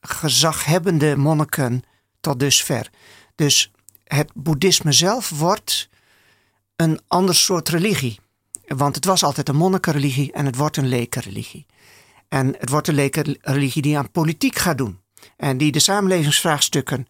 gezaghebbende 0.00 1.16
monniken 1.16 1.82
tot 2.20 2.40
dusver. 2.40 2.90
Dus 3.34 3.72
het 4.04 4.30
boeddhisme 4.34 4.92
zelf 4.92 5.30
wordt 5.30 5.88
een 6.76 7.00
ander 7.06 7.34
soort 7.34 7.68
religie. 7.68 8.20
Want 8.66 8.94
het 8.94 9.04
was 9.04 9.24
altijd 9.24 9.48
een 9.48 9.56
monnikenreligie 9.56 10.32
en 10.32 10.46
het 10.46 10.56
wordt 10.56 10.76
een 10.76 10.88
lekenreligie. 10.88 11.66
En 12.28 12.54
het 12.58 12.68
wordt 12.68 12.88
een 12.88 12.94
lekenreligie 12.94 13.82
die 13.82 13.98
aan 13.98 14.10
politiek 14.10 14.58
gaat 14.58 14.78
doen. 14.78 15.00
En 15.36 15.56
die 15.56 15.72
de 15.72 15.78
samenlevingsvraagstukken 15.78 17.06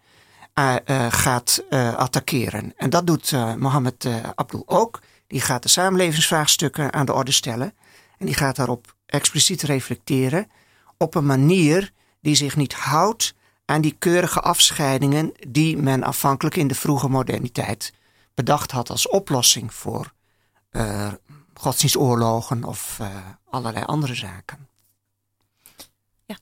eh, 0.54 0.76
eh, 0.84 1.12
gaat 1.12 1.64
eh, 1.70 1.94
attackeren. 1.94 2.72
En 2.76 2.90
dat 2.90 3.06
doet 3.06 3.32
Mohammed 3.56 4.08
Abdul 4.34 4.62
ook. 4.66 5.00
Die 5.26 5.40
gaat 5.40 5.62
de 5.62 5.68
samenlevingsvraagstukken 5.68 6.92
aan 6.92 7.06
de 7.06 7.12
orde 7.12 7.32
stellen. 7.32 7.74
En 8.18 8.26
die 8.26 8.34
gaat 8.34 8.56
daarop 8.56 8.94
expliciet 9.06 9.62
reflecteren. 9.62 10.50
Op 10.96 11.14
een 11.14 11.26
manier 11.26 11.92
die 12.20 12.34
zich 12.34 12.56
niet 12.56 12.74
houdt 12.74 13.34
aan 13.64 13.80
die 13.80 13.96
keurige 13.98 14.40
afscheidingen 14.40 15.32
die 15.48 15.76
men 15.76 16.02
afhankelijk 16.02 16.56
in 16.56 16.68
de 16.68 16.74
vroege 16.74 17.08
moderniteit 17.08 17.92
bedacht 18.34 18.70
had 18.70 18.90
als 18.90 19.08
oplossing 19.08 19.74
voor 19.74 20.12
eh, 20.70 21.12
godsdienstoorlogen 21.54 22.64
of 22.64 22.96
eh, 23.00 23.06
allerlei 23.50 23.84
andere 23.84 24.14
zaken. 24.14 24.68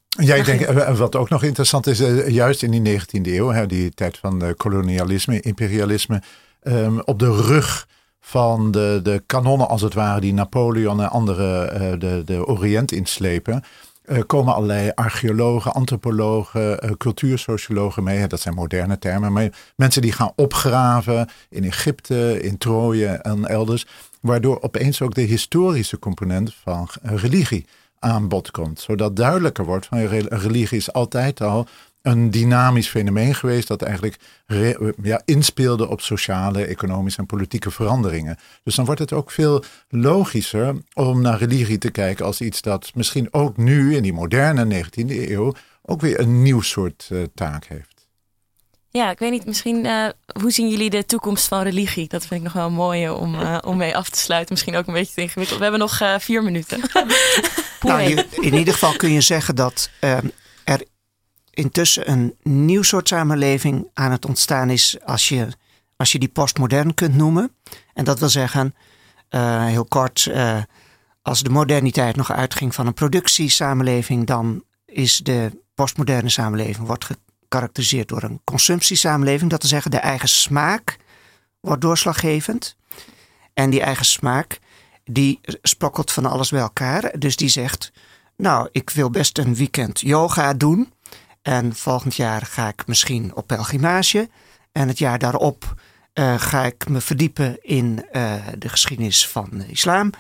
Ja, 0.09 0.35
ik 0.35 0.45
denk, 0.45 0.61
eh, 0.61 0.99
wat 0.99 1.17
ook 1.17 1.29
nog 1.29 1.43
interessant 1.43 1.87
is, 1.87 1.99
juist 2.27 2.63
in 2.63 2.71
die 2.71 3.01
19e 3.01 3.33
eeuw, 3.33 3.49
hè, 3.49 3.67
die 3.67 3.91
tijd 3.91 4.19
van 4.19 4.43
eh, 4.43 4.51
kolonialisme, 4.57 5.41
imperialisme, 5.41 6.23
ehm, 6.63 6.99
op 7.05 7.19
de 7.19 7.33
rug 7.33 7.89
van 8.21 8.71
de, 8.71 9.01
de 9.03 9.23
kanonnen 9.27 9.69
als 9.69 9.83
het 9.83 9.95
ware, 9.95 10.21
die 10.21 10.33
Napoleon 10.33 11.01
en 11.01 11.11
anderen 11.11 11.73
eh, 11.73 11.99
de, 11.99 12.23
de 12.25 12.47
Oriënt 12.47 12.93
inslepen, 12.93 13.65
komen 14.27 14.55
allerlei 14.55 14.91
archeologen, 14.95 15.73
antropologen, 15.73 16.81
eh, 16.81 16.91
cultuursociologen 16.91 18.03
mee. 18.03 18.27
Dat 18.27 18.41
zijn 18.41 18.55
moderne 18.55 18.99
termen. 18.99 19.33
Maar 19.33 19.53
mensen 19.77 20.03
die 20.03 20.13
gaan 20.13 20.33
opgraven 20.37 21.29
in 21.51 21.65
Egypte, 21.65 22.43
in 22.43 22.59
Troje 22.59 23.07
en 23.07 23.45
elders. 23.45 23.87
Waardoor 24.21 24.63
opeens 24.63 25.03
ook 25.03 25.15
de 25.15 25.21
historische 25.21 25.99
component 25.99 26.55
van 26.55 26.89
eh, 27.03 27.17
religie 27.17 27.67
aan 27.99 28.29
bod 28.29 28.51
komt. 28.51 28.81
Zodat 28.81 29.17
duidelijker 29.17 29.65
wordt 29.65 29.87
van 29.87 29.99
re- 29.99 30.27
religie 30.29 30.79
is 30.79 30.93
altijd 30.93 31.41
al 31.41 31.67
een 32.09 32.31
dynamisch 32.31 32.89
fenomeen 32.89 33.35
geweest 33.35 33.69
dat 33.69 33.83
eigenlijk 33.83 34.17
re- 34.47 34.93
ja, 35.03 35.23
inspeelde 35.25 35.89
op 35.89 36.01
sociale, 36.01 36.65
economische 36.65 37.21
en 37.21 37.27
politieke 37.27 37.71
veranderingen. 37.71 38.37
Dus 38.65 38.75
dan 38.75 38.85
wordt 38.85 39.01
het 39.01 39.13
ook 39.13 39.31
veel 39.31 39.65
logischer 39.89 40.75
om 40.95 41.21
naar 41.23 41.39
religie 41.39 41.79
te 41.79 41.91
kijken 41.91 42.25
als 42.25 42.41
iets 42.41 42.61
dat 42.63 42.91
misschien 42.95 43.29
ook 43.33 43.57
nu 43.57 43.97
in 43.97 44.03
die 44.03 44.13
moderne 44.13 44.85
19e 44.85 45.07
eeuw 45.31 45.55
ook 45.83 46.01
weer 46.01 46.21
een 46.21 46.43
nieuw 46.43 46.61
soort 46.61 47.09
eh, 47.11 47.19
taak 47.35 47.65
heeft. 47.65 47.97
Ja, 48.91 49.11
ik 49.11 49.19
weet 49.19 49.31
niet, 49.31 49.47
misschien 49.47 49.87
eh, 49.87 50.09
hoe 50.41 50.51
zien 50.51 50.69
jullie 50.69 50.91
de 50.91 51.05
toekomst 51.07 51.49
van 51.49 51.63
religie? 51.63 52.09
Dat 52.09 52.27
vind 52.27 52.41
ik 52.41 52.43
nog 52.47 52.53
wel 52.53 52.71
mooi 52.71 53.09
om, 53.11 53.35
eh, 53.41 53.59
om 53.61 53.77
mee 53.77 53.97
af 53.97 54.09
te 54.11 54.19
sluiten. 54.19 54.53
Misschien 54.55 54.77
ook 54.77 54.87
een 54.87 54.95
beetje 54.95 55.15
te 55.15 55.21
ingewikkeld. 55.21 55.57
We 55.59 55.63
hebben 55.63 55.81
nog 55.81 56.01
eh, 56.01 56.15
vier 56.19 56.43
minuten. 56.43 56.81
Nou, 57.81 58.01
je- 58.01 58.27
in 58.41 58.55
ieder 58.55 58.73
geval 58.75 58.97
kun 58.97 59.13
je 59.13 59.21
zeggen 59.21 59.55
dat 59.55 59.91
er 60.01 60.23
intussen 61.59 62.11
een 62.11 62.35
nieuw 62.43 62.83
soort 62.83 63.09
samenleving 63.09 63.89
aan 63.95 64.11
het 64.11 64.27
ontstaan 64.27 64.71
is 64.71 64.97
als 65.05 65.29
je, 65.29 65.49
als 65.97 66.13
je 66.13 66.19
die 66.19 66.29
postmodern 66.29 66.95
kunt 66.95 67.15
noemen. 67.15 67.53
En 67.95 68.05
dat 68.05 68.19
wil 68.19 68.29
zeggen, 68.29 68.75
eh, 69.29 69.65
heel 69.65 69.85
kort, 69.85 70.27
eh, 70.27 70.63
als 71.23 71.43
de 71.43 71.51
moderniteit 71.51 72.17
nog 72.17 72.33
uitging 72.33 72.75
van 72.75 72.87
een 72.87 72.95
productiesamenleving, 72.95 74.27
dan 74.27 74.65
is 74.85 75.17
de 75.17 75.63
postmoderne 75.75 76.29
samenleving 76.29 76.87
wordt 76.87 77.05
gekarakteriseerd 77.05 78.09
door 78.09 78.23
een 78.23 78.41
consumptiesamenleving. 78.45 79.51
Dat 79.51 79.61
wil 79.61 79.71
zeggen, 79.71 79.91
de 79.91 79.97
eigen 79.97 80.29
smaak 80.29 80.97
wordt 81.61 81.83
doorslaggevend. 81.83 82.77
En 83.55 83.71
die 83.71 83.83
eigen 83.83 84.05
smaak, 84.05 84.59
die 85.05 85.41
sprokkelt 85.63 86.13
van 86.13 86.27
alles 86.27 86.51
bij 86.51 86.61
elkaar. 86.61 87.19
Dus 87.19 87.37
die 87.37 87.49
zegt, 87.49 87.93
nou, 88.37 88.69
ik 88.73 88.91
wil 88.91 89.11
best 89.11 89.39
een 89.39 89.55
weekend 89.55 90.01
yoga 90.01 90.55
doen. 90.55 90.93
En 91.43 91.75
volgend 91.75 92.15
jaar 92.15 92.43
ga 92.43 92.69
ik 92.69 92.87
misschien 92.87 93.35
op 93.35 93.47
pelgrimage. 93.47 94.29
En 94.73 94.89
het 94.89 94.99
jaar 94.99 95.19
daarop 95.19 95.75
eh, 96.13 96.41
ga 96.41 96.65
ik 96.65 96.89
me 96.89 97.01
verdiepen 97.01 97.59
in 97.63 98.07
eh, 98.13 98.33
de 98.59 98.69
geschiedenis 98.69 99.29
van 99.29 99.49
de 99.53 99.67
islam. 99.67 100.11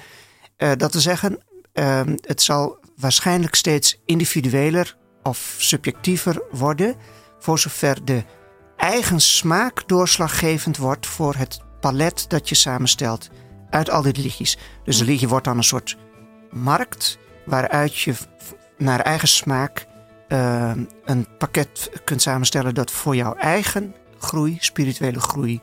Eh, 0.57 0.73
dat 0.77 0.93
te 0.93 1.01
zeggen, 1.01 1.39
ehm, 1.73 2.17
het 2.21 2.43
zal 2.43 2.79
waarschijnlijk 2.97 3.55
steeds 3.55 4.01
individueler 4.05 4.97
of 5.23 5.55
subjectiever 5.59 6.43
worden. 6.51 6.95
Voor 7.39 7.59
zover 7.59 8.05
de 8.05 8.25
eigen 8.77 9.21
smaak 9.21 9.89
doorslaggevend 9.89 10.77
wordt 10.77 11.07
voor 11.07 11.35
het 11.35 11.61
palet 11.81 12.25
dat 12.29 12.49
je 12.49 12.55
samenstelt 12.55 13.29
uit 13.71 13.91
al 13.91 14.03
die 14.03 14.13
religies. 14.13 14.59
Dus 14.85 14.99
de 14.99 15.05
religie 15.05 15.29
wordt 15.29 15.45
dan 15.45 15.57
een 15.57 15.65
soort 15.65 15.97
markt 16.51 17.19
waaruit 17.47 17.99
je 17.99 18.15
naar 18.77 19.01
eigen 19.01 19.29
smaak 19.29 19.87
eh, 20.29 20.73
een 21.05 21.27
pakket 21.39 21.91
kunt 22.05 22.23
samenstellen 22.23 22.75
dat 22.75 22.91
voor 22.91 23.17
jouw 23.17 23.35
eigen 23.35 23.95
groei, 24.19 24.57
spirituele 24.61 25.21
groei, 25.21 25.61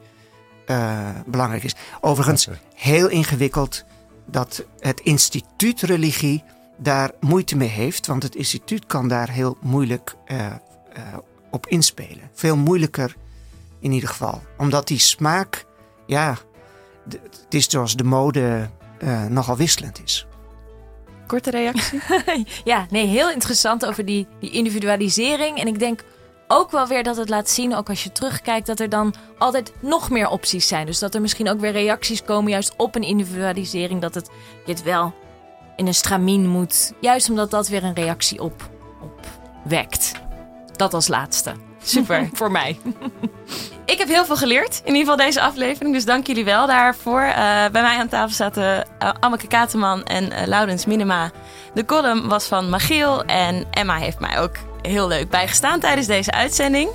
eh, 0.66 1.09
belangrijk 1.26 1.63
is. 1.63 1.76
Overigens, 2.01 2.47
heel 2.74 3.09
ingewikkeld 3.09 3.84
dat 4.26 4.66
het 4.80 4.99
instituut 4.99 5.82
religie 5.82 6.43
daar 6.78 7.11
moeite 7.20 7.57
mee 7.57 7.68
heeft, 7.68 8.07
want 8.07 8.24
het 8.24 8.36
instituut 8.36 8.86
kan 8.86 9.07
daar 9.07 9.30
heel 9.30 9.57
moeilijk 9.61 10.16
eh, 10.26 10.53
op 11.51 11.68
inspelen. 11.68 12.30
Veel 12.34 12.57
moeilijker 12.57 13.16
in 13.80 13.91
ieder 13.91 14.09
geval, 14.09 14.41
omdat 14.57 14.88
die 14.88 14.99
smaak, 14.99 15.66
ja, 16.05 16.38
het 17.09 17.45
is 17.49 17.70
zoals 17.70 17.95
de 17.95 18.03
mode 18.03 18.70
nogal 19.30 19.57
wisselend 19.57 20.03
is. 20.03 20.28
Korte 21.28 21.49
reactie? 21.49 22.01
Ja, 22.63 22.86
nee, 22.89 23.05
heel 23.05 23.30
interessant 23.30 23.86
over 23.86 24.05
die, 24.05 24.28
die 24.39 24.51
individualisering. 24.51 25.59
En 25.59 25.67
ik 25.67 25.80
denk 25.80 26.03
ook 26.47 26.71
wel 26.71 26.88
weer 26.88 27.03
dat 27.03 27.17
het 27.17 27.30
laat 27.30 27.49
zien, 27.49 27.76
ook 27.76 27.89
als 27.89 28.03
je 28.03 28.11
terugkijkt, 28.11 28.67
dat 28.67 28.80
er 28.80 28.89
dan 28.89 29.13
altijd 29.38 29.73
nog 29.80 30.09
meer 30.09 30.30
opties 30.30 30.67
zijn. 30.67 30.86
Dus 30.86 30.99
dat 30.99 31.15
er 31.15 31.21
misschien 31.21 31.49
ook 31.49 31.59
weer 31.59 31.71
reacties 31.71 32.23
komen 32.23 32.51
juist 32.51 32.73
op 32.78 32.95
een 32.95 33.03
individualisering. 33.03 34.01
Dat 34.01 34.15
het, 34.15 34.30
je 34.65 34.71
het 34.71 34.84
wel 34.84 35.13
in 35.76 35.88
een 35.88 35.93
stramien 35.93 36.47
moet. 36.47 36.93
Juist 36.99 37.30
omdat 37.30 37.51
dat 37.51 37.67
weer 37.67 37.84
een 37.84 37.95
reactie 37.95 38.41
op, 38.41 38.69
op 39.01 39.19
wekt. 39.63 40.11
Dat 40.76 40.93
als 40.93 41.07
laatste. 41.07 41.53
Super, 41.84 42.30
voor 42.34 42.51
mij. 42.51 42.80
Ik 43.86 43.97
heb 43.97 44.07
heel 44.07 44.25
veel 44.25 44.36
geleerd, 44.36 44.81
in 44.83 44.95
ieder 44.95 45.11
geval 45.11 45.25
deze 45.25 45.41
aflevering. 45.41 45.93
Dus 45.93 46.05
dank 46.05 46.27
jullie 46.27 46.45
wel 46.45 46.67
daarvoor. 46.67 47.21
Eh, 47.21 47.36
bij 47.71 47.81
mij 47.81 47.97
aan 47.97 48.07
tafel 48.07 48.36
zaten 48.36 48.88
uh, 49.03 49.09
Anneke 49.19 49.47
Kateman 49.47 50.03
en 50.03 50.23
uh, 50.23 50.45
Laurens 50.45 50.86
Minema. 50.86 51.31
De 51.73 51.86
column 51.86 52.27
was 52.27 52.45
van 52.45 52.69
Magiel 52.69 53.23
en 53.23 53.65
Emma 53.71 53.95
heeft 53.95 54.19
mij 54.19 54.39
ook 54.39 54.55
heel 54.81 55.07
leuk 55.07 55.29
bijgestaan 55.29 55.79
tijdens 55.79 56.07
deze 56.07 56.31
uitzending. 56.31 56.89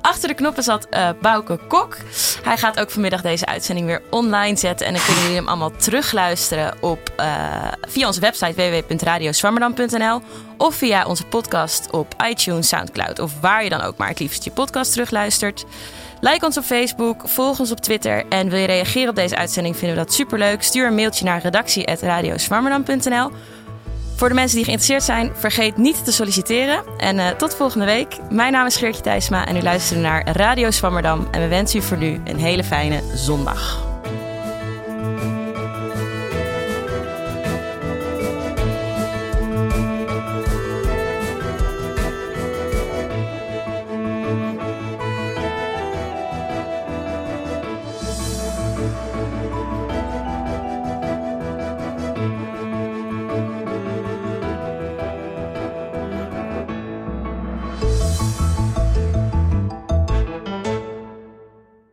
Achter 0.00 0.28
de 0.28 0.34
knoppen 0.34 0.62
zat 0.62 0.86
uh, 0.90 1.08
Bouke 1.20 1.58
Kok. 1.68 1.96
Hij 2.42 2.56
gaat 2.56 2.80
ook 2.80 2.90
vanmiddag 2.90 3.22
deze 3.22 3.46
uitzending 3.46 3.86
weer 3.86 4.02
online 4.10 4.56
zetten. 4.56 4.86
En 4.86 4.92
dan 4.92 5.02
kunnen 5.04 5.22
jullie 5.22 5.38
hem 5.38 5.48
allemaal 5.48 5.76
terugluisteren 5.76 6.74
op, 6.80 7.12
via 7.88 8.06
onze 8.06 8.20
website 8.20 8.54
www.radioswammerdam.nl 8.54 10.20
of 10.56 10.74
via 10.74 11.06
onze 11.06 11.26
podcast 11.26 11.90
op 11.90 12.14
iTunes, 12.28 12.68
Soundcloud 12.68 13.18
of 13.18 13.32
waar 13.40 13.64
je 13.64 13.70
dan 13.70 13.80
ook 13.80 13.96
maar 13.96 14.08
het 14.08 14.20
liefst 14.20 14.44
je 14.44 14.50
podcast 14.50 14.92
terugluistert. 14.92 15.64
Like 16.20 16.44
ons 16.44 16.56
op 16.56 16.64
Facebook, 16.64 17.28
volg 17.28 17.60
ons 17.60 17.70
op 17.70 17.80
Twitter 17.80 18.24
en 18.28 18.48
wil 18.48 18.58
je 18.58 18.66
reageren 18.66 19.08
op 19.08 19.14
deze 19.14 19.36
uitzending, 19.36 19.76
vinden 19.76 19.96
we 19.96 20.04
dat 20.04 20.12
superleuk. 20.12 20.62
Stuur 20.62 20.86
een 20.86 20.94
mailtje 20.94 21.24
naar 21.24 21.42
redactie.radioswammerdam.nl. 21.42 23.30
Voor 24.16 24.28
de 24.28 24.34
mensen 24.34 24.56
die 24.56 24.64
geïnteresseerd 24.64 25.02
zijn, 25.02 25.32
vergeet 25.34 25.76
niet 25.76 26.04
te 26.04 26.12
solliciteren. 26.12 26.82
En 26.98 27.16
uh, 27.16 27.28
tot 27.28 27.54
volgende 27.54 27.84
week. 27.84 28.16
Mijn 28.30 28.52
naam 28.52 28.66
is 28.66 28.76
Geertje 28.76 29.02
Thijsma 29.02 29.46
en 29.46 29.56
u 29.56 29.62
luistert 29.62 30.00
naar 30.00 30.36
Radio 30.36 30.70
Swammerdam. 30.70 31.28
En 31.30 31.40
we 31.40 31.48
wensen 31.48 31.78
u 31.78 31.82
voor 31.82 31.96
nu 31.96 32.20
een 32.24 32.38
hele 32.38 32.64
fijne 32.64 33.02
zondag. 33.14 33.85